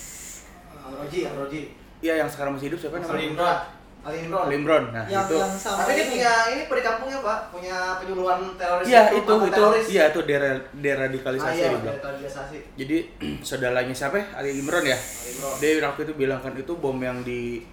Roji, 0.85 1.19
yang 1.25 1.35
Roji. 1.39 1.63
Iya 2.03 2.15
yang 2.21 2.29
sekarang 2.29 2.59
masih 2.59 2.69
hidup 2.69 2.81
siapa 2.83 2.99
namanya? 3.01 3.25
Imron. 3.25 3.59
Ali 4.05 4.29
Imron. 4.29 4.47
Limron. 4.53 4.85
Nah 4.93 5.05
yang 5.09 5.25
itu. 5.25 5.35
yang 5.41 5.55
sama 5.57 5.81
Tapi 5.81 5.93
dia 5.93 6.05
ini. 6.05 6.13
punya 6.13 6.33
ini 6.53 6.63
per 6.69 6.77
di 6.77 6.85
kampungnya 6.85 7.19
pak, 7.19 7.39
punya 7.49 7.77
penyuluhan 7.97 8.41
teroris. 8.55 8.85
Iya 8.85 9.03
itu 9.11 9.33
itu 9.33 9.49
teroris. 9.49 9.87
iya 9.89 10.03
itu 10.13 10.21
dera- 10.23 10.65
deradikalisasi 10.71 11.49
Ah, 11.49 11.55
iya, 11.57 11.69
deradikalisasi. 11.81 12.57
Jadi 12.77 12.97
saudaranya 13.49 13.95
siapa? 13.97 14.21
ya? 14.21 14.27
Ali 14.37 14.61
Imron 14.61 14.85
ya. 14.85 14.95
Ali 14.95 15.31
Imron. 15.33 15.55
Dia 15.57 15.71
waktu 15.83 16.01
itu 16.05 16.15
bilang 16.15 16.41
kan 16.41 16.53
itu 16.53 16.73
bom 16.77 17.01
yang 17.01 17.25
di 17.25 17.65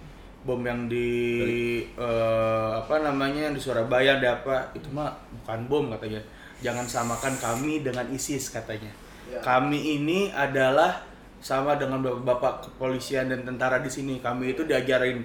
bom 0.42 0.58
yang 0.58 0.90
di 0.90 1.06
eh, 1.94 2.70
apa 2.74 2.98
namanya 2.98 3.46
yang 3.46 3.54
di 3.54 3.62
Surabaya 3.62 4.18
ada 4.18 4.40
apa 4.40 4.72
itu 4.72 4.90
mah 4.90 5.14
bukan 5.38 5.60
bom 5.70 5.84
katanya 5.92 6.18
jangan 6.58 6.82
samakan 6.82 7.34
kami 7.36 7.80
dengan 7.80 8.06
ISIS 8.08 8.50
katanya 8.50 8.90
Ya. 9.22 9.38
kami 9.38 9.96
ini 9.96 10.28
adalah 10.28 10.98
sama 11.38 11.78
dengan 11.78 12.02
bapak-bapak 12.02 12.68
kepolisian 12.68 13.30
dan 13.30 13.46
tentara 13.46 13.78
di 13.78 13.86
sini 13.86 14.18
kami 14.18 14.52
itu 14.52 14.66
diajarin 14.66 15.22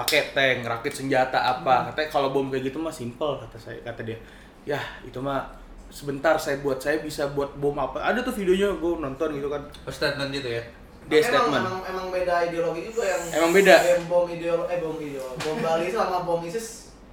pakai 0.00 0.32
tank 0.32 0.64
rakit 0.64 0.92
senjata 0.94 1.36
apa 1.36 1.92
katanya 1.92 2.08
kalau 2.08 2.28
bom 2.30 2.48
kayak 2.48 2.64
gitu 2.66 2.80
mah 2.80 2.88
simple 2.90 3.36
kata 3.36 3.56
saya 3.56 3.76
kata 3.84 4.00
dia 4.02 4.16
ya 4.64 4.80
itu 5.04 5.20
mah 5.20 5.44
sebentar 5.86 6.34
saya 6.34 6.56
buat 6.58 6.78
saya 6.78 7.00
bisa 7.00 7.28
buat 7.28 7.52
bom 7.54 7.74
apa 7.74 8.00
ada 8.00 8.20
tuh 8.20 8.32
videonya 8.32 8.72
gue 8.72 8.92
nonton 8.96 9.28
gitu 9.34 9.46
kan 9.46 9.60
Oh, 9.82 9.92
statement 9.92 10.30
gitu 10.30 10.48
ya 10.48 10.62
dia 11.04 11.18
Tapi 11.18 11.26
statement 11.26 11.60
Emang, 11.60 11.80
emang, 11.82 11.82
emang 11.84 12.06
beda 12.08 12.34
ideologi 12.46 12.80
juga 12.86 13.02
yang 13.04 13.22
Emang 13.34 13.50
beda. 13.50 13.76
Yang 13.82 14.02
bom 14.06 14.24
ideologi 14.24 14.70
eh 14.70 14.78
bom 14.78 14.94
ideologi. 14.96 15.38
Bom 15.42 15.56
Bali 15.58 15.86
sama 15.90 16.18
bom 16.22 16.40
ISIS 16.40 16.66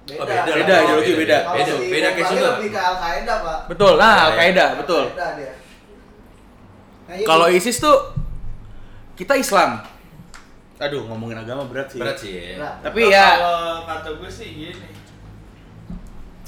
beda. 0.06 0.22
Oh, 0.22 0.24
beda, 0.24 0.52
Beda, 0.54 0.70
lah. 0.70 0.80
ideologi 0.86 1.12
beda. 1.12 1.38
Beda 1.50 1.72
si 1.74 1.86
beda 1.90 2.08
Bali 2.08 2.22
juga 2.30 2.48
lebih 2.54 2.70
ke 2.70 2.80
Al 2.80 2.96
Qaeda 2.96 3.34
pak. 3.42 3.58
betul 3.66 3.92
nah 3.92 4.06
Ya, 4.06 4.14
ya. 4.14 4.24
Al-Qaeda 4.24 4.64
betul 4.78 5.04
Beda 5.10 5.28
dia. 5.34 5.52
Nah, 7.04 7.14
iya, 7.16 7.26
Kalau. 7.26 7.46
ISIS 7.50 7.76
tuh 7.76 7.96
kita 9.12 9.34
Islam. 9.34 9.70
Aduh, 10.78 11.02
ngomongin 11.10 11.38
agama 11.42 11.66
berat 11.66 11.90
sih. 11.90 11.98
berat 11.98 12.18
sih 12.18 12.32
ya 12.38 12.62
Nah, 12.62 12.74
Tapi 12.86 13.00
Nah, 13.02 13.10
ya 13.10 13.26
kalau 13.34 13.74
kata 13.82 14.10
gue 14.14 14.30
sih 14.30 14.48
gini. 14.54 14.88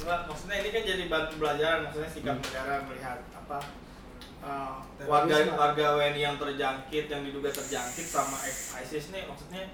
Maksudnya 0.00 0.56
ini 0.64 0.68
kan 0.72 0.82
jadi 0.86 1.04
batu 1.06 1.34
pelajaran 1.36 1.78
maksudnya 1.84 2.10
sikap 2.10 2.36
negara 2.40 2.74
melihat 2.88 3.20
apa 3.36 3.58
uh, 4.40 4.80
warga 5.04 5.36
warga 5.52 5.84
WNI 6.00 6.20
yang 6.24 6.36
terjangkit 6.40 7.04
yang 7.12 7.22
diduga 7.26 7.52
terjangkit 7.52 8.06
sama 8.08 8.40
ex 8.48 8.72
ISIS 8.80 9.12
nih 9.12 9.28
maksudnya 9.28 9.68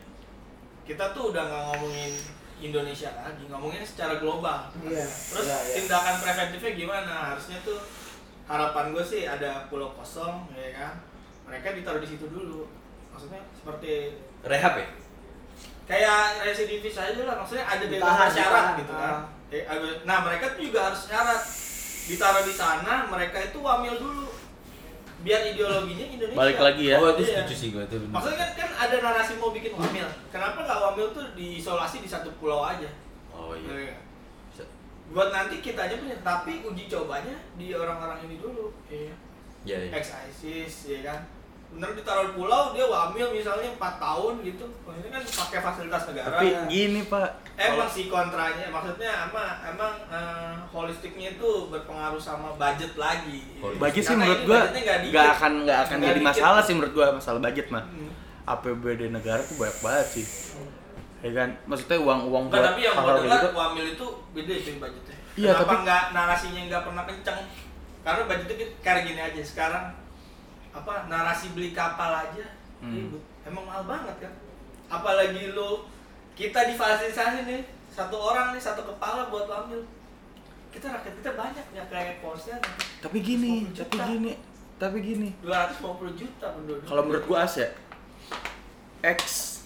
kita 0.83 1.15
tuh 1.15 1.31
udah 1.31 1.43
nggak 1.47 1.63
ngomongin 1.71 2.13
Indonesia 2.59 3.11
lagi 3.15 3.45
ngomongin 3.47 3.85
secara 3.87 4.17
global. 4.19 4.67
Iya. 4.83 5.05
terus 5.07 5.45
Iya, 5.47 5.59
iya. 5.63 5.75
tindakan 5.79 6.17
preventifnya 6.25 6.73
gimana? 6.75 7.15
Harusnya 7.33 7.59
tuh 7.63 7.79
harapan 8.49 8.97
gue 8.97 9.05
sih 9.07 9.23
ada 9.29 9.69
pulau 9.71 9.93
kosong 9.95 10.49
ya 10.57 10.71
kan? 10.75 10.93
Mereka 11.47 11.77
ditaruh 11.77 12.01
di 12.03 12.09
situ 12.09 12.27
dulu. 12.33 12.67
Maksudnya 13.15 13.45
seperti 13.55 14.19
rehab 14.43 14.75
ya 14.75 14.87
kayak 15.87 16.19
residivis 16.43 16.97
aja 16.97 17.23
lah 17.23 17.39
maksudnya 17.39 17.65
ada 17.65 17.85
bebas 17.87 18.13
ditahan. 18.29 18.75
gitu 18.77 18.93
kan 18.93 19.15
Ah. 19.17 19.23
Eh, 19.47 19.63
nah 20.03 20.21
mereka 20.21 20.59
tuh 20.59 20.67
juga 20.67 20.91
harus 20.91 21.07
syarat 21.07 21.39
ditaruh 22.05 22.43
di 22.43 22.51
sana 22.51 23.07
mereka 23.07 23.39
itu 23.41 23.59
wamil 23.59 23.95
dulu 23.95 24.27
biar 25.19 25.47
ideologinya 25.47 26.07
Indonesia 26.09 26.35
balik 26.37 26.59
lagi 26.59 26.85
ya. 26.91 26.99
oh 26.99 27.15
itu 27.15 27.23
Iya. 27.25 27.31
setuju 27.43 27.55
sih 27.55 27.69
gue 27.71 27.83
itu 27.85 27.97
bener. 27.97 28.11
maksudnya 28.11 28.39
kan 28.41 28.51
kan 28.53 28.71
ada 28.77 28.97
narasi 29.01 29.33
mau 29.37 29.51
bikin 29.51 29.73
wamil 29.73 30.07
kenapa 30.29 30.59
nggak 30.61 30.81
wamil 30.83 31.07
tuh 31.11 31.25
diisolasi 31.33 32.03
di 32.03 32.07
satu 32.07 32.35
pulau 32.37 32.63
aja 32.63 32.91
oh 33.31 33.55
iya 33.55 33.71
Iya. 33.87 33.97
buat 35.07 35.31
nanti 35.31 35.63
kita 35.63 35.79
aja 35.81 35.95
punya 35.95 36.19
tapi 36.21 36.67
uji 36.67 36.85
cobanya 36.87 37.39
di 37.55 37.71
orang-orang 37.71 38.27
ini 38.27 38.37
dulu 38.37 38.75
iya 38.89 39.15
iya 39.63 39.79
iya. 39.81 39.91
ex 39.95 40.11
ISIS 40.27 40.75
ya 40.91 41.01
kan 41.05 41.21
bener 41.69 41.93
ditaruh 41.93 42.25
di 42.25 42.35
pulau 42.35 42.73
dia 42.73 42.83
wamil 42.83 43.29
misalnya 43.31 43.69
4 43.71 43.79
tahun 43.99 44.35
gitu 44.41 44.65
maksudnya 44.81 45.11
kan 45.11 45.23
pakai 45.23 45.61
fasilitas 45.61 46.03
negara 46.07 46.33
Tapi 46.33 46.47
ya. 46.49 46.61
gini, 46.67 47.01
Pak. 47.05 47.29
emang 47.55 47.85
sih 47.87 48.07
kontranya 48.07 48.67
maksudnya 48.67 49.13
apa 49.27 49.43
emang 49.67 49.93
eh, 50.07 50.55
holistiknya 50.67 51.29
itu 51.33 51.49
berpengaruh 51.69 52.17
sama 52.17 52.55
budget 52.55 52.97
lagi 52.97 53.45
Holistik. 53.59 53.83
Budget 53.83 54.03
sih 54.03 54.15
menurut 54.15 54.41
gua 54.43 54.61
nggak 54.65 54.99
nggak 55.07 55.29
akan 55.35 55.53
nggak 55.63 55.79
akan 55.83 55.97
Nggak 55.97 56.09
jadi 56.09 56.19
dikit. 56.19 56.31
masalah 56.33 56.61
sih 56.61 56.73
menurut 56.73 56.93
gua 56.93 57.07
masalah 57.13 57.41
budget 57.41 57.67
mah. 57.69 57.85
Hmm. 57.85 58.11
APBD 58.47 59.03
negara 59.11 59.43
tuh 59.43 59.57
banyak 59.57 59.79
banget 59.81 60.07
sih. 60.13 60.27
Ya 61.19 61.31
kan? 61.35 61.49
Maksudnya 61.65 61.99
uang-uang 61.99 62.45
Enggak, 62.47 62.63
tapi 62.69 62.81
yang 62.81 62.95
gua 62.95 63.19
dengar 63.19 63.41
gitu. 63.43 63.49
wamil 63.53 63.87
itu 63.91 64.07
beda 64.33 64.53
itu 64.55 64.71
budgetnya. 64.79 65.17
Iya, 65.35 65.51
Kenapa 65.53 65.65
tapi- 65.67 65.83
nggak 65.83 66.03
narasinya 66.15 66.61
nggak 66.65 66.83
pernah 66.85 67.03
kenceng? 67.05 67.39
Karena 68.01 68.23
budgetnya 68.25 68.67
kayak 68.81 69.03
gini 69.03 69.21
aja 69.21 69.41
sekarang 69.43 69.85
apa 70.77 71.09
narasi 71.09 71.57
beli 71.57 71.73
kapal 71.73 72.13
aja 72.13 72.45
Hmm. 72.77 72.93
ribut. 72.93 73.23
Emang 73.43 73.65
mahal 73.65 73.89
banget 73.89 74.17
kan? 74.21 74.33
Apalagi 74.87 75.57
lu 75.57 75.89
kita 76.37 76.69
difasilitasi 76.69 77.49
nih 77.49 77.65
satu 77.89 78.13
orang 78.15 78.53
nih 78.53 78.61
satu 78.61 78.85
kepala 78.85 79.33
buat 79.33 79.49
wamil. 79.49 79.81
Kita 80.69 80.93
rakyat 80.93 81.15
kita 81.17 81.33
banyak 81.33 81.67
ya 81.73 81.85
kayak 81.89 82.21
posnya 82.21 82.61
Tapi 83.01 83.25
gini, 83.25 83.65
50 83.73 83.81
tapi 83.81 83.97
gini, 83.97 84.33
tapi 84.77 84.99
gini. 85.01 85.29
250 85.41 86.13
juta 86.15 86.47
penduduk. 86.53 86.85
Kalau 86.85 87.03
menurut 87.03 87.25
gua 87.25 87.49
as 87.49 87.57
ya 87.57 87.69
ex 89.01 89.21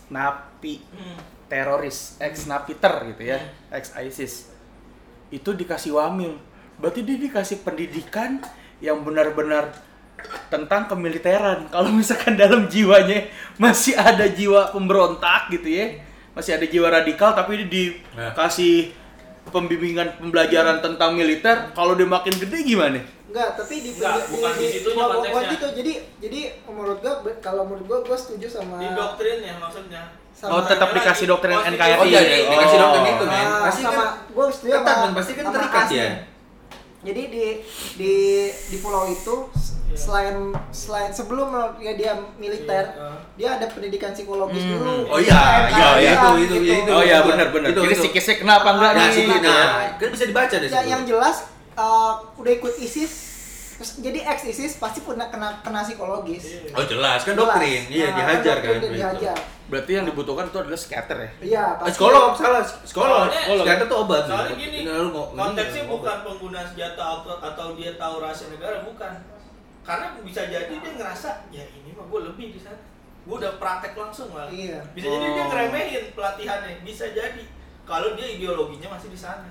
napi 0.07 0.79
Hmm. 0.91 1.19
teroris, 1.51 2.15
ex 2.23 2.47
napiter 2.47 2.95
gitu 3.11 3.23
ya, 3.27 3.39
ex 3.75 3.91
ISIS. 3.99 4.55
Itu 5.29 5.51
dikasih 5.51 5.99
wamil. 5.99 6.39
Berarti 6.79 7.03
dia 7.03 7.19
dikasih 7.19 7.67
pendidikan 7.67 8.39
yang 8.79 9.03
benar-benar 9.03 9.75
tentang 10.47 10.87
kemiliteran. 10.87 11.67
Kalau 11.75 11.91
misalkan 11.91 12.35
dalam 12.35 12.67
jiwanya 12.67 13.27
masih 13.57 13.95
ada 13.95 14.27
jiwa 14.27 14.71
pemberontak 14.71 15.51
gitu 15.51 15.69
ya, 15.69 15.99
masih 16.31 16.55
ada 16.55 16.65
jiwa 16.65 16.89
radikal 16.89 17.33
tapi 17.33 17.63
dia 17.63 17.97
dikasih 18.11 18.95
pembimbingan 19.47 20.15
pembelajaran 20.17 20.79
tentang 20.79 21.13
militer, 21.13 21.73
kalau 21.73 21.93
dia 21.93 22.07
makin 22.07 22.31
gede 22.31 22.59
gimana? 22.63 23.01
Enggak, 23.27 23.55
tapi 23.57 23.79
di 23.81 23.91
Enggak, 23.93 24.27
bukan 24.29 24.53
di 24.55 24.67
konteksnya. 24.85 25.51
gitu. 25.51 25.67
Jadi 25.73 25.93
jadi 26.21 26.41
menurut 26.65 26.99
gua 26.99 27.15
kalau 27.39 27.63
menurut 27.65 27.87
gua 27.87 27.99
gua 28.05 28.15
setuju 28.15 28.47
sama 28.47 28.79
Di 28.79 28.91
doktrin 28.91 29.39
ya 29.41 29.55
maksudnya. 29.57 30.03
sama 30.31 30.51
Oh, 30.53 30.63
tetap 30.63 30.91
dikasih 30.91 31.27
doktrin 31.27 31.53
Oh, 31.53 31.63
NKRI. 31.65 31.95
oh 31.95 32.07
iya 32.07 32.21
ya? 32.21 32.37
dikasih 32.47 32.77
Oh. 32.77 32.83
doktrin 32.85 33.05
itu 33.09 33.25
men 33.27 33.39
Ah, 33.41 33.61
pasti 33.67 33.83
sama 33.83 33.95
kan 33.95 34.09
gua 34.31 34.45
setuju 34.49 34.73
sama 34.73 34.87
dan 34.87 35.11
pasti 35.13 35.33
kan 35.33 35.45
terikat 35.49 35.87
ya 35.91 36.09
Jadi 37.01 37.23
di 37.27 37.45
di 37.97 38.15
di 38.51 38.77
pulau 38.79 39.05
itu 39.07 39.35
Iya. 39.91 39.99
selain 39.99 40.37
selain 40.71 41.11
sebelum 41.11 41.51
ya 41.77 41.93
dia 41.93 42.13
militer, 42.37 42.85
Iya. 42.89 43.11
dia 43.35 43.49
ada 43.59 43.67
pendidikan 43.67 44.11
psikologis 44.11 44.63
Hmm. 44.63 44.73
dulu. 44.77 44.95
Oh 45.09 45.19
iya, 45.19 45.67
iya, 45.69 45.89
iya, 45.99 46.13
kan, 46.17 46.35
itu, 46.35 46.47
itu, 46.47 46.55
gitu. 46.63 46.81
itu. 46.81 46.91
Oh 46.91 47.03
iya 47.03 47.19
benar 47.21 47.51
benar. 47.51 47.69
Itu, 47.69 47.83
Jadi 47.83 47.95
itu. 47.95 48.03
psikisnya 48.07 48.37
kenapa 48.39 48.69
enggak 48.73 48.93
nah 48.93 49.03
nih? 49.05 49.27
gitu 49.27 49.49
ya? 49.49 49.65
nah 49.67 49.87
kan 49.97 50.09
bisa 50.09 50.25
dibaca 50.25 50.55
dari 50.55 50.67
Ya, 50.67 50.79
situ 50.79 50.89
yang 50.89 51.03
jelas 51.05 51.37
uh, 51.75 52.13
udah 52.37 52.53
ikut 52.53 52.75
ISIS 52.79 53.13
terus 53.73 53.97
jadi 53.99 54.29
ex 54.29 54.45
ISIS 54.47 54.77
pasti 54.77 55.01
pernah 55.01 55.27
kena 55.27 55.59
kena 55.59 55.81
psikologis. 55.81 56.45
Iya. 56.45 56.71
oh 56.71 56.85
jelas 56.85 57.21
kan 57.23 57.33
Jelas. 57.33 57.41
doktrin 57.51 57.83
iya 57.89 58.07
Nah, 58.07 58.15
dihajar 58.15 58.57
kan 58.57 58.77
doktrin 58.77 58.81
dia 58.85 58.93
dihajar. 58.95 59.37
Berarti 59.67 59.91
yang 59.93 60.05
dibutuhkan 60.05 60.45
itu 60.47 60.59
adalah 60.59 60.77
skater 60.77 61.17
ya? 61.17 61.31
Iya, 61.41 61.65
Eh, 61.65 61.71
pasti. 61.79 61.91
psikolog 61.91 62.31
salah 62.37 62.61
psikolog 62.61 63.27
Soalnya- 63.27 63.57
psikiater 63.57 63.87
tuh 63.87 63.99
obat 64.01 64.23
Soalnya 64.27 64.55
gini, 64.55 64.79
konteksnya 65.33 65.83
bukan 65.87 66.17
pengguna 66.21 66.61
senjata 66.61 67.03
atau, 67.17 67.35
atau 67.41 67.67
dia 67.73 67.91
tahu 67.95 68.15
rahasia 68.19 68.51
negara, 68.51 68.83
bukan. 68.83 69.13
Karena 69.81 70.07
bisa 70.21 70.45
jadi 70.45 70.69
dia 70.71 70.93
ngerasa 70.95 71.49
ya 71.49 71.65
ini 71.67 71.91
mah 71.91 72.05
gue 72.05 72.21
lebih 72.27 72.53
di 72.53 72.61
sana. 72.61 72.79
Gue 73.21 73.37
udah 73.37 73.57
praktek 73.57 73.93
langsung 73.95 74.31
malah 74.31 74.49
Iya. 74.49 74.81
bisa 74.93 75.07
jadi 75.07 75.27
dia 75.29 75.43
Oh. 75.43 75.49
ngeremehin 75.49 76.05
pelatihannya 76.13 76.75
bisa 76.83 77.07
jadi. 77.11 77.45
Kalau 77.85 78.15
dia 78.15 78.27
ideologinya 78.31 78.89
masih 78.91 79.11
di 79.11 79.19
sana. 79.19 79.51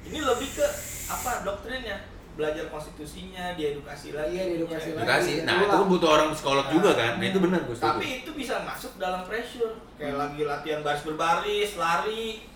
Ini 0.00 0.18
lebih 0.18 0.48
ke 0.50 0.66
apa 1.06 1.42
doktrinnya. 1.42 2.00
Belajar 2.30 2.70
konstitusinya 2.70 3.52
diedukasi 3.52 4.14
lagi. 4.14 4.32
Iya, 4.32 4.44
diedukasi 4.54 4.94
lagi. 4.94 5.02
edukasi. 5.02 5.32
Nah 5.42 5.54
itu 5.58 5.66
kan 5.68 5.84
butuh 5.84 6.08
orang 6.08 6.28
psikolog 6.30 6.66
juga 6.70 6.90
kan? 6.94 7.12
Nah 7.18 7.26
itu 7.26 7.38
benar 7.42 7.60
gue 7.60 7.76
tapi 7.76 8.06
itu 8.22 8.30
bisa 8.32 8.62
masuk 8.62 8.96
dalam 8.96 9.26
pressure. 9.26 9.74
Kayak 9.98 10.16
lagi 10.16 10.42
latihan 10.46 10.80
baris 10.80 11.02
berbaris 11.02 11.70
lari. 11.76 12.46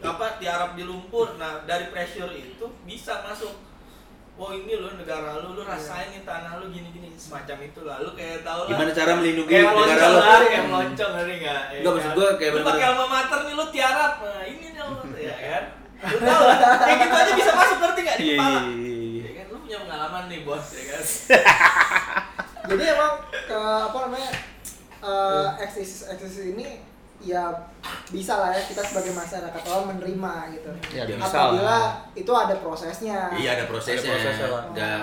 Apa 0.00 0.36
tiarap 0.36 0.74
di 0.74 0.82
lumpur. 0.82 1.36
Nah 1.36 1.62
dari 1.62 1.92
pressure 1.92 2.32
itu 2.32 2.66
bisa 2.82 3.22
masuk 3.22 3.52
oh 4.38 4.50
ini 4.50 4.72
lo 4.72 4.94
negara 4.94 5.38
lu 5.38 5.52
lu 5.52 5.62
rasain 5.62 6.08
nih 6.08 6.22
tanah 6.22 6.58
lu 6.58 6.70
gini 6.70 6.88
gini 6.88 7.08
semacam 7.12 7.58
itu 7.60 7.80
lah. 7.82 7.98
Lu 7.98 8.10
kayak 8.12 8.40
tau 8.40 8.64
lah. 8.64 8.70
Gimana 8.70 8.90
cara 8.92 9.12
melindungi 9.12 9.50
kayak 9.50 9.66
negara 9.68 10.06
lu? 10.06 10.16
lah 10.16 10.38
kayak 10.40 10.64
lonceng 10.68 11.10
ngerti 11.12 11.34
nggak? 11.36 11.62
Ya 11.64 11.76
Enggak, 11.76 11.92
maksud 11.92 12.06
kan? 12.06 12.14
gua 12.14 12.28
kayak 12.30 12.38
lu 12.48 12.54
bener-bener- 12.54 12.68
pakai 12.70 12.86
alma 12.88 13.06
mater 13.08 13.38
nih 13.42 13.54
lu 13.54 13.64
tiarap. 13.68 14.12
Nah 14.20 14.42
ini 14.44 14.66
nih 14.68 14.80
mater 14.80 15.18
ya 15.18 15.34
kan? 15.36 15.64
Lu 15.98 16.16
tau 16.20 16.42
lah. 16.44 16.56
Kayak 16.78 16.96
gitu 17.00 17.14
aja 17.16 17.32
bisa 17.34 17.52
masuk 17.52 17.78
ngerti 17.80 18.00
nggak? 18.00 18.16
Di 18.16 18.22
Iya, 18.24 18.32
kepala. 18.32 18.60
iya, 18.60 18.72
iya. 18.86 19.20
ya 19.20 19.30
kan? 19.34 19.44
Lu 19.48 19.56
punya 19.58 19.78
pengalaman 19.82 20.22
nih 20.26 20.40
bos 20.42 20.66
ya 20.70 20.82
kan? 20.88 21.02
Jadi 22.68 22.82
emang 22.86 23.12
ke 23.48 23.58
apa 23.58 23.98
namanya 24.04 24.30
eh 24.98 25.46
eksis 25.60 25.90
eksis 26.08 26.34
ini 26.48 26.82
ya 27.20 27.50
bisa 28.08 28.34
lah 28.36 28.50
ya 28.50 28.62
kita 28.62 28.78
sebagai 28.80 29.10
masyarakat 29.12 29.62
awam 29.64 29.90
menerima 29.90 30.32
gitu. 30.52 30.70
Ya, 30.90 31.02
Ya, 31.02 31.16
bisa 31.16 31.28
Apabila 31.28 31.64
lah. 31.64 31.84
itu 32.12 32.30
ada 32.30 32.54
prosesnya. 32.56 33.18
iya 33.34 33.50
ada 33.52 33.64
prosesnya 33.64 33.98
Ada 34.00 34.12
prosesnya 34.12 34.46
lah. 34.48 34.62
nggak 34.70 35.00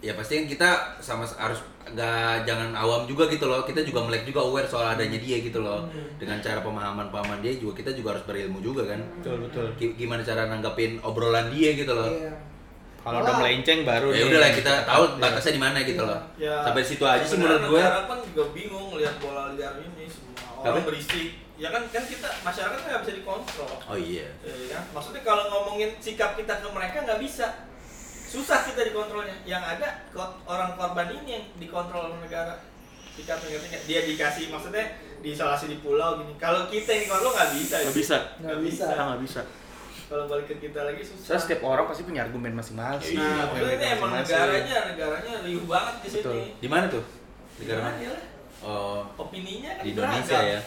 ya 0.00 0.12
pasti 0.14 0.32
kan 0.34 0.44
kita 0.48 0.68
sama 0.98 1.28
harus 1.28 1.60
nggak 1.86 2.32
jangan 2.42 2.72
awam 2.72 3.04
juga 3.04 3.28
gitu 3.28 3.44
loh 3.44 3.60
kita 3.62 3.82
juga 3.82 4.00
melek 4.02 4.24
juga 4.24 4.40
aware 4.40 4.64
soal 4.64 4.88
adanya 4.90 5.16
dia 5.16 5.36
gitu 5.38 5.60
loh 5.60 5.84
dengan 6.16 6.38
cara 6.38 6.60
pemahaman 6.60 7.08
pemahaman 7.08 7.38
dia 7.38 7.52
juga 7.54 7.76
kita 7.76 7.92
juga 7.92 8.14
harus 8.14 8.24
berilmu 8.24 8.60
juga 8.60 8.86
kan 8.86 9.00
Betul, 9.18 9.44
betul. 9.44 9.66
Gi- 9.76 9.96
gimana 9.98 10.22
cara 10.22 10.46
nanggapin 10.46 10.96
obrolan 11.00 11.50
dia 11.50 11.74
gitu 11.74 11.92
loh 11.92 12.08
Iya. 12.08 12.32
Kalau 13.00 13.18
udah 13.24 13.34
melenceng 13.40 13.80
baru 13.88 14.12
ya 14.12 14.28
udah 14.28 14.40
lah 14.44 14.50
kita 14.52 14.72
tahu 14.84 15.02
batasnya 15.16 15.52
di 15.56 15.62
mana 15.62 15.78
gitu 15.80 16.02
loh. 16.04 16.20
Ya, 16.36 16.60
sampai 16.60 16.84
situ 16.84 17.04
aja 17.08 17.24
sih 17.24 17.40
menurut 17.40 17.64
gue 17.72 17.80
negara 17.80 18.04
kan 18.04 18.18
juga 18.20 18.44
bingung 18.52 18.92
lihat 19.00 19.16
bola 19.24 19.56
liar 19.56 19.80
ini 19.80 20.04
semua 20.04 20.36
orang 20.60 20.84
Apa? 20.84 20.88
berisik. 20.92 21.28
Ya 21.56 21.68
kan 21.72 21.82
kan 21.88 22.04
kita 22.04 22.28
masyarakat 22.44 22.76
kan 22.76 22.88
nggak 22.88 23.02
bisa 23.04 23.14
dikontrol. 23.16 23.72
Oh 23.88 23.96
iya. 23.96 24.28
Ya 24.44 24.52
kan? 24.68 24.82
Maksudnya 24.92 25.22
kalau 25.24 25.44
ngomongin 25.48 25.96
sikap 26.00 26.36
kita 26.36 26.60
ke 26.60 26.68
mereka 26.68 27.04
nggak 27.08 27.20
bisa. 27.24 27.68
Susah 28.28 28.68
kita 28.68 28.84
dikontrolnya. 28.92 29.36
Yang 29.48 29.64
ada 29.76 29.88
orang 30.44 30.76
korban 30.76 31.08
ini 31.24 31.40
yang 31.40 31.44
dikontrol 31.56 32.12
oleh 32.12 32.20
negara. 32.20 32.60
Sikapnya 33.16 33.48
ngerti 33.56 33.66
nggak? 33.72 33.82
dia 33.88 34.00
dikasih 34.08 34.44
maksudnya 34.52 34.84
diisolasi 35.24 35.72
di 35.72 35.76
pulau 35.80 36.20
gini. 36.20 36.36
Kalau 36.36 36.68
kita 36.68 36.88
yang 36.92 37.02
dikontrol 37.08 37.32
nggak 37.32 37.50
bisa 37.56 37.76
Nggak 37.80 37.96
bisa. 37.96 38.16
Nggak 38.44 38.58
bisa. 38.60 38.84
Nggak 38.92 39.20
bisa. 39.24 39.40
Kalau 40.10 40.26
balik 40.26 40.50
ke 40.50 40.56
kita 40.58 40.80
lagi 40.82 41.06
susah 41.06 41.22
Soalnya 41.38 41.42
setiap 41.46 41.62
orang 41.62 41.86
pasti 41.86 42.02
punya 42.02 42.26
argumen 42.26 42.50
masing-masing. 42.58 43.14
Iya, 43.14 43.30
nah 43.30 43.46
maksudnya 43.46 43.76
ini 43.78 43.86
emang 43.94 44.10
negaranya 44.18 44.76
negaranya 44.90 45.32
riuh 45.46 45.64
banget 45.70 45.94
di 46.02 46.08
sini 46.10 46.22
Betul. 46.26 46.38
di 46.58 46.68
mana 46.68 46.84
tuh 46.90 47.04
negara 47.62 47.80
mana 47.86 48.12
oh 48.66 49.00
opininya 49.14 49.70
kan 49.78 49.84
di 49.86 49.90
Indonesia 49.94 50.34
beragam. 50.34 50.50
ya 50.50 50.60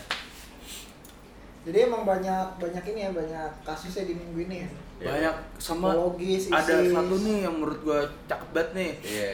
Jadi 1.64 1.78
emang 1.80 2.04
banyak 2.04 2.48
banyak 2.60 2.84
ini 2.92 3.00
ya 3.08 3.12
banyak 3.16 3.50
kasusnya 3.64 4.04
di 4.04 4.14
minggu 4.20 4.40
ini 4.52 4.56
ya. 4.68 4.70
Banyak 5.04 5.36
sama 5.60 5.96
Psikologis, 5.96 6.44
ada 6.52 6.76
satu 6.80 7.16
nih 7.24 7.38
yang 7.48 7.56
menurut 7.56 7.80
gua 7.84 8.00
cakep 8.28 8.50
banget 8.52 8.70
nih. 8.76 8.92
iya 9.04 9.34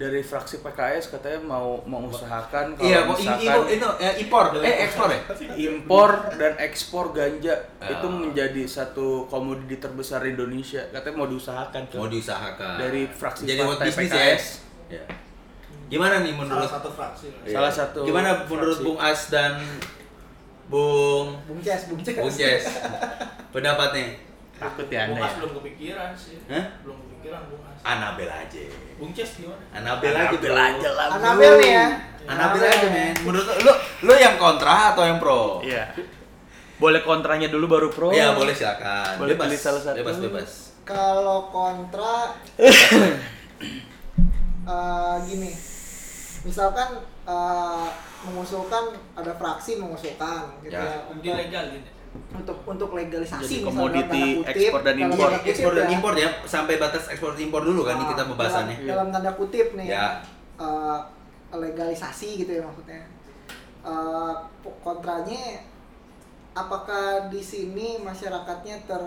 Dari 0.00 0.22
fraksi 0.22 0.58
PKS 0.58 1.12
katanya 1.12 1.44
mau 1.46 1.76
mengusahakan 1.84 2.72
kalau 2.72 2.80
iya 2.82 3.04
misalkan 3.04 3.36
impor 3.36 3.64
itu 3.68 3.88
eh, 4.00 4.14
impor 4.16 4.44
eh 4.58 4.76
ekspor 4.80 5.08
ya 5.08 5.20
impor 5.60 6.10
dan 6.34 6.52
ekspor 6.56 7.04
ganja 7.12 7.54
Ah. 7.76 7.92
itu 7.92 8.06
menjadi 8.08 8.62
satu 8.64 9.28
komoditi 9.28 9.76
terbesar 9.76 10.24
di 10.24 10.32
Indonesia. 10.32 10.80
Katanya 10.88 11.14
mau 11.14 11.28
diusahakan 11.28 11.80
mau 11.94 12.08
diusahakan 12.08 12.80
Dari 12.80 13.02
fraksi 13.06 13.44
jadi 13.44 13.60
buat 13.60 13.76
partai 13.76 13.88
bisnis 13.90 14.08
PKS. 14.08 14.44
ya. 14.88 14.96
ya 14.96 15.04
gimana 15.86 16.22
nih 16.22 16.32
menurut 16.32 16.64
salah 16.64 16.72
satu 16.72 16.90
fraksi 16.90 17.26
lah. 17.28 17.42
Iya. 17.42 17.52
Salah 17.52 17.72
satu 17.74 18.00
gimana 18.02 18.30
menurut 18.42 18.72
fraksi. 18.72 18.86
Bung 18.86 18.98
As 18.98 19.20
dan 19.28 19.52
Bung 20.64 21.28
Bung 21.44 21.60
Ces, 21.60 21.82
Bung 21.84 22.00
Ces. 22.00 22.16
Bung 22.16 22.32
Jess 22.32 22.64
pendapatnya 23.50 24.16
Takut 24.54 24.86
ya 24.86 25.08
Bung 25.08 25.18
anda 25.18 25.26
As 25.26 25.32
ya. 25.32 25.36
belum 25.36 25.52
kepikiran 25.58 26.10
sih 26.14 26.36
Hah? 26.46 26.64
belum 26.80 26.96
kepikiran 26.96 27.40
Bung 27.48 27.62
As 27.64 27.76
Anabel 27.82 28.30
aja 28.30 28.64
Bung 29.00 29.10
Ces 29.10 29.32
gimana 29.34 29.64
Anabel 29.72 30.12
aja 30.12 30.28
Anabel 30.28 30.52
aja 30.54 30.90
lah. 30.90 31.06
Anabel 31.10 31.52
nih 31.56 31.70
ya. 31.72 31.86
Anabel 32.26 32.62
aja 32.62 32.86
men 32.86 33.16
menurut 33.18 33.48
lu- 33.58 33.80
lu 34.02 34.12
yang 34.14 34.36
kontra 34.36 34.92
atau 34.92 35.02
yang 35.02 35.16
pro 35.16 35.64
Iya. 35.64 35.88
Boleh 36.76 37.00
kontranya 37.00 37.44
dulu 37.46 37.64
baru 37.66 37.88
pro. 37.88 38.08
Iya 38.08 38.32
boleh 38.32 38.52
silakan 38.52 39.16
Boleh 39.16 39.34
bebas 39.34 39.48
pilih 39.48 39.58
salah 39.58 39.82
satu. 39.82 39.96
bebas 39.96 40.16
bebas 40.18 40.50
Kalau 40.82 41.48
kontra 41.48 42.36
eh, 44.66 45.16
gini. 45.24 45.52
Misalkan 46.42 46.88
eh, 47.26 47.88
mengusulkan 48.22 48.84
ada 49.12 49.32
fraksi 49.34 49.76
mengusulkan 49.76 50.60
gitu 50.60 50.72
Ya. 50.72 50.80
ya, 50.82 50.96
Undi 51.06 51.24
untuk, 51.26 51.36
legal 51.38 51.64
gitu 51.70 51.88
untuk 52.10 52.58
untuk 52.64 52.90
legalisasi 52.92 53.38
Jadi 53.40 53.56
misalnya 53.60 53.70
komoditi 53.70 54.08
dalam 54.10 54.26
tanda 54.26 54.42
kutip, 54.42 54.50
ekspor 54.56 54.80
dan 54.82 54.96
impor. 54.96 55.28
kutip 55.30 55.46
ekspor 55.46 55.72
dan 55.72 55.82
ya. 55.82 55.90
impor 55.92 56.14
ya 56.16 56.28
sampai 56.44 56.74
batas 56.76 57.04
ekspor 57.06 57.30
dan 57.30 57.42
impor 57.42 57.62
dulu 57.62 57.80
kan 57.82 57.94
ini 57.94 58.04
Ah, 58.04 58.10
kita 58.10 58.22
pembahasannya 58.26 58.76
dalam, 58.76 58.88
dalam 58.88 59.06
tanda 59.10 59.32
kutip 59.32 59.66
nih 59.74 59.86
Ya. 59.88 60.06
eh, 60.56 60.98
legalisasi 61.52 62.28
gitu 62.38 62.52
ya 62.52 62.62
maksudnya 62.62 63.02
Eh, 63.80 64.32
kontranya 64.78 65.64
apakah 66.52 67.02
di 67.26 67.40
sini 67.40 67.96
masyarakatnya 67.98 68.76
ter, 68.84 69.02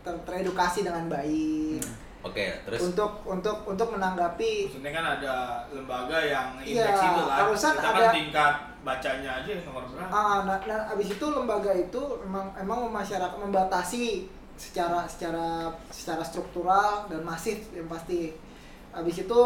ter 0.00 0.14
teredukasi 0.22 0.80
dengan 0.80 1.08
baik 1.08 1.82
oke 2.20 2.46
terus 2.62 2.78
untuk 2.84 3.24
untuk 3.24 3.66
untuk 3.66 3.88
menanggapi 3.90 4.68
maksudnya 4.68 4.92
kan 4.92 5.06
ada 5.16 5.34
lembaga 5.68 6.18
yang 6.20 6.48
Iya, 6.58 6.84
indeks 6.86 7.00
itu 7.00 7.20
kan 7.20 7.36
harusan 7.40 7.72
kita 7.74 7.82
kan 7.82 7.94
ada- 7.96 8.12
tingkat 8.12 8.54
bacanya 8.80 9.44
aja 9.44 9.52
nomor 9.64 9.84
berapa? 9.88 10.08
Ah 10.08 10.48
nah, 10.48 10.58
nah 10.64 10.80
abis 10.96 11.12
itu 11.12 11.26
lembaga 11.28 11.72
itu 11.76 12.00
emang 12.24 12.52
emang 12.56 12.88
masyarakat 12.88 13.36
membatasi 13.36 14.28
secara 14.56 15.04
secara 15.08 15.72
secara 15.92 16.22
struktural 16.24 17.08
dan 17.12 17.20
masif 17.24 17.68
yang 17.76 17.88
pasti. 17.88 18.32
Abis 18.90 19.22
itu 19.22 19.40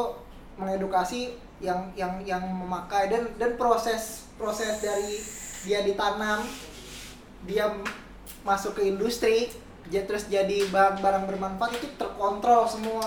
mengedukasi 0.56 1.34
yang 1.58 1.90
yang 1.98 2.22
yang 2.22 2.42
memakai 2.42 3.10
dan 3.10 3.26
dan 3.38 3.58
proses 3.58 4.30
proses 4.38 4.82
dari 4.82 5.18
dia 5.66 5.82
ditanam 5.82 6.44
dia 7.46 7.70
masuk 8.44 8.78
ke 8.78 8.82
industri 8.88 9.50
dia 9.88 10.04
terus 10.08 10.28
jadi 10.28 10.68
barang 10.72 11.00
barang 11.00 11.24
bermanfaat 11.28 11.76
itu 11.76 11.88
terkontrol 12.00 12.64
semua 12.64 13.04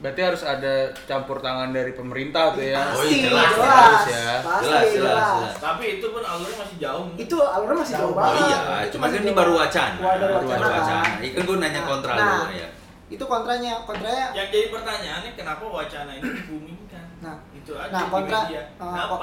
Berarti 0.00 0.20
harus 0.22 0.42
ada 0.42 0.74
campur 1.04 1.38
tangan 1.38 1.70
dari 1.70 1.92
pemerintah 1.92 2.50
tuh 2.50 2.64
ya. 2.64 2.80
Oh, 2.88 2.96
pasti 2.96 3.14
iya, 3.14 3.24
jelas, 3.28 3.50
jelas 3.50 3.68
harus 3.76 4.06
ya. 4.08 4.24
pasti 4.40 4.64
Jelas, 4.64 4.80
jelas, 4.80 4.88
jelas, 4.90 5.28
jelas. 5.36 5.54
tapi 5.60 5.84
itu 5.94 6.06
pun 6.08 6.22
alurnya 6.22 6.56
masih 6.58 6.76
jauh 6.78 7.06
itu 7.14 7.36
alurnya 7.38 7.76
masih 7.78 7.94
jauh 7.94 8.08
Oh, 8.08 8.16
banget 8.16 8.32
oh 8.32 8.48
iya 8.48 8.58
Itu 8.80 8.90
cuma 8.90 9.04
kan 9.04 9.12
ini 9.12 9.20
jauh 9.22 9.36
baru 9.36 9.52
wacana 9.54 9.96
Baru 10.00 10.24
wacana, 10.40 10.66
wacana 10.72 11.02
kan? 11.04 11.20
ini 11.20 11.28
kan 11.30 11.42
gue 11.44 11.56
nanya 11.58 11.80
kontra 11.84 12.12
Nah, 12.12 12.24
dulu 12.24 12.52
ya 12.54 12.68
itu 13.10 13.24
kontranya 13.26 13.72
kontranya 13.82 14.26
yang 14.32 14.48
jadi 14.48 14.66
pertanyaannya 14.70 15.30
kenapa 15.34 15.64
wacana 15.66 16.10
ini 16.14 16.28
dibumingkan 16.32 17.06
Nah. 17.20 17.36
itu 17.52 17.72
aja 17.74 17.90
Nah, 17.90 18.00
di 18.00 18.08
kontra- 18.08 18.44
media 18.46 18.62
uh, 18.74 18.88
kenapa 18.88 19.16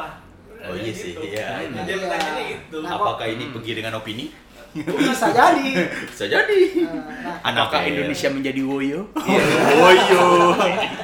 Oh, 0.58 0.74
iya 0.74 0.90
sih, 0.90 1.14
Gitu. 1.14 1.22
iya. 1.28 1.46
Nah, 1.48 1.70
Nah, 1.72 1.84
jadi 1.84 1.92
iya. 1.92 2.04
pertanyaannya 2.04 2.44
gitu 2.48 2.78
Nah, 2.82 2.92
apakah 2.92 3.26
ini 3.28 3.44
pergi 3.48 3.72
dengan 3.74 3.94
opini 3.96 4.26
bisa 4.76 5.28
jadi 5.32 5.68
bisa 6.10 6.26
jadi 6.26 6.60
Nah, 6.88 7.40
Apakah 7.44 7.80
Anabel. 7.84 7.92
Indonesia 8.08 8.30
menjadi 8.32 8.62
woyo? 8.64 9.02
Iya, 9.24 9.44
woyo. 9.80 10.26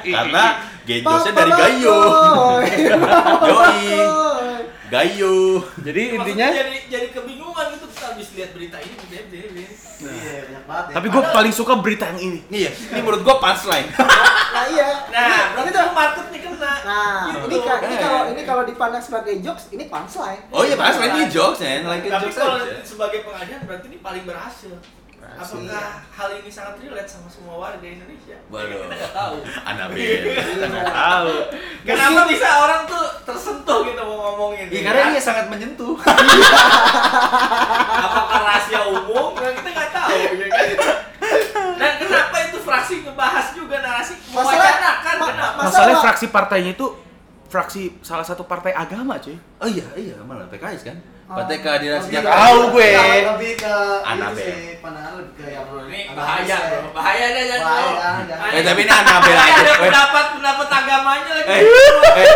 Karena 0.04 0.44
genjosnya 0.84 1.32
dari 1.32 1.52
Gayo. 1.52 1.98
Yoi. 3.48 3.88
Gayo. 4.92 5.34
Jadi 5.80 6.02
intinya 6.14 6.46
jadi 6.52 6.76
jadi 6.88 7.06
kebingungan 7.10 7.66
gitu 7.76 7.86
kita 7.88 8.04
habis 8.12 8.28
lihat 8.36 8.50
berita 8.52 8.78
ini 8.80 9.64
Iya, 9.96 10.10
banyak 10.42 10.64
banget 10.64 10.84
ya. 10.84 10.94
tapi 10.94 11.06
gue 11.08 11.22
paling 11.30 11.52
suka 11.52 11.72
berita 11.76 12.04
yang 12.06 12.20
ini. 12.20 12.40
Iya, 12.48 12.70
ini 12.70 13.00
menurut 13.00 13.22
gua 13.22 13.36
punchline. 13.38 13.88
nah 14.54 14.64
iya. 14.66 14.88
Nah 15.08 15.26
ini 15.56 15.70
berarti 15.70 15.70
tuh 15.72 15.92
marketnya 15.92 16.38
kena. 16.40 16.72
Nah 16.82 17.16
Gitu. 17.24 17.46
ini 17.46 17.58
ka- 17.60 17.80
ini 17.80 17.96
kalau 17.96 18.20
ini 18.26 18.42
kalau 18.42 18.62
dipandang 18.62 19.00
sebagai 19.00 19.34
jokes 19.38 19.70
ini 19.70 19.84
punchline. 19.86 20.42
Oh 20.48 20.62
iya, 20.62 20.74
punchline 20.74 21.12
ini 21.14 21.26
jokes 21.28 21.58
ya, 21.58 21.82
like 21.82 22.04
tapi 22.04 22.26
jokes 22.26 22.36
kalau 22.36 22.56
sebagai 22.82 23.18
pengajian 23.22 23.60
berarti 23.62 23.86
ini 23.86 23.98
paling 23.98 24.24
berhasil 24.24 24.74
Apakah 25.34 25.84
hal 26.08 26.28
ini 26.36 26.46
sangat 26.46 26.78
relate 26.78 27.06
sama 27.06 27.26
semua 27.26 27.54
warga 27.58 27.82
Indonesia 27.82 28.36
Waduh. 28.46 28.70
kita 28.80 28.94
nggak 28.94 29.12
tahu 29.12 29.36
Anabel. 29.64 29.98
Iya. 29.98 30.82
Tahu. 30.86 31.28
kenapa 31.82 32.20
bisa 32.26 32.48
orang 32.56 32.80
tuh 32.84 33.04
tersentuh 33.22 33.78
gitu 33.82 34.00
mau 34.00 34.18
ngomongin 34.30 34.66
Iya, 34.66 34.76
ya 34.76 34.82
karena 34.84 35.02
kan? 35.02 35.12
dia 35.12 35.22
sangat 35.22 35.46
menyentuh. 35.48 35.94
apakah 37.96 38.38
rahasia 38.42 38.80
umum 38.86 39.34
nah, 39.34 39.50
kita 39.50 39.68
nggak 39.70 39.90
tahu 39.90 40.18
ya 40.34 40.46
kan 40.48 40.66
dan 41.74 41.92
kenapa 41.98 42.36
itu 42.44 42.58
fraksi 42.60 42.94
ngebahas 43.02 43.46
juga 43.52 43.76
narasi 43.80 44.14
masalah 44.28 44.54
mewacanakan 44.54 45.14
ma- 45.14 45.26
masalah 45.26 45.50
masalahnya 45.60 45.94
bawa. 45.94 46.04
fraksi 46.04 46.26
partainya 46.28 46.70
itu 46.72 46.86
fraksi 47.54 48.02
salah 48.02 48.26
satu 48.26 48.42
partai 48.42 48.74
agama 48.74 49.14
cuy 49.16 49.38
Oh 49.62 49.70
iya, 49.70 49.86
iya, 49.94 50.18
malah 50.20 50.50
PKS 50.50 50.82
kan. 50.82 50.98
Oh. 51.24 51.40
Partai 51.40 51.56
Keadilan 51.56 52.02
Sejahtera. 52.04 52.36
Tahu 52.36 52.58
gue. 52.68 52.88
Lebih 53.24 53.52
ke- 53.56 54.00
Anabel. 54.04 54.76
pandangan 54.76 55.12
lebih 55.16 55.32
ke 55.40 55.46
yang 55.48 55.64
Ini 55.64 56.00
bahaya, 56.12 56.44
ya. 56.44 56.58
bro. 56.68 56.90
bahaya 56.92 57.26
dah 57.32 57.44
jangan. 57.48 57.80
Jangan. 58.28 58.50
Eh 58.52 58.60
tapi 58.60 58.80
ini 58.84 58.92
Anabel 58.92 59.32
aja. 59.32 59.54
Ada 59.54 59.72
Weh. 59.72 59.80
pendapat 59.80 60.26
pendapat 60.36 60.68
agamanya 60.68 61.32
lagi. 61.32 61.48
Eh, 61.48 61.60
eh, 62.20 62.32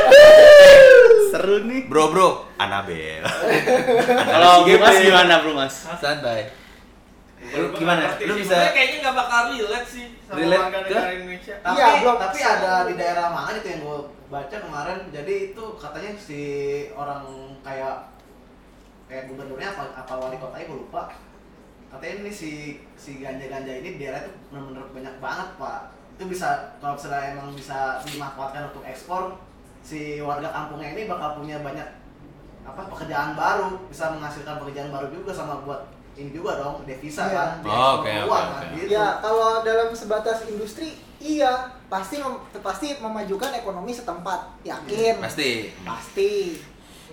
seru 1.29 1.57
nih 1.69 1.81
bro 1.85 2.05
bro, 2.09 2.29
Anabel. 2.57 3.23
kalau 4.33 4.65
Mas 4.65 4.97
gimana 4.97 5.35
bro 5.43 5.53
mas 5.53 5.75
Santai. 6.01 6.49
Lu 7.39 7.67
gimana? 7.73 8.03
Lu 8.19 8.35
bisa 8.35 8.51
Sebenarnya 8.51 8.75
kayaknya 8.75 8.99
nggak 9.01 9.17
bakal 9.17 9.41
relate 9.51 9.89
sih 9.89 10.07
sama 10.27 10.37
Relate 10.37 10.63
warga 10.63 10.79
ke? 10.79 10.87
negara 10.91 11.11
Indonesia. 11.15 11.55
Tapi, 11.63 11.77
Iya, 11.79 11.89
tapi 12.19 12.39
ada 12.43 12.73
di 12.85 12.95
daerah 12.95 13.27
mana 13.31 13.57
itu 13.57 13.69
yang 13.69 13.81
gue 13.87 13.99
baca 14.29 14.57
kemarin. 14.59 14.99
Jadi 15.09 15.35
itu 15.51 15.65
katanya 15.79 16.11
si 16.19 16.41
orang 16.93 17.23
kayak 17.63 17.97
kayak 19.09 19.25
gubernurnya 19.27 19.69
apa 19.73 19.85
apa 19.97 20.13
wali 20.19 20.37
kotanya 20.37 20.67
gue 20.67 20.79
lupa. 20.83 21.03
Katanya 21.89 22.15
ini 22.21 22.33
si 22.33 22.51
si 23.01 23.17
ganja-ganja 23.17 23.73
ini 23.81 23.97
di 23.97 23.99
daerah 24.03 24.21
itu 24.21 24.33
benar-benar 24.51 24.85
banyak 24.93 25.15
banget 25.23 25.49
pak. 25.57 25.81
Itu 26.19 26.25
bisa 26.29 26.77
kalau 26.83 26.99
misalnya 26.99 27.33
emang 27.33 27.49
bisa 27.55 28.03
dimanfaatkan 28.05 28.69
untuk 28.69 28.85
ekspor, 28.85 29.39
si 29.81 30.19
warga 30.21 30.51
kampungnya 30.51 30.93
ini 30.93 31.03
bakal 31.09 31.39
punya 31.41 31.63
banyak 31.63 31.89
apa 32.69 32.83
pekerjaan 32.93 33.33
baru, 33.33 33.81
bisa 33.89 34.13
menghasilkan 34.13 34.61
pekerjaan 34.61 34.93
baru 34.93 35.09
juga 35.09 35.33
sama 35.33 35.65
buat 35.65 35.89
ini 36.19 36.31
juga 36.31 36.59
dong 36.59 36.83
devisa 36.83 37.23
Iya. 37.25 37.33
kan. 37.33 37.51
Oh, 37.65 37.91
oke, 37.97 38.11
keluar 38.11 38.43
oke, 38.43 38.51
kan, 38.53 38.63
oke. 38.65 38.77
gitu. 38.77 38.91
Ya, 38.91 39.07
kalau 39.23 39.63
dalam 39.63 39.89
sebatas 39.93 40.39
industri, 40.45 40.89
iya 41.17 41.53
pasti 41.87 42.19
mem- 42.19 42.43
pasti 42.59 42.99
memajukan 42.99 43.55
ekonomi 43.55 43.91
setempat, 43.91 44.59
yakin. 44.63 45.15
pasti. 45.19 45.71
Pasti. 45.81 46.59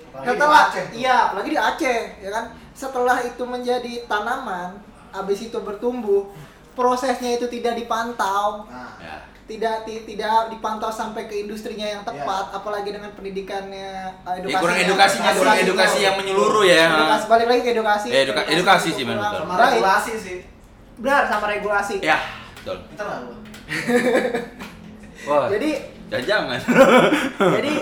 Apalagi 0.10 0.26
di 0.26 0.32
Setelah, 0.34 0.64
Aceh 0.66 0.86
iya, 0.92 1.16
apalagi 1.28 1.50
di 1.50 1.60
Aceh, 1.60 2.00
ya 2.20 2.30
kan. 2.30 2.46
Setelah 2.74 3.18
itu 3.22 3.44
menjadi 3.46 4.04
tanaman, 4.06 4.80
habis 5.10 5.40
itu 5.44 5.58
bertumbuh, 5.58 6.28
prosesnya 6.74 7.36
itu 7.36 7.48
tidak 7.48 7.78
dipantau, 7.78 8.66
Nah, 8.66 8.98
Ya. 8.98 9.22
Tidak 9.46 9.76
ti- 9.82 10.02
tidak 10.04 10.50
dipantau 10.50 10.90
sampai 10.90 11.26
ke 11.26 11.36
industrinya 11.40 11.86
yang 11.88 12.02
tepat, 12.02 12.50
apalagi 12.52 12.90
dengan 12.90 13.14
pendidikannya, 13.14 13.90
eh, 14.20 14.36
Ya, 14.44 14.58
kurang 14.58 14.74
edukasinya, 14.76 15.32
kurang 15.32 15.56
edukasinya. 15.56 15.62
edukasi 15.62 15.98
yang 16.02 16.16
menyeluruh 16.18 16.64
ya. 16.64 16.86
Edukasi 16.90 17.26
balik 17.28 17.48
lagi 17.48 17.62
ke 17.62 17.72
edukasi. 17.72 18.08
Eh, 18.10 18.22
eduka- 18.24 18.48
edukasi 18.48 18.90
sih, 18.90 19.04
kurang. 19.04 19.16
memang 19.16 19.30
betul. 19.30 19.42
sama 19.42 19.54
Right. 19.56 19.70
regulasi 19.72 20.14
sih. 20.18 20.38
Benar 20.96 21.22
sama 21.28 21.46
regulasi. 21.48 21.96
Ya, 22.02 22.18
betul. 22.56 22.78
Kita 22.88 23.04
lah 23.04 23.18
gua. 23.22 23.38
Wah, 25.26 25.46
Jadi 25.48 25.70
jangan. 26.12 26.60
jadi 27.40 27.74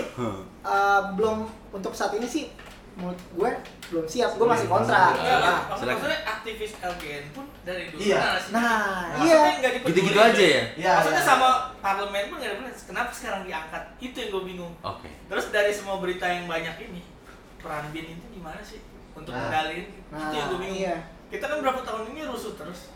eh, 0.64 1.00
belum 1.14 1.36
untuk 1.70 1.92
saat 1.92 2.12
ini 2.12 2.24
sih 2.24 2.48
menurut 2.94 3.18
gue 3.30 3.50
belum 3.90 4.06
siap 4.06 4.30
gue 4.34 4.46
masih 4.46 4.64
kontra 4.64 5.12
Enggak, 5.12 5.38
nah, 5.40 5.58
maksudnya 5.68 5.98
aktivis 6.24 6.72
LGN 6.78 7.24
pun 7.32 7.44
dari 7.64 7.88
dulu 7.88 7.96
Iya. 7.98 8.20
nah 8.52 9.16
Maksudnya 9.16 9.56
iya. 9.58 9.70
Gitu-gitu 9.82 10.18
aja 10.18 10.44
ya? 10.44 10.62
Iya, 10.74 10.92
Maksudnya 10.94 11.18
iya. 11.18 11.26
sama 11.26 11.48
parlemen 11.80 12.28
pun 12.28 12.36
nggak 12.36 12.50
dipeduli. 12.52 12.72
Kenapa 12.84 13.10
sekarang 13.10 13.42
diangkat? 13.42 13.82
Itu 13.98 14.16
yang 14.16 14.30
gue 14.30 14.42
bingung. 14.44 14.74
Oke. 14.80 15.08
Terus 15.24 15.48
dari 15.48 15.72
semua 15.72 15.96
berita 15.96 16.26
yang 16.26 16.44
banyak 16.44 16.76
ini, 16.82 17.00
peran 17.58 17.88
BIN 17.88 18.14
itu 18.14 18.26
di 18.28 18.38
mana 18.38 18.60
sih 18.60 18.84
untuk 19.12 19.30
Nah. 19.30 19.40
mengendaliin? 19.42 19.86
nah 20.06 20.18
itu 20.22 20.34
yang 20.34 20.48
gue 20.48 20.60
bingung. 20.60 20.78
iya 20.78 20.96
Kita 21.26 21.44
kan 21.46 21.58
berapa 21.58 21.80
tahun 21.80 22.12
ini 22.12 22.20
rusuh 22.24 22.52
terus. 22.54 22.92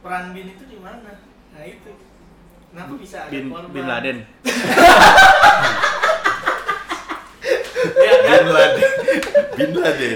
Peran 0.00 0.30
BIN 0.30 0.48
itu 0.50 0.64
di 0.64 0.78
mana? 0.78 1.10
Nah 1.50 1.62
itu. 1.62 1.92
Kenapa 2.66 2.92
bisa 2.94 3.16
ada 3.20 3.30
bin 3.30 3.48
korban? 3.48 3.72
bin 3.72 3.84
Laden 3.84 4.18
Ya 7.96 8.14
kan? 8.18 8.42
Bin 8.42 8.48
Laden. 8.50 8.90
Bin 9.56 9.70
Laden. 9.74 10.12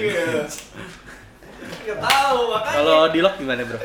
Iya. 1.80 1.90
Nggak 1.90 1.98
tahu 2.02 2.38
makanya. 2.48 2.76
kalau 2.76 2.98
di 3.08 3.18
lock 3.20 3.34
gimana 3.36 3.62
bro 3.62 3.78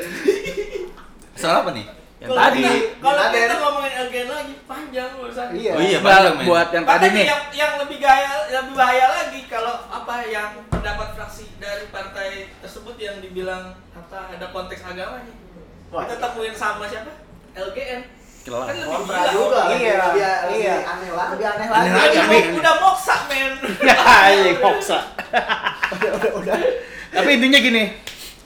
Soal 1.36 1.56
apa 1.58 1.70
nih? 1.70 1.86
yang 2.16 2.28
Kalau 2.28 2.40
tadi 2.42 2.62
Kalau 2.96 3.22
kita 3.28 3.56
ngomongin 3.58 3.92
LGN 4.02 4.28
lagi 4.30 4.54
panjang 4.64 5.10
urusan. 5.14 5.46
iya 5.52 5.70
Oh 5.70 5.82
iya, 5.82 5.98
panjang, 6.00 6.34
men. 6.34 6.46
buat 6.46 6.68
yang 6.70 6.84
tadi 6.86 7.06
nih 7.10 7.26
yang, 7.26 7.42
yang 7.52 7.72
lebih 7.76 7.98
gaya 7.98 8.30
lebih 8.50 8.72
bahaya 8.72 9.06
lagi 9.10 9.40
kalau 9.44 9.74
apa 9.86 10.14
yang 10.24 10.50
pendapat 10.66 11.08
fraksi 11.12 11.44
dari 11.56 11.84
partai 11.88 12.28
tersebut 12.58 12.96
yang 12.96 13.20
dibilang 13.20 13.64
apa 13.92 14.32
ada 14.32 14.48
konteks 14.48 14.80
agamanya. 14.82 15.34
Wah. 15.88 16.02
Kita 16.02 16.16
temuin 16.18 16.52
sama 16.52 16.84
siapa? 16.84 17.12
LGN. 17.52 18.00
Kan 18.46 18.62
lebih 18.70 18.86
Kontra 18.88 19.18
gila. 19.18 19.32
juga. 19.34 19.60
iya 19.68 19.74
Lebih- 19.74 19.82
iya 20.14 20.32
lebih 20.46 20.62
aneh 20.86 21.10
lagi. 21.10 21.30
lebih 21.34 21.46
aneh 21.48 21.66
Aneh 21.66 21.92
lagi 21.92 22.16
lagi. 22.16 22.38
Udah, 22.46 22.56
udah 22.56 22.74
moksa 22.80 23.14
men. 23.28 23.52
ya 23.82 23.94
iya 24.32 24.52
moksa 24.56 24.98
udah 25.92 26.10
udah 26.14 26.30
udah 26.40 26.56
tapi 27.16 27.30
intinya 27.34 27.58
gini 27.58 27.84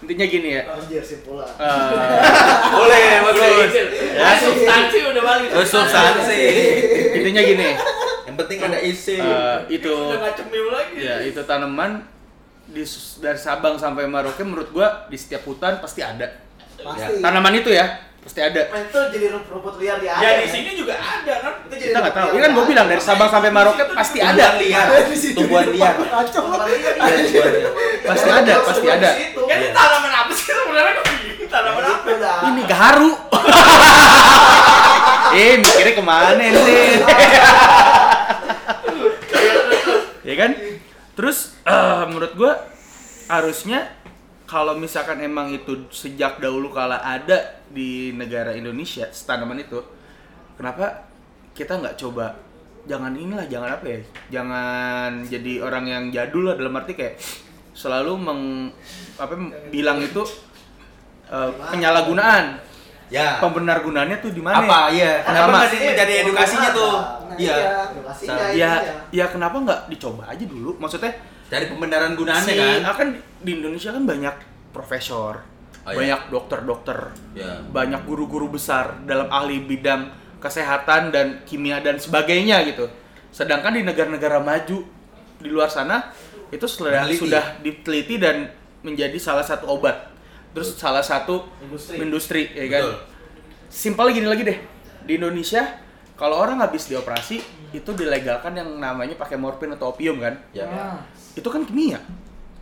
intinya 0.01 0.27
gini 0.27 0.49
ya 0.55 0.62
Anjir 0.71 1.03
sih 1.03 1.21
pula. 1.21 1.45
Eh, 1.45 1.93
Boleh, 2.73 3.21
bagus. 3.21 3.68
Ya, 4.16 4.33
substansi 4.41 4.99
udah 5.05 5.23
balik. 5.23 5.49
Oh, 5.53 5.61
substansi. 5.61 6.41
intinya 7.21 7.43
gini 7.45 7.68
Yang 8.25 8.37
penting 8.39 8.59
ada 8.62 8.79
isi. 8.81 9.21
eh, 9.21 9.59
itu 9.68 9.93
Udah 9.93 10.25
lagi. 10.25 10.97
ya 10.97 11.21
itu 11.21 11.41
tanaman 11.45 12.01
di 12.64 12.87
dari 13.18 13.37
Sabang 13.37 13.77
sampai 13.77 14.07
Merauke 14.07 14.41
menurut 14.41 14.71
gua 14.71 15.05
di 15.11 15.18
setiap 15.18 15.43
hutan 15.45 15.83
pasti 15.83 16.01
ada 16.01 16.39
pasti 16.79 17.21
tanaman 17.21 17.61
itu 17.61 17.68
ya 17.68 18.10
pasti 18.21 18.41
ada. 18.45 18.62
Men, 18.68 18.85
itu 18.85 19.01
jadi 19.16 19.27
rumput 19.33 19.75
liar 19.81 19.97
di 19.97 20.07
Aceh. 20.12 20.21
Ya 20.21 20.31
di 20.37 20.45
men. 20.45 20.53
sini 20.53 20.71
juga 20.77 20.95
ada 21.01 21.35
kan. 21.41 21.53
Itu 21.64 21.75
jadi 21.75 21.93
kita 21.93 21.99
nggak 22.05 22.14
tahu. 22.14 22.29
ini 22.31 22.41
kan 22.41 22.51
di 22.53 22.61
bilang 22.68 22.87
dari 22.89 23.03
Sabang 23.03 23.29
sampai 23.33 23.51
Merauke 23.51 23.85
pasti 23.97 24.18
ada. 24.21 24.37
Tumbuhan 24.37 24.57
liar. 24.61 24.87
Di 25.09 25.18
situ. 25.18 25.37
Tumbuhan 25.41 25.68
liar. 25.73 25.95
Iya, 27.01 27.47
pasti 28.11 28.29
ada 28.29 28.55
pasti 28.62 28.87
ada. 28.87 29.11
Ini 29.16 29.66
tanaman 29.73 30.12
apa 30.12 30.31
sih 30.37 30.45
sebenarnya? 30.53 30.93
Kok 31.01 31.05
gini? 31.09 31.45
Tanaman 31.49 31.85
apa? 31.85 32.09
Ini 32.53 32.62
gaharu 32.68 33.12
eh 35.31 35.62
mikirnya 35.62 35.95
ke 35.95 36.03
mana 36.03 36.43
sih 36.43 36.99
ya 40.27 40.35
kan? 40.39 40.51
Terus 41.14 41.55
eh, 41.66 42.03
menurut 42.11 42.33
gua 42.35 42.53
harusnya 43.31 43.95
kalau 44.51 44.74
misalkan 44.74 45.22
emang 45.22 45.55
itu 45.55 45.86
sejak 45.88 46.42
dahulu 46.42 46.74
kala 46.74 46.98
ada 46.98 47.62
di 47.70 48.11
negara 48.11 48.51
Indonesia 48.51 49.07
tanaman 49.07 49.62
itu 49.62 49.78
kenapa 50.59 51.07
kita 51.55 51.78
nggak 51.78 51.94
coba 51.94 52.34
jangan 52.82 53.14
inilah 53.14 53.46
jangan 53.46 53.78
apa 53.78 53.86
ya 53.86 54.01
jangan 54.32 55.22
jadi 55.22 55.62
orang 55.62 55.84
yang 55.86 56.05
jadul 56.11 56.51
lah 56.51 56.59
dalam 56.59 56.74
arti 56.74 56.98
kayak 56.98 57.14
selalu 57.70 58.18
meng 58.18 58.42
apa 59.14 59.38
bilang 59.70 60.03
itu 60.03 60.26
eh, 61.30 61.51
penyalahgunaan 61.70 62.66
Ya. 63.11 63.42
pembenar 63.42 63.82
gunanya 63.82 64.22
tuh 64.22 64.30
di 64.30 64.38
mana 64.38 64.62
Apa? 64.62 64.86
Iya. 64.94 65.26
Kenapa 65.26 65.51
nggak 65.51 65.70
di- 65.74 65.82
menjadi 65.82 66.12
edukasinya 66.22 66.70
tuh? 66.70 66.94
Nah, 66.94 67.34
Iya. 67.34 67.55
iya. 67.59 67.70
Edukasinya 67.90 68.44
ya 68.55 68.70
ya 69.11 69.24
kenapa 69.26 69.57
nggak 69.59 69.80
dicoba 69.90 70.30
aja 70.30 70.44
dulu 70.46 70.78
maksudnya 70.78 71.11
Dari 71.51 71.66
pembenaran 71.66 72.14
gunaannya 72.14 72.46
si, 72.46 72.57
kan. 72.57 72.80
ah, 72.82 72.94
kan 72.94 73.09
di 73.38 73.51
Indonesia 73.53 73.90
kan 73.90 74.05
banyak 74.05 74.34
profesor 74.70 75.42
Oh, 75.80 75.90
iya. 75.90 76.12
banyak 76.14 76.20
dokter-dokter 76.28 76.98
Ya. 77.32 77.57
banyak 77.64 78.05
guru-guru 78.05 78.46
besar 78.48 79.01
dalam 79.03 79.26
ahli 79.26 79.59
bidang 79.61 80.12
kesehatan 80.38 81.09
dan 81.09 81.26
kimia 81.42 81.80
dan 81.80 81.96
sebagainya 81.96 82.61
gitu 82.64 82.84
sedangkan 83.30 83.72
di 83.72 83.82
negara-negara 83.82 84.38
maju 84.38 84.84
di 85.36 85.48
luar 85.48 85.66
sana 85.66 86.12
itu 86.48 86.62
sudah 86.64 87.01
Meneliti. 87.01 87.18
sudah 87.18 87.44
diteliti 87.59 88.14
dan 88.16 88.53
menjadi 88.80 89.16
salah 89.16 89.40
satu 89.40 89.68
obat 89.70 90.12
terus 90.51 90.76
salah 90.76 91.01
satu 91.01 91.48
Industri. 91.62 91.96
industri 91.96 92.42
ya 92.51 92.66
kan 92.68 92.82
Betul. 92.84 92.96
simpel 93.66 94.07
gini 94.11 94.26
lagi 94.26 94.42
deh 94.44 94.59
di 95.03 95.16
Indonesia 95.16 95.64
kalau 96.12 96.36
orang 96.36 96.61
habis 96.61 96.84
dioperasi 96.86 97.40
itu 97.72 97.90
dilegalkan 97.94 98.53
yang 98.53 98.68
namanya 98.76 99.16
pakai 99.16 99.34
morfin 99.34 99.72
atau 99.72 99.90
opium 99.90 100.18
kan 100.18 100.36
Ya. 100.53 101.01
Itu 101.33 101.47
kan 101.47 101.62
kimia 101.62 102.01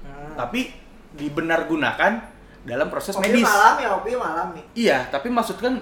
nah. 0.01 0.35
tapi 0.37 0.73
dibenar 1.11 1.64
gunakan 1.64 2.12
dalam 2.61 2.87
proses 2.89 3.12
Opium 3.12 3.33
medis 3.33 3.47
alami 3.47 3.85
opium 3.87 4.21
alami 4.21 4.61
iya 4.73 5.07
tapi 5.07 5.29
maksud 5.29 5.57
kan 5.57 5.81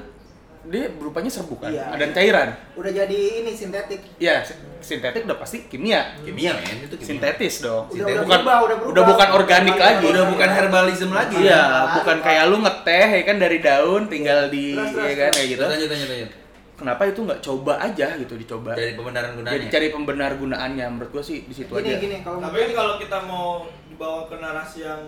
dia 0.65 0.91
berupanya 0.91 1.31
serbuk 1.31 1.61
kan 1.61 1.71
Iya. 1.71 1.87
ada 1.89 2.11
cairan 2.11 2.49
udah 2.75 2.91
jadi 2.93 3.19
ini 3.39 3.51
sintetik 3.53 4.03
ya 4.17 4.43
sintetik 4.81 5.23
udah 5.23 5.35
pasti 5.37 5.67
kimia 5.67 6.11
Kimia 6.21 6.55
men 6.55 6.83
itu 6.83 6.95
kimia. 6.97 7.07
sintetis 7.09 7.63
dong 7.63 7.87
Udah- 7.89 8.03
udah 8.05 8.15
bukan 8.21 8.39
berubah, 8.41 8.57
udah 8.61 8.77
berubah. 8.77 8.91
udah 8.93 9.05
bukan 9.05 9.29
organik 9.33 9.73
Udah 9.73 9.87
lagi 9.89 10.05
Udah 10.07 10.25
bukan 10.27 10.49
herbalism 10.49 11.11
lagi. 11.11 11.35
iya 11.41 11.63
bukan 11.95 12.17
kayak 12.19 12.45
lu 12.47 12.57
ngeteh 12.61 13.09
ya 13.13 13.23
kan 13.23 13.37
dari 13.37 13.59
daun 13.61 14.03
tinggal 14.07 14.47
di 14.47 14.75
Terus, 14.75 14.91
terus, 14.91 15.07
ya 15.07 15.15
kan 15.17 15.23
terus. 15.25 15.35
kayak 15.37 15.47
gitu 15.49 15.61
Terus 15.61 15.71
lanjut 15.73 15.89
lanjut 15.89 16.09
lanjut. 16.09 16.31
Kenapa 16.77 17.09
itu 17.09 17.25
nggak 17.25 17.41
coba 17.41 17.81
aja 17.81 18.07
gitu 18.15 18.37
dicoba 18.37 18.77
Dari 18.77 18.93
pembenaran 18.93 19.33
gunanya. 19.33 19.55
jadi 19.57 19.67
cari 19.73 19.87
pembenar 19.89 20.31
gunaannya 20.37 20.87
menurut 20.93 21.11
gua 21.11 21.25
sih 21.25 21.43
di 21.43 21.55
situ 21.57 21.73
gini 21.73 21.89
aja 21.89 21.97
gini 21.97 22.17
kalau 22.21 22.39
Tapi 22.39 22.57
kan 22.61 22.71
kalau 22.77 22.95
kita 22.97 23.19
mau 23.25 23.49
dibawa 23.89 24.29
ke 24.29 24.37
narasi 24.37 24.85
yang 24.85 25.03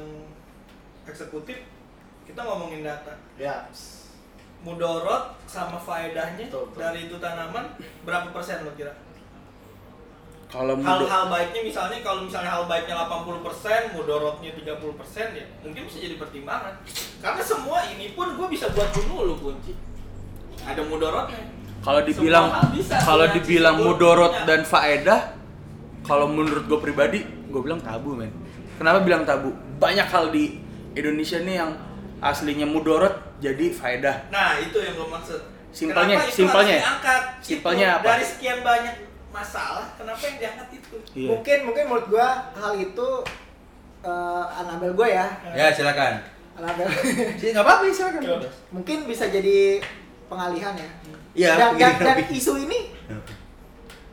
eksekutif, 1.04 1.56
kita 2.24 2.40
ngomongin 2.40 2.84
data. 2.84 3.12
Ya. 3.36 3.68
mudorot 4.58 5.38
sama 5.46 5.78
faedahnya 5.78 6.50
Betul, 6.50 6.66
betul. 6.66 6.80
dari 6.82 7.00
itu 7.06 7.16
tanaman 7.16 7.64
berapa 8.02 8.34
persen 8.34 8.66
lo 8.66 8.74
kira? 8.74 8.90
Kalau 10.48 10.74
Hal-hal 10.80 11.28
baiknya 11.28 11.60
misalnya 11.62 12.00
kalau 12.00 12.24
misalnya 12.24 12.50
hal 12.50 12.64
baiknya 12.64 12.96
80%, 12.96 13.94
mudorotnya 13.94 14.50
30% 14.56 15.36
ya 15.36 15.44
mungkin 15.60 15.82
bisa 15.84 16.00
jadi 16.00 16.16
pertimbangan. 16.16 16.74
Karena 17.20 17.42
semua 17.44 17.84
ini 17.86 18.16
pun 18.16 18.32
gue 18.34 18.48
bisa 18.48 18.72
buat 18.72 18.88
bunuh 18.96 19.28
lu 19.28 19.34
kunci. 19.38 19.76
Ada 20.64 20.82
mudorotnya. 20.88 21.38
Kalau 21.78 22.00
dibilang 22.02 22.46
kalau 23.00 23.26
dibilang 23.30 23.76
mudorot 23.78 24.34
dan 24.44 24.62
faedah 24.62 25.34
kalau 26.02 26.26
menurut 26.26 26.64
gue 26.64 26.78
pribadi 26.80 27.20
gue 27.24 27.60
bilang 27.60 27.78
tabu 27.78 28.12
men 28.12 28.30
kenapa 28.76 29.02
bilang 29.02 29.22
tabu 29.22 29.50
banyak 29.78 30.04
hal 30.04 30.28
di 30.28 30.58
Indonesia 30.92 31.38
nih 31.38 31.56
yang 31.58 31.70
aslinya 32.18 32.66
mudorot 32.66 33.14
jadi 33.38 33.70
faedah 33.70 34.26
Nah, 34.28 34.58
itu 34.58 34.74
yang 34.76 34.98
gue 34.98 35.08
maksud. 35.08 35.40
Simpelnya, 35.68 36.16
Kenapa 36.18 36.26
itu 36.26 36.38
simpelnya. 36.42 36.74
harus 36.74 36.82
diangkat? 36.82 37.22
Simpelnya 37.38 37.86
Itu, 37.86 37.98
apa? 38.00 38.06
Dari 38.08 38.24
sekian 38.26 38.58
banyak 38.64 38.94
masalah, 39.28 39.86
kenapa 39.94 40.22
yang 40.24 40.36
diangkat 40.40 40.68
itu? 40.74 40.96
iya 41.14 41.28
Mungkin 41.30 41.58
mungkin 41.62 41.84
menurut 41.86 42.06
gua 42.08 42.28
hal 42.50 42.72
itu 42.74 43.08
eh 44.00 44.44
Anabel 44.58 44.96
gua 44.96 45.06
ya. 45.06 45.26
Ya 45.52 45.68
silakan. 45.70 46.24
Anabel. 46.56 46.88
Sih 47.38 47.52
nggak 47.52 47.62
apa-apa 47.62 47.84
silakan. 47.92 48.22
mungkin 48.74 49.06
bisa 49.06 49.28
jadi 49.28 49.78
pengalihan 50.26 50.74
ya. 50.74 50.88
Iya, 51.32 51.50
Dan, 51.54 51.70
dan, 51.76 51.92
dan 51.98 52.16
isu 52.38 52.52
ini 52.58 52.94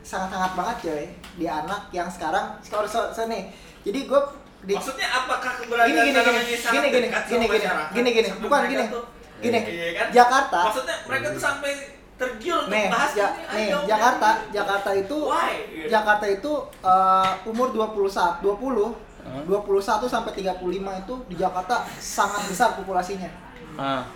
sangat-sangat 0.00 0.52
banget 0.54 0.76
coy 0.80 1.04
di 1.34 1.44
anak 1.44 1.90
yang 1.90 2.06
sekarang 2.06 2.54
sekarang 2.60 2.86
so, 2.86 3.10
so, 3.10 3.26
nih. 3.26 3.50
Jadi 3.82 4.06
gue 4.06 4.20
di 4.62 4.74
Maksudnya 4.74 5.06
apakah 5.06 5.52
gini 5.54 5.62
keberadaan 5.62 5.90
gini 5.90 6.10
gini 6.10 6.20
gini 6.22 6.86
gini 6.88 7.06
gini 7.22 7.46
gini 7.46 7.66
gini 7.92 8.08
gini 8.12 8.28
Sampai 8.28 8.42
bukan 8.42 8.60
gini 8.66 8.84
tuh- 8.88 9.06
gini 9.36 9.58
Iya 9.60 9.88
kan? 9.92 10.06
Jakarta 10.10 10.60
Maksudnya 10.64 10.96
mereka 11.04 11.26
tuh 11.30 11.42
sampai 11.42 11.72
tergiur 12.16 12.58
untuk 12.64 12.72
nih 12.72 12.86
bahas 12.88 13.12
ja, 13.12 13.28
ini. 13.28 13.44
nih 13.46 13.66
Ayo, 13.68 13.78
Jakarta 13.84 14.28
udah. 14.32 14.50
Jakarta 14.50 14.90
itu 14.96 15.16
Why? 15.22 15.52
Iya. 15.68 15.86
Jakarta 15.92 16.26
itu 16.26 16.52
eh, 16.82 17.30
umur 17.44 17.68
21 17.70 18.40
20 18.40 19.04
21 19.44 20.06
sampai 20.06 20.32
35 20.32 20.62
itu 20.96 21.14
di 21.26 21.34
Jakarta 21.36 21.82
sangat 21.92 22.46
besar 22.46 22.74
populasinya. 22.74 23.26
ah, 23.74 24.06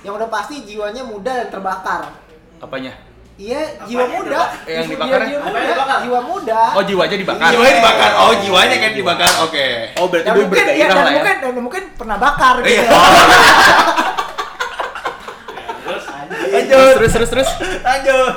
Yang 0.00 0.20
udah 0.20 0.28
pasti 0.30 0.62
jiwanya 0.62 1.00
muda 1.02 1.32
dan 1.34 1.48
terbakar. 1.50 2.12
Apanya 2.64 2.92
Iya, 3.34 3.58
jiwa 3.84 4.06
muda. 4.06 4.46
Eh, 4.62 4.78
yang 4.78 4.86
Jiwa- 4.86 4.94
dibakar? 4.94 5.20
jiwa 5.20 5.34
yang 5.34 5.42
muda, 5.42 5.58
dibakar? 5.66 5.98
jiwa 6.06 6.20
muda. 6.22 6.60
oh 6.70 6.82
jiwanya 6.84 7.16
dibakar 7.18 7.50
Jiwanya 7.50 7.74
dibakar. 7.76 8.10
Oh 8.14 8.32
jiwanya 8.38 8.76
kan 8.78 8.90
dibakar. 8.94 9.30
Oke. 9.42 9.66
oh 9.92 10.06
berarti 10.06 10.22
Dan 10.24 10.34
gue 10.34 10.44
mungkin 10.44 10.64
ya, 10.72 10.86
dan 10.86 10.94
lah 10.94 11.02
ya 11.02 11.10
mungkin 11.12 11.36
dan 11.42 11.52
mungkin 11.58 11.82
pernah 11.94 12.16
bakar 12.16 12.54
gitu. 12.62 12.70
Iya. 12.70 12.82
terus 16.64 16.94
terus 16.94 17.12
terus 17.12 17.30
terus 17.30 17.50
Lanjut. 17.82 18.34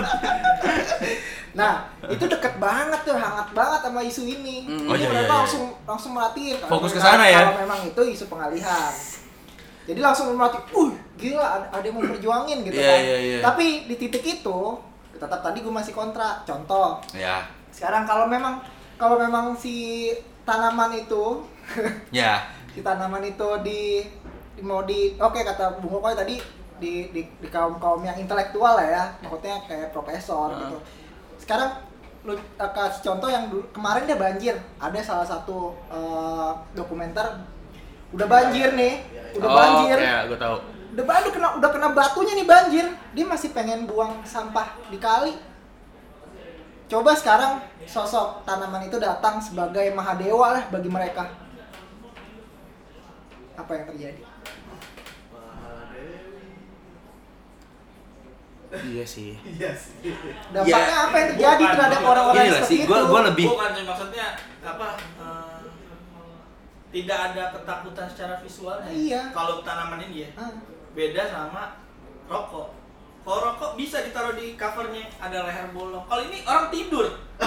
Nah, 1.53 1.73
itu 2.05 2.21
deket 2.23 2.53
banget 2.57 3.01
tuh, 3.01 3.17
hangat 3.17 3.49
banget 3.49 3.79
sama 3.81 4.01
isu 4.01 4.23
ini. 4.25 4.69
Mm. 4.69 4.77
Jadi 4.77 4.85
Oh, 4.85 4.93
iya, 4.93 5.07
mereka 5.07 5.17
iya, 5.17 5.25
iya. 5.25 5.37
langsung 5.41 5.63
langsung. 5.85 6.13
Kalau 6.13 6.69
Fokus 6.69 6.93
ke 6.93 7.01
sana 7.01 7.25
ya? 7.25 7.39
Kalau 7.43 7.57
memang 7.59 7.79
itu 7.83 8.01
isu 8.07 8.25
pengalihan. 8.27 8.93
Jadi 9.87 9.99
langsung 9.99 10.35
merhatiin, 10.35 10.67
uh 10.69 10.91
gila 11.15 11.41
ada, 11.71 11.79
yang 11.79 11.95
mau 11.95 12.03
berjuangin 12.05 12.61
gitu 12.61 12.75
Iya, 12.75 12.85
kan. 12.85 12.99
iya, 12.99 13.17
iya. 13.17 13.37
Tapi 13.39 13.87
di 13.87 13.95
titik 13.95 14.21
itu, 14.21 14.57
tetap 15.15 15.39
tadi 15.39 15.63
gue 15.63 15.71
masih 15.71 15.91
kontra. 15.91 16.43
Contoh, 16.43 16.99
Ya. 17.11 17.47
sekarang 17.71 18.03
kalau 18.03 18.27
memang 18.27 18.59
kalau 18.95 19.15
memang 19.15 19.53
si 19.53 20.11
tanaman 20.43 20.91
itu 20.91 21.41
Ya. 22.09 22.43
si 22.73 22.81
tanaman 22.81 23.23
itu 23.23 23.47
di, 23.61 24.03
di- 24.53 24.61
mau 24.61 24.81
di 24.81 25.15
oke 25.15 25.39
kata 25.39 25.79
Bung 25.79 25.97
Kokoy 25.97 26.13
tadi 26.13 26.35
di 26.77 27.09
di, 27.09 27.21
di 27.25 27.47
kaum 27.47 27.77
kaum 27.77 28.01
yang 28.01 28.13
intelektual 28.15 28.73
lah 28.73 28.85
ya 28.85 29.03
maksudnya 29.19 29.57
kayak 29.65 29.89
profesor 29.89 30.49
Heeh. 30.49 30.61
gitu 30.61 30.77
sekarang 31.39 31.69
lu 32.21 32.33
eh, 32.33 32.41
kasih 32.71 33.01
contoh 33.03 33.25
yang 33.27 33.49
dulu 33.49 33.65
kemarin 33.71 34.05
dia 34.05 34.13
banjir 34.15 34.53
ada 34.77 34.99
salah 34.99 35.25
satu 35.25 35.73
eh, 35.89 36.51
dokumenter 36.73 37.25
udah 38.09 38.27
banjir 38.27 38.69
nih. 38.73 38.93
Udah 39.35 39.47
oh 39.47 39.53
banjir. 39.53 39.97
ya 39.97 40.17
gue 40.25 40.37
tahu. 40.37 40.57
Udah 40.93 41.05
banjir 41.05 41.31
kena 41.31 41.49
udah 41.55 41.69
kena 41.69 41.89
batunya 41.91 42.33
nih 42.33 42.47
banjir. 42.47 42.85
Dia 43.11 43.25
masih 43.25 43.49
pengen 43.51 43.85
buang 43.85 44.23
sampah 44.23 44.77
di 44.87 44.97
kali. 44.97 45.33
Coba 46.87 47.11
sekarang 47.11 47.59
sosok 47.83 48.43
tanaman 48.43 48.87
itu 48.87 48.95
datang 48.97 49.37
sebagai 49.37 49.91
mahadewa 49.91 50.55
lah 50.55 50.63
bagi 50.67 50.87
mereka. 50.87 51.27
Apa 53.53 53.71
yang 53.73 53.85
terjadi? 53.87 54.23
Iya 58.67 59.03
sih. 59.03 59.31
Iya 59.39 59.71
sih. 59.73 59.95
dampaknya 60.51 60.75
Ya, 60.91 61.07
apa 61.07 61.15
yang 61.15 61.27
terjadi 61.31 61.63
bukan, 61.63 61.75
terhadap 61.79 61.99
bukan. 61.99 62.11
orang-orang 62.11 62.35
lah 62.37 62.51
seperti 62.51 62.67
sih, 62.67 62.79
itu? 62.83 62.89
gua- 62.91 63.07
gua 63.07 63.21
lebih- 63.31 63.47
Bukan 63.47 63.71
maksudnya 63.87 64.25
apa? 64.59 64.87
Tidak 66.89 67.19
ada 67.25 67.43
ketakutan 67.51 68.07
secara 68.07 68.35
visualnya. 68.37 68.87
Iya. 68.87 69.21
Kalau 69.29 69.61
tanaman 69.61 69.99
ini 70.01 70.23
ya 70.23 70.29
Ah, 70.35 70.51
beda 70.91 71.23
sama 71.25 71.77
rokok. 72.25 72.73
Kalau 73.21 73.39
rokok 73.45 73.75
bisa 73.75 73.99
ditaruh 74.01 74.33
di 74.33 74.55
covernya 74.55 75.03
ada 75.17 75.43
leher 75.43 75.67
bolong. 75.69 75.99
Kalau 76.01 76.23
ini 76.23 76.39
orang 76.41 76.67
tidur. 76.69 77.11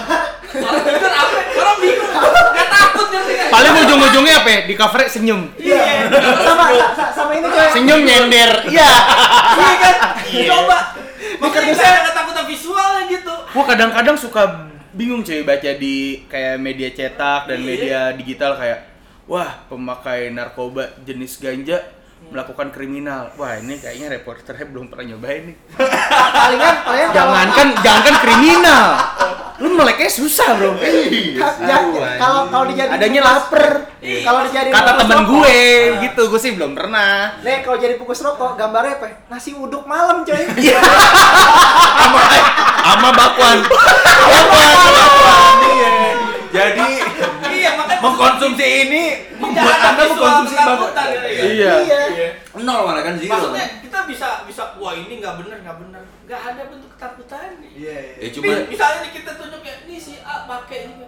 orang 0.61 0.81
tidur 0.83 1.11
apa? 1.11 1.37
Orang 1.51 1.77
bingung. 1.79 2.11
Gak 2.51 2.69
takut 2.69 3.07
ngerti 3.09 3.31
nggak? 3.33 3.49
paling 3.51 3.73
ujung-ujungnya 3.79 4.35
apa 4.37 4.49
ya? 4.49 4.59
di 4.63 4.73
cover 4.73 5.01
senyum 5.05 5.41
Iya. 5.57 6.07
sama 6.39 6.65
sa- 6.93 7.11
sama 7.11 7.31
ini 7.33 7.43
coy 7.45 7.67
senyum 7.69 7.99
nyender 8.01 8.51
iya 8.65 8.87
Iya 9.51 9.71
kan? 9.77 9.95
Coba. 10.23 10.77
Makanya 11.37 11.51
kardus- 11.65 11.77
saya 11.77 11.91
ada 11.93 12.01
ketakutan 12.07 12.45
visualnya 12.45 13.01
gitu. 13.09 13.33
gua 13.51 13.63
kadang-kadang 13.65 14.15
suka 14.15 14.43
bingung 14.91 15.19
cuy 15.21 15.41
baca 15.41 15.71
di 15.73 15.95
kayak 16.25 16.55
media 16.57 16.89
cetak 16.89 17.41
dan 17.45 17.57
Iya. 17.57 17.65
media 17.65 17.99
digital 18.13 18.55
kayak 18.55 18.79
wah 19.31 19.63
pemakai 19.65 20.27
narkoba 20.29 20.99
jenis 21.01 21.39
ganja 21.39 21.79
melakukan 22.23 22.69
kriminal. 22.69 23.31
Wah 23.33 23.57
ini 23.57 23.75
kayaknya 23.75 24.11
reporternya 24.11 24.67
belum 24.67 24.87
pernah 24.87 25.05
nyobain 25.09 25.41
nih. 25.47 25.55
Palingan 26.31 26.75
palingan 26.81 27.09
jangankan 27.11 27.67
jangankan 27.79 28.15
kriminal. 28.19 28.85
Lu 29.57 29.71
meleknya 29.71 30.09
susah 30.09 30.53
bro. 30.53 30.73
Ka- 30.73 31.57
ja- 31.59 31.81
Tahu, 31.81 31.89
kalau 32.17 32.41
kalau 32.47 32.65
dijadiin 32.67 32.91
adanya 32.91 33.21
lapar. 33.21 33.65
Iya. 34.01 34.21
kalau 34.21 34.39
dijadiin 34.43 34.73
kata 34.73 34.91
temen 34.95 35.17
rokok, 35.17 35.29
gue 35.31 35.59
gitu. 36.01 36.21
Gue 36.27 36.39
sih 36.39 36.51
belum 36.53 36.71
pernah. 36.73 37.37
Nih 37.39 37.61
kalau 37.61 37.77
jadi 37.77 37.93
bungkus 37.95 38.21
rokok 38.21 38.53
gambarnya 38.53 38.97
apa? 38.97 39.05
ya? 39.07 39.15
Nasi 39.27 39.53
uduk 39.53 39.85
malam 39.85 40.21
coy. 40.21 40.43
Iya. 40.57 40.77
sama 41.97 42.21
sama 42.83 43.09
bakwan. 43.13 43.57
Bakwan. 44.31 44.71
Bakwan 44.91 45.55
iya. 45.67 45.93
Jadi 46.51 46.83
Iya, 46.83 47.00
mengkonsumsi 48.01 48.65
ini 48.83 49.03
membuat 49.33 49.63
ada 49.71 49.87
anda 49.91 50.03
mengkonsumsi 50.07 50.53
ketakutan 50.53 51.05
gitu 51.07 51.27
ya. 51.27 51.43
Iya. 51.43 51.73
Iya. 52.09 52.29
Nol 52.57 52.79
malah 52.83 53.01
kan 53.01 53.15
zero. 53.15 53.31
Maksudnya 53.31 53.65
kita 53.79 53.99
bisa 54.05 54.27
bisa 54.43 54.63
wah 54.75 54.93
ini 54.93 55.13
nggak 55.17 55.35
bener 55.37 55.57
nggak 55.59 55.77
bener 55.79 56.01
nggak 56.23 56.41
ada 56.43 56.61
bentuk 56.65 56.89
ketakutannya. 56.91 57.69
Iya, 57.71 57.95
iya. 57.95 57.95
Ya 58.17 58.21
Nih, 58.21 58.31
cuma 58.31 58.51
misalnya 58.65 58.97
nih 59.01 59.11
kita 59.13 59.31
tunjuk 59.33 59.61
ya 59.61 59.75
ini 59.81 59.95
si 59.95 60.13
A 60.19 60.43
pakai 60.43 60.79
ini 60.85 61.05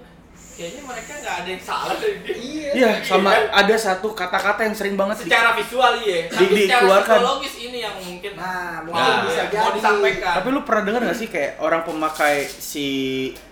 kayaknya 0.54 0.82
mereka 0.84 1.12
nggak 1.18 1.36
ada 1.36 1.50
yang 1.50 1.64
salah 1.64 1.96
dari 1.98 2.18
dia. 2.22 2.34
Iya. 2.36 2.70
iya 2.74 2.90
sama 3.02 3.30
ada 3.34 3.76
satu 3.76 4.14
kata-kata 4.14 4.62
yang 4.64 4.76
sering 4.76 4.94
banget 4.94 5.16
di- 5.18 5.26
Secara 5.26 5.50
visual 5.54 5.94
iya, 6.00 6.18
tapi 6.28 6.46
Di- 6.48 6.64
secara 6.64 6.78
dikeluarkan. 6.80 7.18
psikologis 7.18 7.56
ini 7.60 7.78
yang 7.80 7.96
mungkin 7.98 8.32
Nah, 8.34 8.74
mungkin 8.82 9.02
Nah, 9.04 9.18
bisa 9.24 9.42
mau 9.44 9.50
jadi. 9.50 9.74
disampaikan. 9.74 10.34
Tapi 10.38 10.48
lu 10.50 10.62
pernah 10.62 10.84
dengar 10.84 11.02
gak 11.04 11.18
sih 11.18 11.28
kayak 11.28 11.52
orang 11.58 11.82
pemakai 11.82 12.36
si 12.46 12.86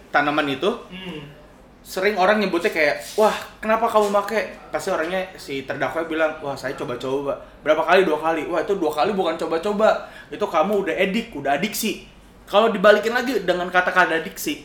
tanaman 0.08 0.46
itu 0.52 0.70
Hmm. 0.88 1.41
Sering 1.82 2.14
orang 2.14 2.38
nyebutnya 2.38 2.70
kayak 2.70 3.02
wah 3.16 3.34
kenapa 3.58 3.86
kamu 3.86 4.14
pakai 4.14 4.42
pasti 4.70 4.90
orangnya 4.90 5.34
si 5.36 5.66
terdakwa 5.66 6.06
bilang 6.06 6.32
wah 6.40 6.54
saya 6.54 6.74
coba-coba 6.74 7.34
berapa 7.60 7.82
kali 7.82 8.06
dua 8.06 8.18
kali 8.18 8.46
wah 8.46 8.62
itu 8.62 8.78
dua 8.78 8.90
kali 8.90 9.12
bukan 9.12 9.34
coba-coba 9.36 9.90
itu 10.30 10.42
kamu 10.42 10.74
udah 10.78 10.96
edik 10.96 11.34
udah 11.34 11.58
adiksi 11.58 12.06
kalau 12.46 12.70
dibalikin 12.70 13.12
lagi 13.12 13.42
dengan 13.42 13.66
kata-kata 13.68 14.14
adiksi 14.16 14.62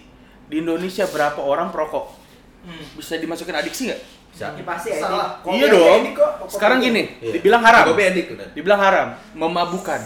di 0.47 0.61
Indonesia 0.61 1.05
berapa 1.07 1.39
orang 1.39 1.71
perokok 1.71 2.29
Hmm. 2.67 2.83
bisa 2.99 3.15
dimasukin 3.15 3.55
adiksi 3.55 3.87
nggak 3.87 4.01
bisa. 4.35 4.51
Ya, 4.51 4.65
pasti 4.67 4.91
ya. 4.91 4.99
Salah. 4.99 5.39
Kopi 5.39 5.55
iya 5.55 5.71
dong 5.71 6.03
ini 6.03 6.11
kok, 6.13 6.31
kopi 6.35 6.51
sekarang 6.51 6.79
gini 6.83 7.03
Iya. 7.23 7.33
dibilang 7.39 7.63
haram 7.63 7.85
Kopi 7.87 8.03
edik 8.03 8.27
udah. 8.35 8.49
dibilang 8.59 8.81
haram 8.83 9.09
memabukan 9.33 10.03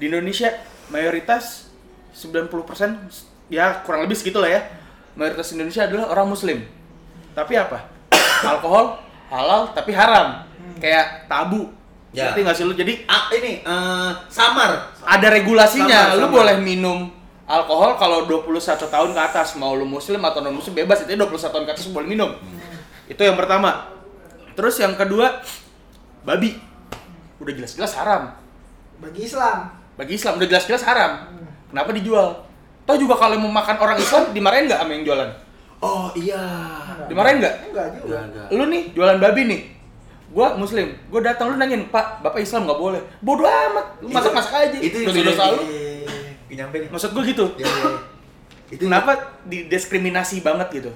di 0.00 0.08
Indonesia 0.08 0.48
mayoritas 0.88 1.68
90% 2.16 2.48
ya 3.46 3.84
kurang 3.84 4.00
lebih 4.00 4.16
segitu 4.16 4.40
lah 4.40 4.48
ya 4.48 4.60
mayoritas 5.14 5.54
Indonesia 5.54 5.86
adalah 5.86 6.10
orang 6.10 6.26
muslim. 6.30 6.58
Tapi 7.34 7.52
apa? 7.58 7.78
Alkohol 8.54 8.98
halal 9.30 9.70
tapi 9.74 9.90
haram. 9.94 10.46
Kayak 10.78 11.26
tabu. 11.26 11.70
Ya. 12.14 12.30
ngerti 12.30 12.40
nggak 12.46 12.56
sih 12.56 12.64
lu? 12.64 12.74
Jadi 12.78 13.02
Ah, 13.10 13.26
ini 13.34 13.58
eh, 13.58 14.10
samar. 14.30 14.94
ada 15.02 15.28
regulasinya. 15.34 16.14
Sama, 16.14 16.18
lu 16.22 16.26
sama. 16.30 16.34
boleh 16.38 16.56
minum 16.62 17.10
alkohol 17.44 17.98
kalau 18.00 18.24
21 18.24 18.86
tahun 18.86 19.10
ke 19.10 19.20
atas. 19.20 19.58
Mau 19.58 19.74
lu 19.74 19.82
muslim 19.82 20.22
atau 20.22 20.38
non 20.38 20.54
muslim 20.54 20.78
bebas. 20.78 21.02
Itu 21.02 21.10
21 21.10 21.26
tahun 21.50 21.64
ke 21.66 21.72
atas 21.74 21.90
boleh 21.90 22.06
minum. 22.06 22.30
Itu 23.10 23.18
yang 23.20 23.34
pertama. 23.34 23.90
Terus 24.54 24.78
yang 24.78 24.94
kedua 24.94 25.42
babi. 26.22 26.54
Udah 27.42 27.52
jelas-jelas 27.52 27.98
haram. 27.98 28.30
Bagi 29.02 29.26
Islam. 29.26 29.74
Bagi 29.98 30.14
Islam 30.14 30.38
udah 30.38 30.48
jelas-jelas 30.48 30.86
haram. 30.86 31.12
Hmm. 31.34 31.46
Kenapa 31.74 31.90
dijual? 31.90 32.46
Tahu 32.84 32.96
juga 33.00 33.14
kalau 33.16 33.40
mau 33.40 33.48
makan 33.48 33.76
orang 33.80 33.96
Islam 33.96 34.36
dimarahin 34.36 34.68
nggak 34.68 34.80
sama 34.80 34.92
yang 34.92 35.04
jualan? 35.08 35.30
Oh 35.80 36.08
iya. 36.16 36.40
Dimarahin 37.08 37.40
nggak? 37.40 37.54
enggak 37.72 37.86
juga 37.96 38.04
Enggak, 38.04 38.22
enggak. 38.28 38.46
Lu 38.52 38.64
nih 38.68 38.82
jualan 38.92 39.18
babi 39.20 39.42
nih. 39.48 39.60
Gua 40.34 40.58
muslim, 40.58 40.90
gua 41.08 41.20
datang 41.22 41.54
lu 41.54 41.56
nanyain, 41.56 41.86
"Pak, 41.88 42.20
Bapak 42.24 42.40
Islam 42.42 42.66
nggak 42.66 42.80
boleh." 42.80 43.00
Bodoh 43.22 43.46
amat. 43.46 43.86
Lu 44.02 44.08
masak-masak 44.10 44.52
aja. 44.52 44.78
Itu 44.80 44.96
yang 45.04 45.14
dosa-dosa 45.14 45.44
lu. 45.54 45.62
Gak 46.48 46.56
nyampe 46.60 46.76
nih. 46.80 46.88
Maksud 46.90 47.10
gua 47.12 47.22
gitu. 47.24 47.44
Iya, 47.56 47.66
iya. 47.68 47.90
Itu 48.72 48.84
Kenapa 48.88 49.12
didiskriminasi 49.46 50.40
banget 50.40 50.68
gitu? 50.82 50.90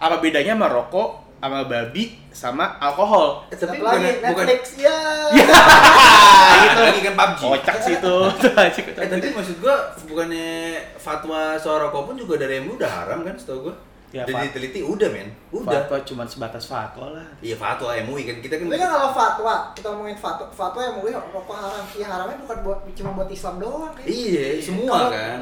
Apa 0.00 0.18
bedanya 0.18 0.56
sama 0.56 0.66
rokok, 0.72 1.27
sama 1.38 1.62
babi, 1.64 2.04
sama 2.28 2.66
alkohol? 2.76 3.46
Eh, 3.46 3.54
tapi 3.54 3.78
tapi 3.78 3.80
lagi 3.80 3.98
bukan, 4.12 4.28
bukan 4.28 4.44
Netflix 4.44 4.64
ya 4.76 4.96
Ah, 5.38 6.66
itu 6.66 6.80
lagi 6.82 7.00
kan 7.00 7.14
PUBG. 7.14 7.40
Kocak 7.44 7.76
sih 7.78 7.94
itu. 7.94 8.16
Eh 8.98 9.06
tapi 9.06 9.26
maksud 9.30 9.56
gua 9.58 9.76
bukannya 10.04 10.50
fatwa 10.96 11.54
soal 11.54 11.78
rokok 11.80 12.02
pun 12.04 12.14
juga 12.16 12.34
dari 12.36 12.58
MUI 12.58 12.74
udah 12.76 12.90
haram 12.92 13.22
kan 13.22 13.34
setahu 13.34 13.70
gua. 13.70 13.74
Ya, 14.08 14.24
Udah 14.24 14.34
Fat- 14.34 14.44
diteliti 14.48 14.80
udah 14.80 15.08
men. 15.10 15.28
Udah. 15.52 15.84
Fatwa 15.84 15.96
cuma 16.02 16.24
sebatas 16.24 16.64
fatwa 16.64 17.12
lah. 17.12 17.28
Iya 17.38 17.54
fatwa 17.54 17.92
MUI 18.02 18.22
kan 18.24 18.36
kita 18.40 18.54
kan. 18.56 18.64
tapi 18.66 18.80
kan 18.80 18.90
kalau 18.90 19.10
fatwa 19.12 19.54
kita 19.72 19.86
ngomongin 19.88 20.16
fatwa 20.16 20.46
fatwa 20.48 20.80
yang 20.80 20.94
mungkin 20.96 21.12
rokok 21.28 21.54
haram 21.54 21.84
ya 21.92 22.06
haramnya 22.08 22.36
bukan 22.40 22.56
buat 22.62 22.78
cuma 22.90 23.10
buat 23.12 23.28
Islam 23.28 23.54
doang 23.58 23.92
kan 23.92 24.02
Iya, 24.02 24.46
semua 24.58 24.90
Kalau- 24.90 25.12
kan. 25.12 25.38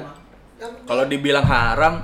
Yang- 0.57 0.75
Kalau 0.83 1.05
dibilang 1.07 1.47
haram, 1.47 1.95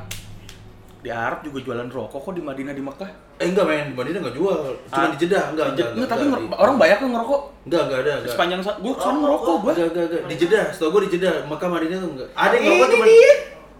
di 1.03 1.11
Arab 1.11 1.43
juga 1.43 1.59
jualan 1.61 1.89
rokok 1.89 2.21
kok 2.21 2.33
di 2.33 2.41
Madinah 2.41 2.71
di 2.71 2.81
Mekah. 2.81 3.11
Eh 3.37 3.47
enggak 3.49 3.67
men, 3.67 3.91
di 3.91 3.97
Madinah 3.97 4.19
enggak 4.23 4.37
jual. 4.39 4.59
Cuma 4.87 5.03
Ah. 5.03 5.11
di 5.11 5.19
Jeddah, 5.19 5.43
enggak 5.51 5.67
enggak. 5.69 5.89
Enggak, 5.93 6.09
tapi 6.09 6.23
enggak, 6.25 6.41
di- 6.41 6.55
orang 6.57 6.75
banyak 6.77 6.97
tuh 6.97 7.09
ngerokok. 7.09 7.41
Enggak, 7.65 7.83
enggak 7.83 7.99
ada, 8.01 8.13
enggak. 8.17 8.33
Sepanjang 8.33 8.61
saat 8.63 8.77
gua 8.79 8.95
kan 8.95 9.15
ngerokok 9.19 9.55
gua. 9.59 9.71
Enggak, 9.73 9.89
enggak, 9.89 10.05
enggak. 10.07 10.23
Di 10.25 10.37
Jeddah, 10.39 10.65
setahu 10.71 10.89
gua 10.89 11.01
di 11.03 11.11
Jeddah, 11.11 11.35
Mekah 11.45 11.69
Madinah 11.69 11.97
tuh 11.99 12.11
enggak. 12.13 12.29
Ada 12.33 12.55
yang 12.55 12.63
Ini 12.63 12.71
ngerokok. 12.73 12.99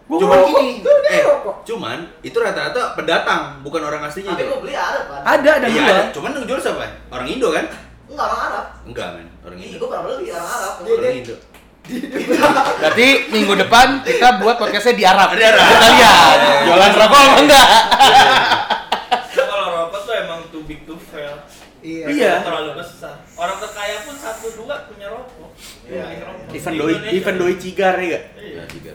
Gua 0.03 0.19
cuman 0.19 0.43
gini. 0.45 0.73
Dia 0.83 0.93
Eh, 1.13 1.25
cuman 1.63 1.99
itu 2.21 2.37
rata-rata 2.37 2.83
pendatang, 2.93 3.43
bukan 3.63 3.81
orang 3.81 4.03
aslinya 4.03 4.35
Tapi 4.35 4.45
gua 4.45 4.59
beli 4.59 4.75
ada 4.75 5.01
kan? 5.01 5.21
Ada 5.23 5.51
ada 5.57 5.67
Iya, 5.69 5.83
ada. 5.85 6.03
Cuman 6.11 6.31
yang 6.33 6.45
jual 6.45 6.59
siapa? 6.59 6.83
Orang 7.09 7.29
Indo 7.29 7.49
kan? 7.49 7.65
Enggak 8.11 8.27
orang 8.27 8.41
Arab. 8.45 8.65
Enggak, 8.83 9.09
men. 9.15 9.29
Orang 9.41 9.57
Indo. 9.57 9.77
gua 9.79 9.89
pernah 9.89 10.03
beli 10.11 10.27
orang 10.29 10.51
Arab. 10.51 10.73
Orang 10.83 11.17
Indo. 11.17 11.35
Berarti 11.83 13.07
minggu 13.35 13.53
depan 13.59 14.07
kita 14.07 14.39
buat 14.39 14.55
podcastnya 14.55 14.95
di 14.95 15.05
Arab. 15.05 15.35
Di 15.35 15.43
Arab. 15.43 15.67
Kita 15.67 15.89
lihat 15.91 16.39
jualan 16.63 16.93
rokok 16.95 17.19
apa 17.19 17.39
enggak? 17.43 17.67
Nah, 17.67 19.47
kalau 19.51 19.67
rokok 19.83 20.01
tuh 20.07 20.15
emang 20.15 20.41
too 20.55 20.63
big 20.63 20.87
to 20.87 20.95
fail. 20.95 21.43
iya 21.83 22.07
Iya. 22.07 22.35
Terlalu 22.47 22.79
besar. 22.79 23.19
Orang 23.35 23.59
terkaya 23.59 24.07
pun 24.07 24.15
satu 24.15 24.47
dua 24.55 24.87
punya 24.87 25.11
rokok. 25.11 25.51
Iya. 25.91 26.05
Even 26.55 26.73
Di 26.73 26.79
doi 26.79 26.95
even 27.11 27.35
doi 27.35 27.55
cigar 27.59 27.99
ya 27.99 28.07
enggak? 28.07 28.25
Iya. 28.39 28.63
Nah, 28.63 28.67
tiga. 28.71 28.93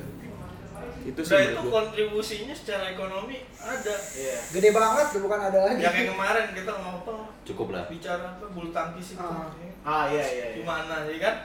Itu 1.07 1.23
sih 1.23 1.39
menurut 1.39 1.51
itu 1.55 1.71
kontribusinya 1.71 2.51
secara 2.51 2.91
ekonomi 2.91 3.39
ada. 3.59 3.95
Iya. 3.95 4.37
gede 4.51 4.69
banget 4.75 5.05
tuh 5.15 5.21
bukan 5.23 5.39
ada 5.39 5.59
lagi 5.63 5.79
Ya 5.79 5.87
kayak 5.91 6.11
kemarin 6.11 6.45
kita 6.51 6.71
ngobrol 6.83 7.31
Cukup 7.47 7.67
lah. 7.71 7.87
bicara 7.87 8.35
apa 8.35 8.47
bulu 8.51 8.71
tangkis 8.71 9.15
itu. 9.15 9.23
Ah. 9.23 9.47
Ah 9.87 10.03
iya 10.11 10.23
iya. 10.23 10.45
iya. 10.51 10.55
Gimana 10.59 11.07
ya 11.07 11.19
kan? 11.19 11.35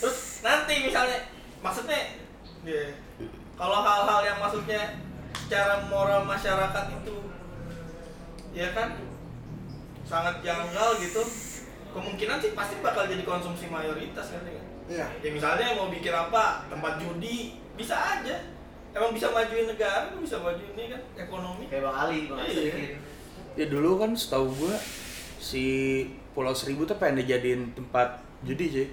Terus 0.00 0.18
nanti 0.40 0.74
misalnya 0.82 1.18
maksudnya 1.60 2.00
ya, 2.64 2.82
kalau 3.54 3.78
hal-hal 3.80 4.20
yang 4.24 4.38
maksudnya 4.40 4.98
secara 5.34 5.84
moral 5.86 6.24
masyarakat 6.24 6.84
itu 7.02 7.16
ya 8.50 8.70
kan 8.72 8.96
sangat 10.04 10.40
janggal 10.40 10.98
gitu 11.00 11.22
kemungkinan 11.90 12.38
sih 12.38 12.52
pasti 12.52 12.74
bakal 12.80 13.06
jadi 13.06 13.22
konsumsi 13.22 13.66
mayoritas 13.68 14.30
kan 14.30 14.42
ya 14.44 14.62
iya 14.84 15.06
ya 15.20 15.28
misalnya 15.32 15.74
mau 15.74 15.88
bikin 15.88 16.12
apa 16.12 16.68
tempat 16.68 17.00
judi 17.00 17.56
bisa 17.74 17.94
aja 17.96 18.36
emang 18.94 19.10
bisa 19.10 19.32
majuin 19.32 19.66
negara 19.66 20.12
bisa 20.14 20.38
majuin 20.38 20.70
ini 20.76 20.92
kan 20.94 21.02
ekonomi 21.18 21.64
Kayak 21.66 21.82
Bang 21.90 21.96
Ali, 21.98 22.18
Bang 22.28 22.38
Ali 22.40 22.50
Iya. 22.50 22.56
sedikit. 22.70 22.92
Ya 23.54 23.66
dulu 23.70 23.90
kan 23.98 24.10
setahu 24.14 24.46
gua 24.54 24.74
si 25.38 25.64
Pulau 26.34 26.54
Seribu 26.54 26.82
tuh 26.84 26.98
pengen 26.98 27.22
dijadiin 27.22 27.74
tempat 27.74 28.18
judi 28.42 28.66
sih. 28.70 28.86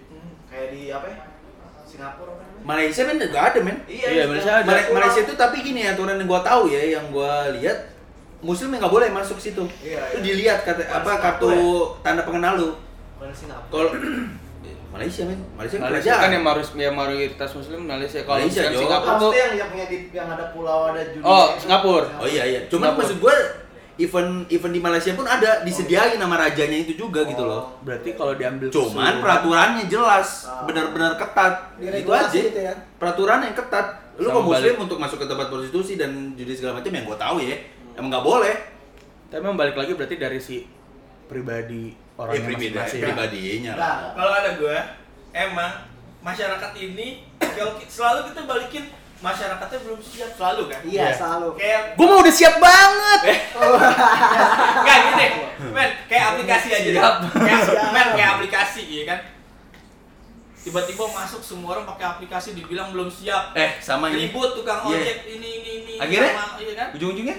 Kayak 0.52 0.68
di 0.70 0.82
apa 0.90 1.06
ya? 1.08 1.18
Singapura 1.82 2.32
namanya? 2.34 2.62
Malaysia 2.62 3.02
men 3.04 3.18
enggak 3.18 3.46
ada 3.50 3.60
men. 3.62 3.78
Iya, 3.84 4.08
juga. 4.08 4.24
Malaysia 4.30 4.52
ada. 4.54 4.68
Mala- 4.70 4.90
Malaysia 4.94 5.22
itu 5.22 5.34
tapi 5.34 5.58
gini 5.62 5.82
aturan 5.84 6.16
yang 6.16 6.28
gua 6.28 6.42
tahu 6.42 6.64
ya, 6.68 6.82
yang 6.92 7.06
gua 7.10 7.32
lihat 7.52 7.78
muslim 8.40 8.70
yang 8.70 8.80
nggak 8.80 8.92
boleh 8.92 9.08
masuk 9.10 9.38
situ. 9.38 9.64
Iya, 9.82 10.00
Itu 10.10 10.18
iya. 10.18 10.24
dilihat 10.24 10.60
kata 10.62 10.82
Bukan 10.82 10.98
apa 10.98 11.12
kartu 11.18 11.48
Singapura 11.48 12.02
tanda 12.02 12.22
pengenal 12.24 12.54
lu. 12.56 12.70
Bukan 13.16 13.32
Singapura. 13.32 13.72
Kalau 13.72 13.90
Eh, 14.62 14.78
Malaysia 14.94 15.26
men, 15.26 15.42
Malaysia, 15.52 15.82
Malaysia 15.82 16.14
kerajaan. 16.14 16.22
kan 16.22 16.30
yang 16.32 16.46
harus 16.46 16.68
yang 16.76 16.94
mayoritas 16.94 17.50
muslim 17.52 17.82
Malaysia. 17.84 18.22
Kalau 18.22 18.38
Malaysia. 18.38 18.62
Singapura 18.70 19.14
tuh 19.18 19.32
yang 19.34 19.52
yang 19.58 19.70
punya 19.70 19.86
di 19.88 19.98
yang 20.12 20.28
ada 20.30 20.46
pulau 20.54 20.94
ada 20.94 21.02
judi? 21.08 21.26
Oh, 21.26 21.48
Singapura. 21.58 22.08
Oh 22.18 22.28
iya 22.28 22.44
iya. 22.46 22.60
Cuman 22.68 22.94
Singapura. 22.94 23.00
maksud 23.02 23.18
gua 23.18 23.36
event 24.02 24.30
event 24.48 24.72
di 24.72 24.80
Malaysia 24.80 25.12
pun 25.12 25.24
ada 25.24 25.62
disediain 25.62 26.16
nama 26.16 26.36
rajanya 26.40 26.78
itu 26.78 26.94
juga 26.96 27.22
gitu 27.24 27.42
loh. 27.42 27.78
berarti 27.80 28.14
kalau 28.14 28.34
diambil 28.34 28.68
Cuman 28.68 29.20
peraturannya 29.20 29.86
jelas, 29.86 30.46
Ah. 30.46 30.64
benar-benar 30.64 31.16
ketat. 31.16 31.54
Itu 31.78 32.10
aja. 32.10 32.30
gitu 32.32 32.60
ya. 32.60 32.74
Peraturan 32.96 33.42
yang 33.42 33.54
ketat. 33.54 33.88
Lu 34.16 34.28
kok 34.28 34.44
muslim 34.44 34.74
balik. 34.74 34.84
untuk 34.84 34.98
masuk 34.98 35.18
ke 35.18 35.26
tempat 35.26 35.48
prostitusi 35.48 35.96
dan 35.96 36.12
judi 36.34 36.52
segala 36.52 36.78
macam 36.78 36.90
yang 36.90 37.06
gua 37.06 37.16
tahu 37.16 37.36
ya, 37.40 37.58
emang 37.94 38.10
nggak 38.10 38.26
boleh. 38.26 38.56
Tapi 39.28 39.40
memang 39.40 39.56
balik 39.56 39.76
lagi 39.76 39.92
berarti 39.94 40.16
dari 40.16 40.38
si 40.38 40.68
pribadi 41.26 41.96
orang 42.16 42.34
yang 42.34 42.46
pribadi, 42.46 42.68
masing-masing. 42.70 43.02
pribadinya 43.02 43.72
Nah, 43.72 43.80
lah. 43.80 43.96
kalau 44.14 44.32
ada 44.34 44.52
gue 44.54 44.78
emang 45.32 45.72
masyarakat 46.22 46.72
ini 46.78 47.08
kalau 47.56 47.74
selalu 47.82 48.20
kita 48.30 48.42
balikin 48.44 48.84
masyarakatnya 49.22 49.80
belum 49.86 50.00
siap 50.02 50.32
selalu 50.34 50.64
kan 50.66 50.82
iya 50.82 51.06
Iya. 51.08 51.14
selalu 51.14 51.50
kayak 51.54 51.82
Gua 51.94 52.06
mau 52.08 52.20
udah 52.20 52.34
siap 52.34 52.56
banget. 52.58 53.20
Enggak 54.82 54.98
gini, 55.06 55.26
men, 55.70 55.90
kayak 56.06 56.26
aplikasi 56.34 56.68
aja 56.70 56.90
deh. 56.90 56.98
Siap. 56.98 57.16
Kayak, 57.38 57.62
men, 57.94 58.08
kayak 58.18 58.30
aplikasi, 58.36 58.82
ya 58.90 59.04
kan? 59.06 59.20
Tiba-tiba 60.58 61.04
masuk 61.08 61.42
semua 61.42 61.74
orang 61.74 61.86
pakai 61.88 62.06
aplikasi 62.08 62.54
dibilang 62.54 62.94
belum 62.94 63.10
siap. 63.10 63.54
Eh, 63.54 63.78
sama 63.78 64.10
ini. 64.10 64.30
Ribut 64.30 64.54
tukang 64.54 64.86
Iya. 64.86 64.98
ojek 65.00 65.18
ini 65.28 65.50
ini 65.58 65.72
ini. 65.82 65.94
Akhirnya? 65.98 66.32
sama, 66.34 66.46
iya 66.58 66.74
kan? 66.76 66.88
Ujung-ujungnya 66.94 67.38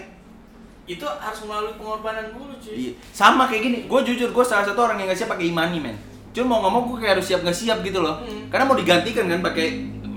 Itu 0.82 1.06
harus 1.06 1.40
melalui 1.42 1.74
pengorbanan 1.74 2.34
dulu, 2.34 2.58
cuy. 2.58 2.74
Iya, 2.74 2.92
sama 3.10 3.46
kayak 3.46 3.62
gini. 3.62 3.78
Gue 3.86 4.02
jujur, 4.02 4.30
gue 4.30 4.44
salah 4.44 4.66
satu 4.66 4.82
orang 4.82 4.98
yang 4.98 5.06
gak 5.06 5.18
siap 5.18 5.30
pakai 5.30 5.46
imani, 5.46 5.78
men. 5.78 5.94
Cuma 6.30 6.58
mau 6.58 6.66
ngomong 6.66 6.90
gue 6.90 6.98
kayak 6.98 7.18
harus 7.18 7.26
siap 7.26 7.42
nggak 7.42 7.54
siap 7.54 7.78
gitu 7.82 8.02
loh. 8.02 8.18
Hmm. 8.18 8.50
Karena 8.50 8.66
mau 8.66 8.74
digantikan 8.74 9.28
kan 9.28 9.38
pakai 9.40 9.66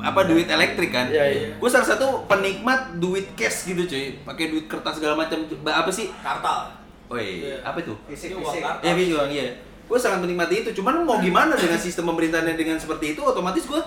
apa 0.06 0.20
duit 0.24 0.45
elektrik 0.45 0.93
kan. 0.93 1.10
Iya, 1.10 1.26
iya. 1.26 1.47
Gue 1.58 1.66
salah 1.66 1.88
satu 1.88 2.30
penikmat 2.30 2.95
duit 2.95 3.34
cash 3.34 3.66
gitu 3.66 3.82
cuy. 3.84 4.22
Pakai 4.22 4.45
duit 4.47 4.66
kertas 4.66 5.01
segala 5.01 5.18
macam. 5.18 5.41
Apa 5.66 5.89
sih? 5.89 6.14
Kartal. 6.16 6.70
Woi, 7.06 7.41
Iya. 7.41 7.58
apa 7.62 7.78
itu? 7.80 7.93
fisik 8.06 8.34
uang 8.34 8.45
fisik. 8.45 8.62
kartal. 8.62 8.82
Ya 8.82 8.91
bisa 8.93 9.08
bilang 9.12 9.30
iya. 9.30 9.45
Gue 9.86 9.97
sangat 9.97 10.22
menikmati 10.22 10.62
itu. 10.62 10.70
Cuman 10.76 11.01
mau 11.01 11.18
gimana 11.18 11.53
dengan 11.53 11.78
sistem 11.78 12.06
pemerintahannya 12.08 12.53
dengan 12.53 12.78
seperti 12.78 13.14
itu, 13.14 13.22
otomatis 13.22 13.66
gue 13.66 13.82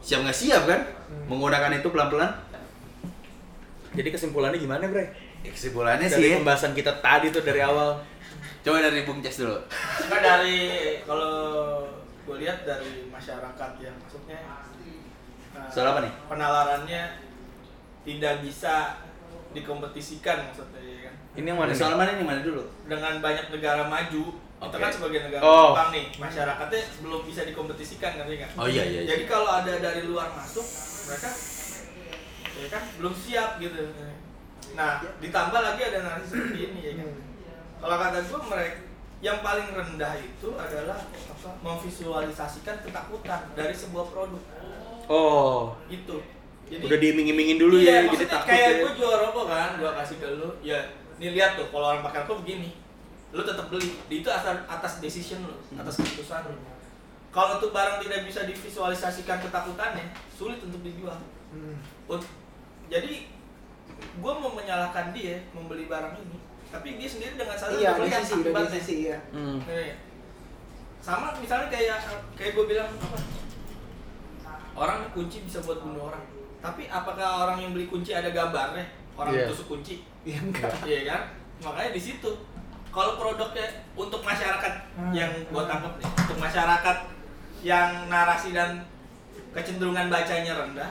siap 0.00 0.22
nggak 0.22 0.34
siap 0.36 0.62
kan? 0.64 0.80
Menggunakan 1.26 1.74
itu 1.74 1.88
pelan-pelan. 1.88 2.30
Jadi 3.94 4.08
kesimpulannya 4.10 4.58
gimana, 4.58 4.82
Bre? 4.84 5.06
Ya, 5.42 5.50
Kesimpulannya 5.50 6.08
Dari 6.08 6.18
sih, 6.18 6.30
ya. 6.30 6.36
pembahasan 6.38 6.72
kita 6.72 6.90
tadi 6.98 7.30
tuh 7.30 7.42
dari 7.42 7.60
awal. 7.60 7.98
coba 8.64 8.80
dari 8.80 9.04
Bung 9.04 9.20
Ces 9.20 9.38
dulu. 9.38 9.54
Enggak 10.00 10.20
dari 10.20 10.58
kalau 11.04 11.84
gue 12.24 12.36
lihat 12.40 12.64
dari 12.64 13.06
masyarakat 13.06 13.70
ya, 13.76 13.92
maksudnya 13.94 14.40
Soal 15.68 15.86
apa 15.88 16.00
nih? 16.02 16.12
Penalarannya 16.26 17.02
tidak 18.02 18.34
bisa 18.40 18.74
dikompetisikan 19.50 20.50
maksudnya 20.50 20.80
ya 20.80 20.98
kan. 21.06 21.14
Ini 21.34 21.46
yang 21.46 21.58
mana? 21.58 21.70
nih? 21.70 21.78
Soal 21.78 21.94
mana 21.94 22.10
nih 22.12 22.26
mana 22.26 22.40
dulu? 22.42 22.62
dengan 22.84 23.12
banyak 23.18 23.46
negara 23.48 23.82
maju 23.86 24.24
kita 24.54 24.70
Oke. 24.70 24.80
kan 24.80 24.92
sebagai 24.92 25.20
negara 25.28 25.40
Oh. 25.40 25.72
berkembang 25.72 25.90
nih 25.92 26.06
masyarakatnya 26.16 26.80
belum 27.00 27.20
bisa 27.24 27.42
dikompetisikan 27.44 28.16
ngerti 28.16 28.36
kan 28.40 28.50
Oh 28.56 28.64
iya 28.64 28.80
iya. 28.82 29.00
iya. 29.04 29.08
jadi 29.12 29.24
kalau 29.24 29.50
ada 29.50 29.72
dari 29.76 30.08
luar 30.08 30.32
masuk 30.32 30.64
mereka 31.04 31.28
ya 32.54 32.66
kan 32.70 32.82
belum 32.96 33.12
siap 33.12 33.60
gitu 33.60 33.76
nah 34.72 35.04
ditambah 35.20 35.60
lagi 35.60 35.80
ada 35.84 35.98
narasi 36.00 36.26
seperti 36.28 36.58
ini 36.64 36.80
ya 36.80 36.92
kan 36.96 37.08
kalau 37.76 37.96
kata 37.98 38.18
gue 38.20 38.40
mereka 38.48 38.76
yang 39.20 39.38
paling 39.40 39.68
rendah 39.68 40.14
itu 40.16 40.48
adalah 40.56 40.98
apa 41.12 41.50
memvisualisasikan 41.60 42.76
ketakutan 42.80 43.40
dari 43.52 43.74
sebuah 43.74 44.06
produk 44.08 44.40
Oh, 45.08 45.76
itu 45.86 46.16
jadi 46.64 46.80
udah 46.80 46.98
diiming-imingin 46.98 47.58
dulu 47.60 47.76
iya, 47.76 47.84
ya, 47.84 47.92
jadi 48.00 48.06
maksudnya 48.08 48.30
takut 48.32 48.48
kayak 48.48 48.64
ya. 48.64 48.80
gue 48.80 48.92
jual 48.96 49.14
rokok 49.20 49.46
kan 49.52 49.70
gue 49.76 49.90
kasih 50.00 50.16
ke 50.16 50.26
lu 50.40 50.48
ya 50.64 50.80
nih 51.20 51.30
lihat 51.36 51.50
tuh 51.60 51.66
kalau 51.68 51.86
orang 51.92 52.02
pakai 52.02 52.24
rokok 52.24 52.38
begini 52.40 52.70
lu 53.30 53.42
tetap 53.44 53.66
beli 53.68 53.88
itu 54.08 54.28
atas 54.30 54.64
atas 54.64 54.92
decision 54.98 55.44
lu 55.44 55.54
atas 55.76 56.00
keputusan 56.00 56.48
lu 56.48 56.56
kalau 57.28 57.58
tuh 57.58 57.68
barang 57.68 58.00
tidak 58.00 58.24
bisa 58.24 58.46
divisualisasikan 58.46 59.42
ketakutannya 59.42 60.08
sulit 60.30 60.58
untuk 60.60 60.80
dijual 60.80 61.20
Hmm. 61.54 61.78
Jadi 62.90 63.30
gue 63.94 64.32
mau 64.34 64.50
menyalahkan 64.50 65.14
dia 65.14 65.38
membeli 65.54 65.86
barang 65.86 66.18
ini 66.18 66.38
tapi 66.66 66.98
dia 66.98 67.06
sendiri 67.06 67.38
dengan 67.38 67.54
sadar 67.54 67.78
iya 67.78 67.94
udah 67.94 67.94
di 67.94 68.00
melihat 68.02 68.22
sisi 68.26 68.34
udah 68.34 68.42
di 68.42 68.50
akibatnya. 68.50 68.74
sisi 68.74 68.94
iya 69.06 69.16
Hmm. 69.30 69.58
Iya. 69.62 69.94
sama 70.98 71.30
misalnya 71.38 71.68
kayak 71.70 71.98
kayak 72.34 72.52
gue 72.58 72.64
bilang 72.66 72.90
apa 72.98 73.18
orang 74.74 75.10
kunci 75.10 75.38
bisa 75.40 75.58
buat 75.60 75.78
bunuh 75.78 76.08
orang 76.08 76.22
tapi 76.58 76.88
apakah 76.88 77.44
orang 77.44 77.58
yang 77.58 77.70
beli 77.70 77.86
kunci 77.86 78.10
ada 78.10 78.28
gambarnya 78.28 78.82
orang 79.14 79.32
Iya. 79.32 79.46
tusuk 79.46 79.66
kunci 79.68 80.02
Iya 80.22 80.40
enggak. 80.40 80.72
iya 80.82 81.00
kan 81.06 81.22
makanya 81.62 81.90
di 81.92 82.02
situ 82.02 82.30
kalau 82.88 83.14
produknya 83.14 83.66
untuk 83.92 84.20
masyarakat 84.20 84.72
Hmm. 84.94 85.10
yang 85.10 85.30
gua 85.48 85.64
tangkap 85.64 85.94
nih 85.96 86.06
untuk 86.08 86.38
masyarakat 86.38 86.96
yang 87.60 88.06
narasi 88.06 88.50
dan 88.50 88.82
kecenderungan 89.50 90.06
bacanya 90.08 90.54
rendah 90.56 90.90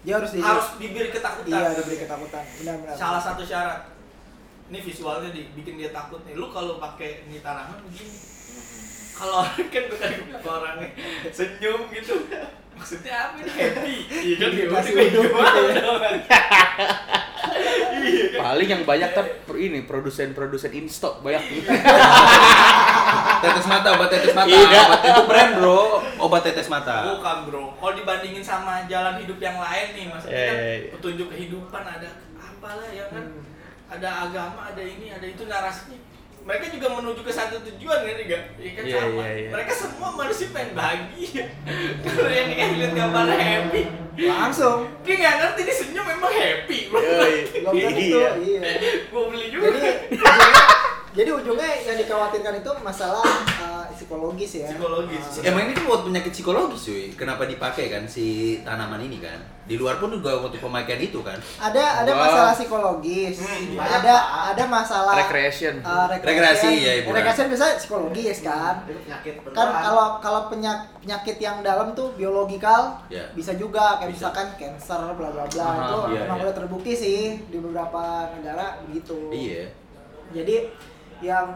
Dia 0.00 0.16
harus 0.16 0.30
di 0.30 0.38
harus 0.38 0.76
diberi 0.76 1.10
ketakutan 1.10 1.50
Iya, 1.52 1.68
diberi 1.74 1.98
ketakutan. 1.98 2.44
Benar-benar. 2.56 2.94
salah 2.94 3.18
satu 3.18 3.42
syarat 3.42 3.90
ini 4.66 4.78
visualnya 4.80 5.30
dibikin 5.30 5.76
dia 5.76 5.90
takut 5.90 6.18
nih 6.22 6.34
lu 6.34 6.48
kalau 6.48 6.76
pakai 6.76 7.24
ini 7.24 7.38
tanaman 7.38 7.78
begini 7.84 8.18
kalau 9.12 9.40
orang 9.40 9.66
kan 9.72 9.84
bukan 9.86 10.12
orangnya 10.42 10.88
senyum 11.30 11.80
gitu 11.90 12.14
maksudnya 12.76 13.14
apa 13.26 13.36
nih 13.38 13.50
happy 13.50 13.94
iya 14.22 14.34
kan 14.36 14.50
Dikasih 14.52 14.92
uduk 14.94 15.24
gitu 15.24 15.28
ya. 15.32 15.72
iya 15.72 15.94
kan 15.96 16.14
Paling 18.36 18.68
yang 18.68 18.82
banyak 18.84 19.10
ter 19.10 19.26
ini 19.56 19.82
produsen-produsen 19.82 20.70
instok 20.70 21.18
banyak. 21.20 21.42
Tetes 23.36 23.66
mata, 23.66 23.88
obat 23.90 24.08
tetes 24.08 24.30
mata. 24.30 24.46
Iya. 24.46 24.80
Obat 24.84 25.00
itu 25.02 25.22
brand, 25.24 25.52
Bro. 25.56 25.80
Obat 26.20 26.42
tetes 26.44 26.68
mata. 26.68 26.96
bukan 27.10 27.36
bro 27.44 27.64
kalau 27.74 27.92
dibandingin 27.94 28.40
sama 28.40 28.84
jalan 28.86 29.18
hidup 29.18 29.38
yang 29.38 29.56
lain 29.56 29.86
nih 29.92 30.04
maksudnya 30.06 30.32
Iya, 30.32 30.46
kan 30.46 30.56
iya, 30.56 30.74
iya. 30.76 30.90
petunjuk 30.92 31.28
kehidupan 31.28 31.82
ada 31.82 32.08
apalah 32.36 32.88
ya 32.88 33.04
kan 33.08 33.24
Hmm. 33.26 33.42
ada 33.88 34.08
agama 34.24 34.60
ada 34.66 34.82
ini 34.82 35.06
ada 35.08 35.22
itu 35.22 35.42
narasinya 35.44 35.98
mereka 36.46 36.70
juga 36.70 36.86
menuju 36.92 37.20
ke 37.20 37.32
satu 37.32 37.58
tujuan 37.60 37.98
kan 38.00 38.16
juga 38.16 38.38
ya 38.56 38.70
kan 38.70 38.82
Iya, 38.82 38.96
sama 38.96 39.18
iya, 39.18 39.28
iya. 39.36 39.48
mereka 39.50 39.72
semua 39.74 40.08
manusia 40.12 40.46
pengen 40.48 40.72
bahagia 40.72 41.44
kalau 42.06 42.30
yang 42.30 42.48
dikasih 42.48 42.76
lihat 42.76 42.92
gambar 42.94 43.24
happy 43.32 43.82
Langsung. 44.16 44.78
dia 45.02 45.14
nggak 45.14 45.34
ngerti 45.36 45.60
dia 45.60 45.76
senyum 45.76 46.06
memang 46.06 46.32
happy 46.32 46.78
bro 46.88 47.00
Belum 47.02 47.74
tentu. 47.74 47.98
Iya. 48.16 48.30
Iya. 48.38 48.60
gue 49.04 49.22
beli 49.26 49.46
juga 49.50 49.66
Jadi 49.68 49.90
jadi 51.16 51.30
ujungnya 51.32 51.70
yang 51.88 51.96
dikhawatirkan 51.96 52.60
itu 52.60 52.70
masalah 52.84 53.24
uh, 53.56 53.88
psikologis 53.88 54.60
ya. 54.60 54.68
Psikologis. 54.68 55.40
Uh, 55.40 55.48
Emang 55.48 55.64
ini 55.64 55.72
kan 55.72 55.84
buat 55.88 56.04
penyakit 56.04 56.28
psikologis 56.36 56.84
cuy. 56.84 57.08
Kenapa 57.16 57.48
dipakai 57.48 57.88
kan 57.88 58.04
si 58.04 58.60
tanaman 58.60 59.00
ini 59.00 59.24
kan? 59.24 59.40
Di 59.64 59.80
luar 59.80 59.96
pun 59.96 60.12
juga 60.12 60.36
untuk 60.38 60.60
pemakaian 60.60 61.00
itu 61.00 61.24
kan. 61.24 61.40
ada 61.58 62.04
ada 62.04 62.12
masalah 62.12 62.52
psikologis. 62.52 63.40
Hmm, 63.40 63.80
banyak, 63.80 63.96
ada 64.04 64.14
ada 64.52 64.64
masalah 64.68 65.14
Recreation. 65.24 65.80
uh, 65.80 66.06
Rekreasi, 66.20 66.70
ya, 66.84 66.92
Ibu. 67.00 67.08
Rekreasi 67.10 67.40
bisa 67.48 67.66
psikologis 67.80 68.44
kan. 68.44 68.84
Itu 68.84 69.00
penyakit 69.00 69.34
beneran. 69.40 69.56
Kan 69.56 69.68
kalau 69.88 70.06
kalau 70.20 70.40
penyak, 70.52 70.78
penyakit 71.00 71.36
yang 71.40 71.64
dalam 71.64 71.96
tuh 71.96 72.12
biologikal 72.12 73.00
Ya. 73.08 73.24
bisa 73.32 73.56
juga 73.56 73.96
kayak 73.98 74.12
Bisa. 74.12 74.28
misalkan 74.28 74.46
cancer 74.60 75.00
bla 75.16 75.32
bla 75.32 75.48
bla 75.48 75.64
Aha, 75.64 75.80
itu 75.80 75.98
iya, 76.12 76.20
emang 76.28 76.38
iya. 76.38 76.44
udah 76.44 76.54
terbukti 76.54 76.92
sih 76.92 77.18
di 77.48 77.56
beberapa 77.56 78.28
negara 78.36 78.84
begitu. 78.84 79.32
Iya. 79.32 79.64
Jadi 80.34 80.56
yang 81.20 81.46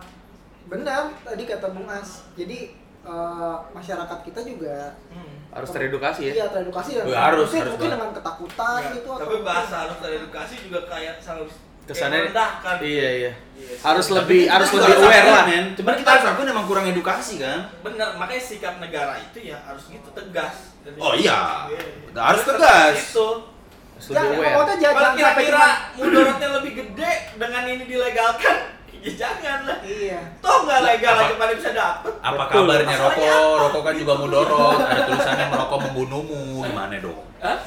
benar 0.67 1.11
tadi 1.21 1.43
kata 1.45 1.67
Bung 1.71 1.87
As. 1.87 2.25
Jadi 2.33 2.73
eh, 3.01 3.57
masyarakat 3.71 4.19
kita 4.23 4.41
juga 4.43 4.95
Hmm. 5.09 5.37
Harus 5.51 5.71
teredukasi 5.71 6.21
ya. 6.25 6.33
Iya, 6.33 6.47
teredukasi 6.49 6.91
dan 6.95 7.11
harus, 7.11 7.49
mungkin, 7.49 7.59
harus 7.59 7.73
mungkin 7.73 7.83
banget. 7.83 7.97
dengan 7.99 8.11
ketakutan 8.15 8.79
Ya, 8.79 8.91
gitu 8.95 9.11
tapi 9.13 9.37
bahasa 9.43 9.75
harus 9.83 9.99
teredukasi 9.99 10.55
juga 10.63 10.81
kayak 10.87 11.15
selalu 11.19 11.45
Kesannya 11.81 12.19
merendahkan 12.23 12.77
Iya, 12.79 13.09
iya. 13.11 13.33
Iya, 13.51 13.75
Harus 13.83 14.07
sih. 14.07 14.15
lebih 14.15 14.41
Kita 14.41 14.55
harus 14.55 14.69
lebih 14.71 14.95
aware 14.95 15.27
lah. 15.27 15.45
Men. 15.45 15.65
Cuman 15.75 15.95
kita 15.97 16.11
harus 16.13 16.25
akuin 16.25 16.49
emang 16.49 16.67
kurang 16.71 16.87
edukasi 16.87 17.35
kan. 17.37 17.59
bener 17.83 18.09
makanya 18.15 18.39
sikap 18.41 18.75
negara 18.79 19.19
itu 19.19 19.39
ya 19.43 19.59
harus 19.59 19.83
gitu 19.89 20.09
tegas 20.13 20.55
Oh 20.95 21.19
iya. 21.19 21.67
Iya. 21.67 21.83
Harus 22.15 22.43
tegas. 22.47 22.95
itu 23.03 23.29
Harus 23.91 24.07
Jangan, 24.07 24.23
lebih 24.31 24.39
aware. 24.47 24.95
kalau 24.95 25.11
kira-kira 25.13 25.59
cuma 25.59 25.69
mudorotnya 25.99 26.49
lebih 26.55 26.73
gede 26.79 27.11
dengan 27.35 27.63
ini 27.67 27.85
dilegalkan 27.85 28.57
ya 29.01 29.13
jangan 29.17 29.59
lah 29.65 29.79
iya. 29.81 30.21
toh 30.45 30.69
nggak 30.69 30.81
legal 30.85 31.15
aja 31.17 31.35
pada 31.41 31.53
bisa 31.57 31.71
dapet 31.73 32.13
Apa 32.21 32.43
Betul. 32.47 32.69
kabarnya 32.69 32.97
rokok? 33.01 33.25
apa? 33.25 33.61
Rokok 33.65 33.83
kan 33.83 33.95
juga 33.97 34.13
mudorot. 34.21 34.77
Ada 34.77 35.03
tulisannya 35.09 35.47
merokok 35.49 35.79
membunuhmu. 35.89 36.41
Gimana 36.69 36.95
dong? 37.01 37.25
Hah? 37.41 37.59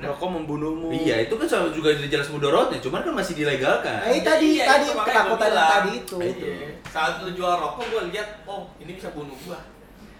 Rokok 0.00 0.28
membunuhmu. 0.32 0.88
Iya, 0.94 1.28
itu 1.28 1.34
kan 1.34 1.44
sama 1.44 1.68
juga 1.74 1.92
jelas 1.98 2.30
mudorotnya, 2.30 2.78
cuman 2.80 3.02
kan 3.04 3.12
masih 3.12 3.34
dilegalkan. 3.36 4.00
Itu 4.14 4.22
tadi 4.22 4.48
Iya, 4.56 4.64
tadi 4.64 4.86
ketakutan 4.96 5.50
tadi 5.50 5.90
itu. 5.98 6.16
Iya. 6.22 6.70
saat 6.90 7.22
lu 7.22 7.30
jual 7.34 7.54
rokok 7.54 7.86
gue 7.86 8.02
lihat 8.10 8.42
oh 8.50 8.66
ini 8.82 8.98
bisa 8.98 9.14
bunuh 9.14 9.36
gua 9.46 9.62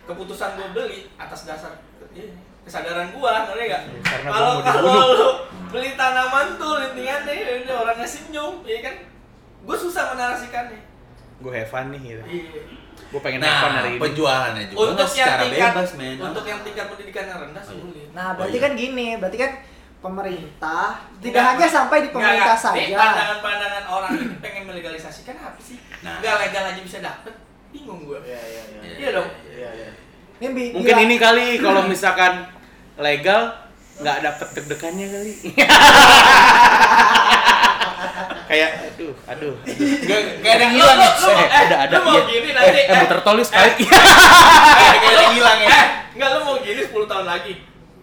keputusan 0.07 0.55
gue 0.55 0.69
beli 0.71 1.01
atas 1.19 1.51
dasar 1.51 1.83
iya, 2.15 2.31
kesadaran 2.63 3.11
gua 3.11 3.51
ngerti 3.51 3.67
gak? 3.67 3.83
Iya, 3.91 4.01
karena 4.07 4.29
gua 4.31 4.39
kalau 4.39 4.53
mau 4.55 4.63
kalau 4.63 5.07
lu 5.19 5.31
beli 5.75 5.91
tanaman 5.99 6.47
tuh 6.63 6.79
lintingannya 6.79 7.35
ini 7.67 7.73
orangnya 7.75 8.07
senyum 8.07 8.63
ya 8.63 8.79
kan 8.87 8.95
gue 9.61 9.77
susah 9.79 10.03
menarasikannya 10.11 10.81
Gue 11.39 11.53
have 11.55 11.67
fun 11.67 11.89
nih 11.89 12.01
gitu. 12.07 12.23
iya. 12.27 12.61
Gue 13.07 13.21
pengen 13.21 13.41
have 13.41 13.59
fun 13.59 13.71
Nah, 13.71 13.79
hari 13.79 13.91
ini. 13.91 14.01
penjualannya 14.03 14.65
juga 14.67 14.81
untuk 14.87 15.09
yang 15.09 15.11
secara 15.25 15.43
tingkat 15.43 15.73
bebas, 15.73 15.91
men. 15.95 16.17
untuk 16.21 16.45
yang 16.45 16.61
tingkat 16.61 16.87
pendidikan 16.87 17.25
yang 17.27 17.39
rendah 17.41 17.63
Oh, 17.63 17.67
iya. 17.67 17.81
sulit 17.81 18.09
Nah, 18.11 18.23
Oh, 18.23 18.33
berarti 18.37 18.53
iya. 18.55 18.63
kan 18.63 18.73
gini, 18.75 19.07
berarti 19.17 19.39
kan 19.39 19.53
pemerintah 20.01 20.87
tidak 21.19 21.33
Nggak, 21.39 21.55
hanya 21.55 21.69
sampai 21.71 21.99
di 21.99 22.09
pemerintah 22.11 22.55
nggak. 22.55 22.73
Nih, 22.73 22.85
saja. 22.87 22.97
pandangan-pandangan 22.99 23.85
orang 23.87 24.11
ini 24.15 24.37
pengen 24.39 24.63
melegalisasikan 24.67 25.37
apa 25.39 25.61
sih 25.61 25.77
Nah. 26.01 26.17
nggak 26.19 26.35
legal 26.41 26.65
aja 26.67 26.81
bisa 26.81 26.99
dapet 26.99 27.35
bingung 27.71 28.01
gue 28.03 28.19
Iya, 28.21 28.41
iya, 28.43 28.63
iya. 28.67 28.81
Iya 28.99 29.09
dong. 29.15 29.29
Iya, 29.47 29.69
iya. 29.71 29.91
Ini 30.39 30.47
bi- 30.51 30.73
Mungkin 30.75 30.89
bila- 30.91 31.05
ini 31.05 31.17
kali 31.17 31.47
kalau 31.59 31.83
misalkan 31.85 32.33
legal 32.97 33.43
nggak 34.01 34.17
dapet 34.21 34.49
deg-degannya 34.55 35.07
kali. 35.09 35.35
Kayak 38.51 38.71
aduh, 38.83 39.15
aduh. 39.25 39.55
Gak, 40.03 40.21
gak 40.43 40.53
ada 40.53 40.63
yang 40.65 40.75
hilang 40.75 40.99
lu- 40.99 41.07
ya? 41.07 41.11
lu 41.15 41.23
mau- 41.23 41.31
Eh, 41.31 41.47
eh, 41.47 41.61
ada 41.63 41.77
ada 41.81 41.95
lu 41.95 42.03
mau 42.03 42.13
iya. 42.13 42.23
gini 42.27 42.49
nanti, 42.51 42.67
Eh, 42.73 42.83
eh, 42.83 42.91
eh. 42.91 42.99
muter 42.99 43.21
tol 43.23 43.39
sekali. 43.41 43.73
Gak 43.87 45.07
ada 45.07 45.21
yang 45.23 45.35
hilang 45.39 45.59
ya? 45.61 45.69
Eh, 45.71 45.85
enggak 46.13 46.29
lu 46.29 46.41
mau 46.43 46.57
gini 46.59 46.81
10 46.83 47.07
tahun 47.07 47.27
lagi. 47.29 47.53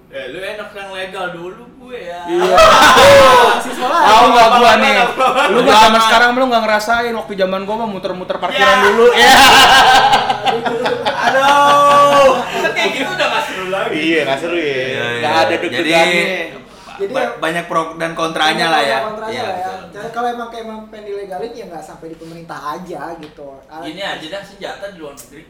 Eh, 0.08 0.26
lu 0.30 0.39
enak 0.39 0.72
yang 0.72 0.89
legal 0.89 1.26
dulu 1.32 1.64
gue 1.84 1.99
ya. 2.01 2.24
Iya. 2.26 2.55
Masih 3.53 3.74
sekolah. 3.74 3.99
Tahu 4.01 4.26
nggak 4.30 4.49
gua 4.53 4.72
nih? 4.78 4.95
Lu 5.51 5.60
mah 5.62 5.76
zaman 5.78 5.99
sekarang 6.01 6.30
lu 6.34 6.45
nggak 6.47 6.64
ngerasain 6.64 7.12
waktu 7.12 7.34
zaman 7.36 7.62
gua 7.62 7.76
mah 7.78 7.89
muter-muter 7.89 8.38
parkiran 8.38 8.55
Ya. 8.74 8.84
dulu. 8.86 9.05
Ya. 9.14 9.36
Aduh. 11.28 12.30
Kan 12.39 12.72
kayak 12.72 12.89
gitu 12.93 13.10
udah 13.10 13.28
gak 13.28 13.43
seru 13.45 13.66
lagi. 13.68 13.91
Iya, 13.93 14.20
nggak 14.24 14.39
seru 14.39 14.55
ya. 14.55 14.64
Iya, 14.64 15.03
Nggak 15.18 15.28
iya. 15.30 15.30
ada 15.38 15.49
Jadi 15.49 15.64
deg-degannya. 15.66 16.26
Jadi 16.97 17.14
ba- 17.14 17.22
ya- 17.22 17.36
banyak 17.38 17.64
pro 17.68 17.82
dan 17.95 18.12
kontranya 18.14 18.66
lah 18.70 18.82
ya. 18.82 18.99
Kontranya 19.05 19.30
Iya, 19.30 19.43
lah 19.43 19.53
ya. 19.53 19.68
betul. 19.78 19.91
Jadi 19.93 20.08
kalau 20.10 20.28
emang 20.32 20.47
kayak 20.49 20.64
emang 20.64 20.80
pengen 20.88 21.03
dilegalin 21.05 21.51
ya 21.51 21.66
nggak 21.68 21.84
sampai 21.84 22.08
di 22.08 22.18
pemerintah 22.18 22.60
aja 22.74 23.01
gitu. 23.18 23.47
Gini 23.84 24.01
aja 24.01 24.26
dah 24.26 24.41
senjata 24.41 24.86
di 24.89 24.97
luar 24.97 25.14
negeri. 25.14 25.43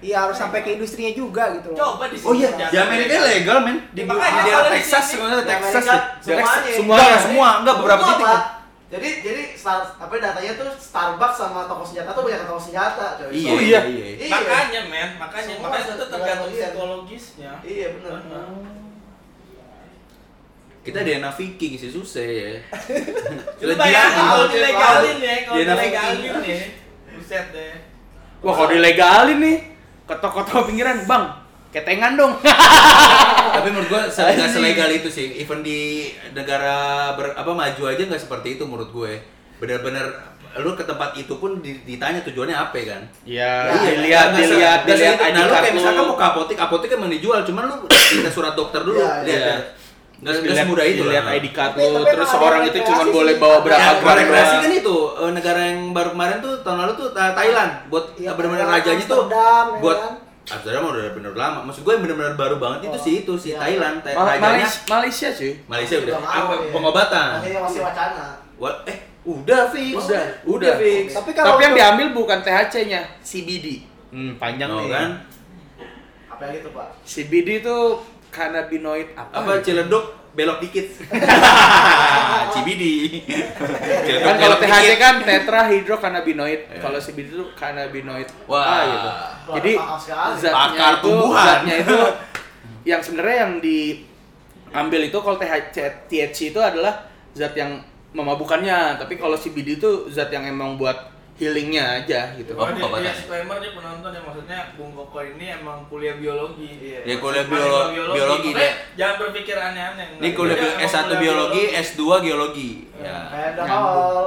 Iya 0.00 0.16
harus 0.18 0.32
sampai 0.34 0.64
ke 0.64 0.70
industrinya 0.74 1.12
juga 1.12 1.52
gitu. 1.54 1.70
loh. 1.70 1.76
Coba 1.76 2.08
di 2.08 2.16
Oh 2.18 2.32
iya, 2.32 2.48
di 2.56 2.76
Amerika 2.76 3.20
legal 3.20 3.58
men. 3.60 3.76
Di, 3.92 4.00
Ya, 4.00 4.04
makanya 4.06 4.32
di 4.32 4.40
daerah 4.42 4.62
di 4.64 4.72
Texas, 4.74 5.02
sini- 5.02 5.12
sebenarnya 5.12 5.36
di 5.36 5.46
Texas, 5.46 5.74
Amerika 5.76 5.92
Texas, 5.92 6.24
semuanya. 6.24 6.72
semua, 6.72 6.96
enggak, 6.96 7.20
semua, 7.20 7.48
enggak 7.60 7.74
beberapa 7.76 8.02
titik. 8.06 8.40
Jadi 8.90 9.08
jadi 9.22 9.42
star, 9.54 9.80
apa 9.86 10.12
datanya 10.12 10.52
tuh 10.56 10.66
Starbucks 10.74 11.36
sama 11.38 11.62
toko 11.64 11.86
senjata 11.86 12.10
tuh 12.10 12.26
banyak 12.26 12.42
toko 12.42 12.58
senjata, 12.58 13.06
coy. 13.14 13.30
Iya, 13.30 13.50
Oh, 13.52 13.58
iya. 13.60 13.80
iya. 13.86 14.04
Iya. 14.18 14.34
Makanya 14.34 14.80
men, 14.88 15.08
makanya 15.14 15.52
Semua 15.54 15.68
makanya 15.68 15.94
itu 15.94 16.06
tergantung 16.10 16.50
iya. 16.50 16.66
psikologisnya. 16.66 17.50
Iya, 17.62 17.86
benar. 17.94 18.18
Kita 20.80 21.04
DNA 21.04 21.30
Viking 21.30 21.72
sih 21.76 21.92
susah 21.92 22.24
ya. 22.24 22.50
Lu 23.60 23.72
bayangin 23.76 24.24
kalau 24.26 24.46
dilegalin 24.48 25.16
ya, 25.20 25.34
kalau 25.44 25.58
dilegalin 25.60 26.34
ya. 26.40 26.60
Buset 27.12 27.46
deh. 27.52 27.74
Wah, 28.40 28.52
kalau 28.56 28.68
dilegalin 28.70 29.38
nih 29.38 29.56
ke 30.10 30.16
toko-toko 30.18 30.66
pinggiran, 30.66 31.06
Bang, 31.06 31.30
ketengan 31.70 32.18
dong. 32.18 32.34
Tapi 33.54 33.68
menurut 33.70 33.88
gua 33.88 34.02
nggak 34.04 34.50
selegal 34.50 34.90
itu 34.90 35.06
sih. 35.06 35.38
Even 35.38 35.62
di 35.62 36.02
negara 36.32 36.74
ber, 37.14 37.30
apa 37.32 37.46
maju 37.48 37.82
aja 37.86 38.02
nggak 38.02 38.18
seperti 38.20 38.58
itu 38.58 38.66
menurut 38.66 38.90
gue. 38.90 39.12
Bener-bener 39.56 40.02
lu 40.58 40.74
ke 40.74 40.82
tempat 40.82 41.14
itu 41.14 41.30
pun 41.32 41.62
di- 41.62 41.78
ditanya 41.86 42.18
tujuannya 42.20 42.56
apa 42.58 42.74
ya 42.74 42.86
kan? 42.88 43.02
Iya, 43.22 43.52
Ya, 43.62 43.90
dilihat, 43.94 44.26
nggak 44.28 44.42
se- 44.42 44.50
dilihat, 44.50 44.78
nggak 44.80 44.88
dilihat 44.90 45.14
se- 45.14 45.22
ID 45.22 45.30
Nah, 45.30 45.40
lu 45.40 45.46
card 45.48 45.62
kayak 45.62 45.74
misalkan 45.78 46.02
lu. 46.02 46.08
mau 46.08 46.16
ke 46.16 46.26
apotek, 46.26 46.56
apotek 46.58 46.90
emang 46.92 47.06
dijual, 47.08 47.40
cuman 47.40 47.62
lu 47.64 47.74
minta 47.86 48.30
surat 48.32 48.52
dokter 48.52 48.82
dulu, 48.82 48.98
Iya, 48.98 49.22
lihat. 49.22 49.38
iya. 49.46 49.56
Nggak 50.20 50.34
dilihat- 50.38 50.58
semudah 50.62 50.84
itu 50.84 51.00
dilihat 51.00 51.24
lah. 51.24 51.32
ID 51.34 51.46
card 51.48 51.72
Tapi- 51.72 51.80
lu, 51.82 51.96
tapi 51.96 52.12
terus 52.12 52.28
seorang 52.28 52.62
itu 52.62 52.78
cuma 52.82 53.02
sih. 53.02 53.10
boleh 53.10 53.34
bawa 53.36 53.52
Ada 53.52 53.62
berapa 53.62 53.80
Ya, 53.80 53.88
gram 53.88 54.00
kalau 54.02 54.18
rekreasi 54.20 54.56
kan 54.58 54.72
itu 54.74 54.96
eh, 55.16 55.30
negara 55.32 55.60
yang 55.64 55.80
baru 55.90 56.08
kemarin 56.10 56.36
tuh 56.38 56.52
tahun 56.60 56.78
lalu 56.78 56.92
tuh 56.94 57.08
Tha- 57.10 57.32
Thailand 57.32 57.70
buat 57.86 58.04
Iya, 58.14 58.30
benar-benar 58.32 58.66
rajanya 58.70 59.04
tuh 59.06 59.22
ya 59.24 59.52
buat 59.78 59.98
kan? 59.98 60.14
Amsterdam 60.50 60.82
udah 60.84 61.14
bener 61.14 61.32
lama. 61.32 61.58
Maksud 61.62 61.80
gue 61.80 61.92
yang 61.92 62.02
benar-benar 62.02 62.34
baru 62.34 62.56
banget 62.56 62.80
itu 62.84 62.92
Oh. 62.92 63.00
sih 63.00 63.14
itu 63.20 63.32
si 63.34 63.48
Iya. 63.50 63.58
Thailand, 63.60 63.96
Thai- 64.02 64.12
Mal- 64.12 64.40
Malaysia, 64.40 64.80
Malaysia 64.88 65.28
cuy. 65.30 65.52
Malaysia 65.64 65.96
udah 65.96 66.14
apa 66.18 66.52
ya. 66.52 66.68
pengobatan. 66.70 67.26
Masih 67.62 67.80
wacana. 67.80 68.24
What? 68.56 68.76
Eh, 68.84 68.98
udah 69.22 69.62
fix. 69.68 69.94
Udah, 69.96 70.24
udah 70.44 70.52
udah. 70.68 70.74
fix. 70.76 71.06
Tapi 71.14 71.30
kalau 71.32 71.54
Tapi 71.54 71.62
yang 71.62 71.74
diambil 71.74 72.06
bukan 72.12 72.38
THC-nya, 72.40 73.00
CBD. 73.20 73.88
Hmm, 74.10 74.36
panjang 74.36 74.68
nih. 74.68 74.88
kan? 74.90 75.10
Apa 76.28 76.42
Apa 76.42 76.52
gitu, 76.52 76.68
Pak? 76.70 76.88
CBD 77.04 77.48
itu 77.60 77.76
cannabinoid 78.30 79.12
apa? 79.14 79.32
Apa 79.42 79.50
ciledug 79.60 80.04
belok 80.30 80.62
dikit. 80.62 80.86
Cibidi. 82.54 83.22
Ciledug 84.06 84.24
kan 84.26 84.36
kalau 84.38 84.56
THC 84.62 84.82
dikit. 84.86 84.98
kan 85.02 85.14
tetrahydrocannabinoid. 85.26 86.60
Iya. 86.70 86.80
Kalau 86.80 86.98
CBD 87.02 87.28
itu 87.34 87.44
cannabinoid 87.58 88.28
Wah. 88.46 88.62
A 88.62 88.78
gitu. 88.86 89.08
Wah, 89.10 89.54
Jadi 89.58 89.72
zatnya 90.38 90.54
Pakar 90.54 90.92
itu 90.94 91.02
tumbuhan. 91.02 91.46
zatnya 91.46 91.74
itu 91.82 91.98
yang 92.90 93.00
sebenarnya 93.04 93.36
yang 93.44 93.52
diambil 93.60 95.00
itu 95.04 95.18
kalau 95.20 95.36
THC 95.36 95.76
THC 96.08 96.38
itu 96.54 96.60
adalah 96.62 97.10
zat 97.34 97.54
yang 97.54 97.78
memabukannya, 98.10 98.98
tapi 98.98 99.14
kalau 99.14 99.38
CBD 99.38 99.78
itu 99.78 100.10
zat 100.10 100.34
yang 100.34 100.42
emang 100.42 100.74
buat 100.74 100.98
healingnya 101.40 101.80
aja 101.96 102.36
gitu. 102.36 102.52
Oh, 102.52 102.62
Oh, 102.62 102.68
dia, 102.68 102.84
dia 102.84 103.00
ya? 103.00 103.10
disclaimer 103.10 103.56
nih 103.56 103.72
penonton 103.72 104.10
ya 104.10 104.20
maksudnya 104.20 104.58
Bung 104.76 104.92
Koko 104.92 105.18
ini 105.24 105.46
emang 105.50 105.88
kuliah 105.88 106.14
biologi. 106.14 106.68
Iya. 106.78 107.00
Ya 107.02 107.16
kuliah 107.16 107.44
biolo- 107.44 107.88
biologi 108.12 108.50
Makanya 108.50 108.60
deh. 108.60 108.72
Jangan 108.94 109.16
berpikir 109.18 109.56
aneh-aneh. 109.56 110.06
Ini 110.14 110.28
kuliah 110.30 110.52
Dia 110.52 110.62
bio- 110.62 110.74
emang 110.74 110.84
S1 110.86 111.00
kuliah 111.00 111.16
biologi, 111.18 111.62
S2 111.72 112.02
geologi. 112.20 112.70
Ya. 112.94 113.16
Kayak 113.26 113.48
ada 113.50 113.62
nyambung. 113.62 113.88
hal. 113.88 114.26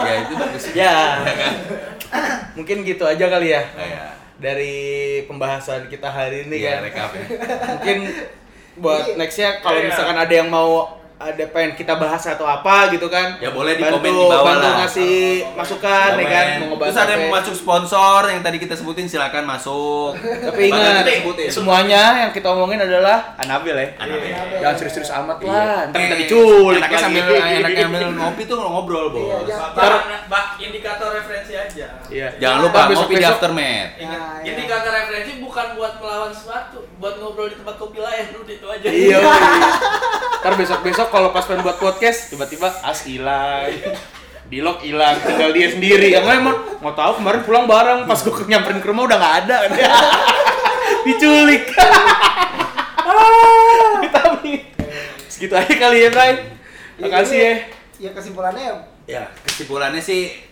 Ya 0.00 0.14
itu 0.20 0.34
bagus. 0.34 0.64
Ya. 0.72 0.94
Ya 1.20 1.34
kan? 1.36 1.54
Mungkin 2.52 2.76
gitu 2.82 3.04
aja 3.04 3.26
kali 3.26 3.48
ya. 3.50 3.62
Kayak 3.68 4.08
Dari 4.38 4.76
pembahasan 5.26 5.84
kita 5.86 6.08
hari 6.08 6.48
ini 6.48 6.64
Iya, 6.64 6.80
kan. 6.80 6.80
rekap 6.82 7.10
ya. 7.12 7.24
Mungkin 7.74 7.98
buat 8.78 9.04
nextnya 9.14 9.60
kalau 9.60 9.76
Iya. 9.78 9.86
misalkan 9.86 10.16
ada 10.16 10.32
yang 10.32 10.48
mau 10.48 10.99
ada 11.20 11.44
pengen 11.46 11.76
kita 11.76 11.94
bahas 11.94 12.24
atau 12.24 12.42
apa 12.42 12.88
gitu 12.88 13.04
kan 13.06 13.36
Ya, 13.36 13.52
boleh 13.52 13.76
di 13.76 13.82
bantu, 13.82 14.00
komen 14.00 14.08
di 14.08 14.16
bawah 14.24 14.40
bantu 14.42 14.64
lah. 14.64 14.74
ngasih 14.80 15.16
masukan 15.52 16.10
ya 16.14 16.24
kan 16.26 16.46
mau 16.56 16.66
ngebahas 16.70 16.88
Terus 16.90 17.02
ada 17.02 17.12
yang 17.12 17.24
masuk 17.30 17.54
sponsor 17.54 18.20
yang 18.26 18.40
tadi 18.40 18.56
kita 18.56 18.72
sebutin 18.72 19.04
silakan 19.04 19.44
masuk. 19.44 20.16
tapi 20.16 20.62
ingat 20.66 21.04
semuanya 21.46 22.02
yang 22.18 22.30
kita 22.30 22.48
omongin 22.48 22.80
adalah 22.80 23.36
Anabil 23.36 23.74
ya 23.74 23.88
Anabil. 23.98 24.32
jangan 24.56 24.74
serius-serius 24.74 25.12
amat 25.14 25.36
Iya. 25.38 25.52
lah 25.52 25.80
ntar 25.86 25.98
kita 25.98 26.08
Eh, 26.10 26.20
diculik 26.22 26.80
Enaknya 26.80 26.88
lagi. 26.90 27.04
sambil 27.04 27.22
enaknya 27.52 27.82
sambil 27.82 28.02
ngopi 28.14 28.42
tuh 28.42 28.56
ngobrol, 28.58 29.06
Iya, 29.06 29.12
Bos. 29.12 29.44
jangan- 29.46 29.72
Bah, 29.72 30.00
bah, 30.26 30.44
indikator 30.58 31.08
referensi 31.10 31.52
aja. 31.52 31.86
Iya. 32.06 32.28
Jangan 32.38 32.58
lupa 32.62 32.78
Ntar 32.80 32.92
ngopi 32.94 33.14
di 33.14 33.26
aftermath. 33.26 33.90
Ingat, 33.98 34.16
Nah, 34.16 34.32
iya. 34.38 34.48
indikator 34.48 34.90
referensi 34.90 35.32
bukan 35.38 35.66
buat 35.74 35.92
melawan 35.96 36.30
sesuatu, 36.30 36.78
buat 36.96 37.14
ngobrol 37.16 37.46
di 37.46 37.56
tempat 37.56 37.76
kopi 37.76 37.98
lain, 37.98 38.24
udah 38.34 38.54
itu 38.54 38.66
aja. 38.66 38.88
Iya. 38.88 39.18
Ntar 40.40 40.54
besok-besok 40.56 41.08
kalau 41.10 41.34
pas 41.34 41.44
pengen 41.44 41.66
buat 41.66 41.76
podcast 41.76 42.30
tiba-tiba 42.30 42.70
as 42.86 43.02
hilang. 43.04 43.68
Di 44.50 44.58
lock 44.58 44.82
hilang, 44.82 45.18
tinggal 45.22 45.50
dia 45.54 45.70
sendiri. 45.70 46.10
Yang 46.10 46.26
lain 46.26 46.40
mau 46.42 46.54
mau 46.82 46.92
tahu 46.94 47.22
kemarin 47.22 47.42
pulang 47.46 47.66
bareng 47.70 48.00
pas 48.06 48.18
gue 48.18 48.34
nyamperin 48.50 48.82
ke 48.82 48.86
rumah 48.86 49.06
udah 49.06 49.18
nggak 49.18 49.34
ada. 49.46 49.56
Diculik. 51.06 51.70
Ah, 53.02 54.02
Tapi 54.14 54.66
segitu 55.30 55.54
aja 55.54 55.70
kali 55.70 56.06
ya, 56.06 56.08
Bray. 56.10 56.32
Iya, 56.98 57.02
Makasih 57.02 57.38
jadi, 57.38 57.46
ya. 57.46 57.54
Ya 58.00 58.10
kesimpulannya 58.16 58.64
ya 58.64 58.74
Ya, 59.04 59.22
kesimpulannya 59.44 60.00
sih 60.00 60.49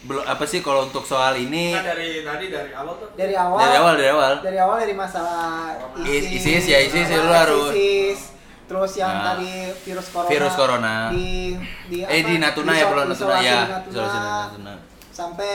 belum 0.00 0.22
apa 0.22 0.44
sih 0.44 0.60
kalau 0.60 0.84
untuk 0.84 1.02
soal 1.02 1.34
ini 1.34 1.72
Nah, 1.72 1.82
dari 1.82 2.22
tadi 2.22 2.46
dari 2.48 2.70
awal 2.70 2.94
tuh. 2.96 3.08
dari 3.12 3.34
awal 3.34 3.58
dari 3.58 3.76
awal 3.76 3.94
dari 3.94 4.08
awal 4.08 4.32
dari 4.38 4.58
awal 4.58 4.76
dari 4.78 4.94
masalah 4.94 5.74
Is- 5.98 6.30
ISIS, 6.30 6.38
ISIS 6.38 6.64
ya, 6.64 6.78
ISIS 6.80 7.06
ya, 7.08 7.18
lu 7.18 7.32
harus- 7.32 7.74
ISIS, 7.74 8.20
terus 8.64 8.92
yang 8.94 9.10
Nah. 9.10 9.24
tadi 9.34 9.50
virus 9.80 10.06
corona 10.08 10.30
Virus 10.30 10.54
corona. 10.54 10.94
di 11.10 11.58
di 11.88 11.98
eh 12.00 12.22
di 12.22 12.34
Natuna 12.36 12.72
ya 12.72 12.86
Natuna 12.86 13.10
isolasi 13.10 13.42
ya 13.44 13.58
di 13.58 13.72
Natuna, 13.72 13.90
isolasi 13.90 14.16
di 14.16 14.28
Natuna 14.28 14.74
sampai 15.10 15.52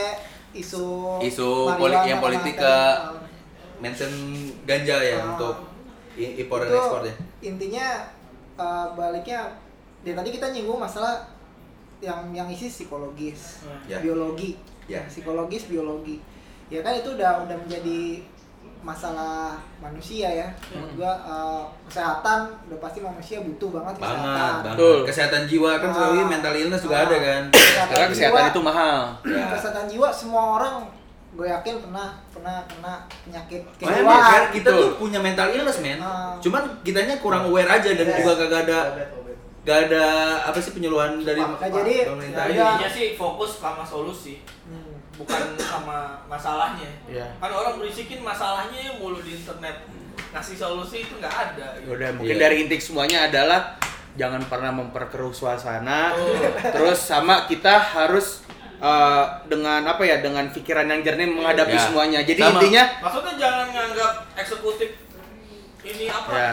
isu 0.53 0.85
Isu 1.19 1.49
poli- 1.73 2.03
yang 2.03 2.19
politik 2.19 2.55
ke 2.55 2.75
mention 3.79 4.11
ganja 4.63 4.97
ya 4.97 5.17
Ah. 5.17 5.29
untuk 5.29 5.55
impor 6.15 6.61
dan 6.61 6.71
ekspor 6.73 7.01
ya 7.01 7.15
intinya 7.41 7.85
eh, 8.53 8.85
baliknya 8.91 9.39
dari 9.99 10.13
tadi 10.13 10.29
kita 10.31 10.51
nyinggung 10.51 10.77
masalah 10.77 11.25
yang 12.03 12.21
yang 12.29 12.47
isi 12.47 12.67
psikologis 12.67 13.63
Hmm. 13.63 13.79
Ya. 13.87 13.97
biologi 13.97 14.59
Ya. 14.85 14.99
psikologis 15.07 15.65
biologi 15.65 16.19
ya 16.67 16.79
kan 16.79 16.91
itu 16.93 17.09
udah 17.09 17.41
udah 17.41 17.57
menjadi 17.57 18.19
masalah 18.81 19.55
manusia 19.79 20.27
ya 20.27 20.47
menurut 20.69 20.91
gua 20.97 21.13
eh, 21.15 21.63
kesehatan 21.87 22.39
udah 22.67 22.77
pasti 22.77 22.99
manusia 22.99 23.39
butuh 23.39 23.71
banget 23.73 23.95
banget 23.95 24.19
kesehatan 24.19 24.35
banget 24.59 24.75
Betul. 24.75 24.97
kesehatan 25.07 25.41
jiwa 25.47 25.71
kan 25.73 25.87
Ah. 25.87 25.95
selalu 25.95 26.15
mental 26.27 26.53
illness 26.53 26.81
juga 26.81 26.97
Ah. 26.97 27.05
ada 27.05 27.17
kan 27.17 27.43
Karena 27.85 28.07
kesehatan 28.09 28.43
itu 28.49 28.61
mahal. 28.61 28.99
Ya. 29.23 29.45
kesehatan 29.49 29.85
jiwa 29.87 30.07
semua 30.11 30.43
orang 30.57 30.75
gue 31.33 31.47
yakin 31.49 31.75
pernah 31.79 32.13
pernah 32.29 32.61
kena 32.67 32.93
penyakit 33.23 33.61
kejiwaan 33.73 34.21
kan 34.21 34.43
kita 34.51 34.69
Betul. 34.69 34.81
tuh 34.83 34.89
punya 34.99 35.17
mental 35.17 35.47
illness 35.49 35.79
men 35.79 35.97
Ah. 35.97 36.35
cuman 36.37 36.61
kitanya 36.83 37.15
kurang 37.17 37.47
aware 37.47 37.71
aja 37.71 37.89
dan 37.89 38.05
Yes. 38.05 38.17
juga 38.19 38.31
kagak 38.37 38.59
ada. 38.67 38.79
Gak 39.63 39.77
ada 39.87 40.05
apa 40.43 40.59
sih 40.59 40.71
penyuluhan 40.71 41.19
dari 41.19 41.39
Nah, 41.39 41.55
jadi 41.57 41.95
pemerintah 42.05 42.43
ya. 42.45 42.51
Intinya 42.75 42.89
sih 42.89 43.05
fokus 43.13 43.57
sama 43.57 43.81
solusi, 43.81 44.43
Hmm. 44.63 44.99
bukan 45.15 45.55
sama 45.55 46.19
masalahnya. 46.25 46.91
Iya. 47.05 47.31
Kan 47.37 47.47
orang 47.47 47.77
berisikin 47.77 48.19
masalahnya 48.19 48.97
mulu 48.97 49.19
di 49.19 49.33
internet. 49.33 49.87
Ngasih 50.29 50.55
solusi 50.55 50.97
itu 51.01 51.15
nggak 51.15 51.31
ada. 51.31 51.67
gitu. 51.77 51.93
Udah 51.93 52.09
mungkin 52.11 52.35
Iya. 52.35 52.43
dari 52.43 52.55
inti 52.61 52.75
semuanya 52.77 53.25
adalah 53.25 53.79
jangan 54.13 54.43
pernah 54.43 54.71
memperkeruh 54.73 55.31
suasana. 55.31 56.11
Betul. 56.13 56.69
Terus 56.69 56.99
sama 56.99 57.45
kita 57.45 57.71
harus 57.79 58.43
eh, 58.77 59.25
dengan 59.47 59.79
apa 59.87 60.03
ya 60.03 60.19
dengan 60.19 60.43
pikiran 60.49 60.83
yang 60.83 60.99
jernih 60.99 61.23
menghadapi 61.25 61.71
Ya. 61.71 61.81
semuanya. 61.81 62.19
Jadi 62.19 62.35
Sama. 62.37 62.59
intinya 62.59 62.83
Maksudnya 62.99 63.33
jangan 63.39 63.67
nganggap 63.69 64.11
eksekutif 64.35 64.89
ini 65.81 66.05
apa? 66.05 66.29
ya 66.29 66.51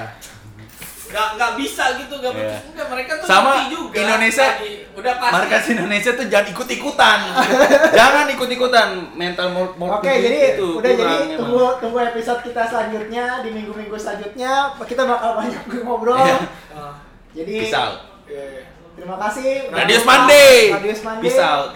Nggak 1.10 1.28
nggak 1.34 1.52
bisa 1.56 1.84
gitu, 1.96 2.14
nggak 2.16 2.32
Iya. 2.32 2.42
becus. 2.46 2.62
Enggak, 2.70 2.86
mereka 2.88 3.12
tuh 3.16 3.26
Sama 3.26 3.50
juga. 3.66 3.98
Indonesia, 3.98 4.46
Lagi, 4.48 4.72
udah 4.92 5.14
pasti. 5.16 5.34
markas 5.34 5.64
Indonesia 5.68 6.10
tuh 6.12 6.26
jangan 6.26 6.46
ikut-ikutan 6.48 7.18
jangan 7.98 8.26
ikut-ikutan 8.30 8.88
mental 9.12 9.46
mor- 9.48 9.72
Oke, 9.72 9.80
morbidity 9.80 10.22
jadi 10.22 10.38
itu 10.52 10.68
udah 10.76 10.90
jadi 10.92 11.14
emang. 11.26 11.36
tunggu 11.36 11.64
tunggu 11.78 11.98
episode 12.04 12.40
kita 12.42 12.62
selanjutnya 12.64 13.24
di 13.40 13.50
minggu-minggu 13.50 13.96
selanjutnya 13.96 14.52
kita 14.80 15.02
bakal 15.04 15.30
banyak 15.36 15.62
ngobrol. 15.84 16.14
Iya. 16.16 16.36
Ah, 16.70 16.94
Jadi 17.30 17.52
Peace 17.60 17.74
out. 17.74 17.96
iya, 18.24 18.66
terima 18.94 19.16
kasih. 19.18 19.66
Radius 19.68 20.04
Monday. 20.04 20.54
Radius 20.72 21.00
out. 21.36 21.70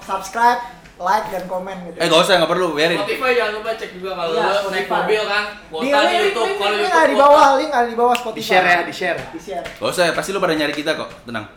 Subscribe, 0.00 0.58
like 0.94 1.26
dan 1.28 1.44
komen 1.46 1.76
gitu. 1.84 1.96
Eh 1.96 2.06
gak 2.06 2.20
usah 2.20 2.34
nggak 2.36 2.50
perlu 2.50 2.66
biarin. 2.72 2.96
Spotify 2.96 3.30
jangan 3.32 3.52
lupa 3.56 3.70
cek 3.74 3.90
juga 3.92 4.10
kalau 4.12 4.32
Iya, 4.32 4.44
lu 4.54 4.68
naik 4.70 4.86
mobil 4.86 5.22
kan, 5.24 5.44
di 5.50 5.66
kuota 5.66 5.82
di 5.82 5.90
link, 5.90 6.22
YouTube. 6.22 6.46
link, 6.46 6.58
Kalau 6.58 6.70
link, 6.70 6.82
YouTube 6.82 6.94
ada 6.94 7.08
di 7.08 7.16
bawah, 7.16 7.48
link 7.56 7.70
ada 7.72 7.88
di 7.88 7.96
bawah 7.96 8.14
Spotify. 8.14 8.38
di 8.38 8.44
share 8.44 8.66
ya 8.66 8.78
di 8.82 8.94
share. 8.94 9.18
Di 9.28 9.40
share. 9.40 9.64
Gak 9.66 9.88
usah 9.88 10.04
pasti 10.12 10.30
lu 10.30 10.38
pada 10.38 10.52
nyari 10.52 10.72
kita 10.72 10.92
kok 10.94 11.08
tenang. 11.24 11.46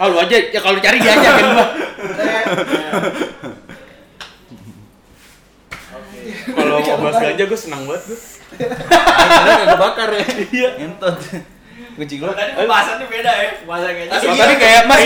Ah 0.00 0.08
lu 0.08 0.16
aja 0.16 0.32
ya 0.32 0.56
kalau 0.58 0.80
cari 0.80 0.96
dia 0.96 1.12
aja 1.12 1.28
kan 1.28 1.44
gua. 1.44 1.66
Kalau 6.50 6.76
mau 6.80 6.96
bahas 7.00 7.16
ganja 7.20 7.44
gue 7.44 7.58
senang 7.58 7.82
banget 7.84 8.02
gue. 8.06 8.18
Karena 8.58 9.52
kagak 9.56 9.78
bakar 9.78 10.08
ya. 10.10 10.24
Iya. 10.50 10.70
Entot. 10.80 11.16
Kucing 11.90 12.20
lu. 12.22 12.32
Tadi 12.32 12.52
pembahasannya 12.56 13.06
beda 13.06 13.30
ya, 13.30 13.48
pembahasan 13.60 13.90
kayaknya. 13.92 14.18
Tadi 14.24 14.54
kayak 14.56 14.82
mas 14.88 14.98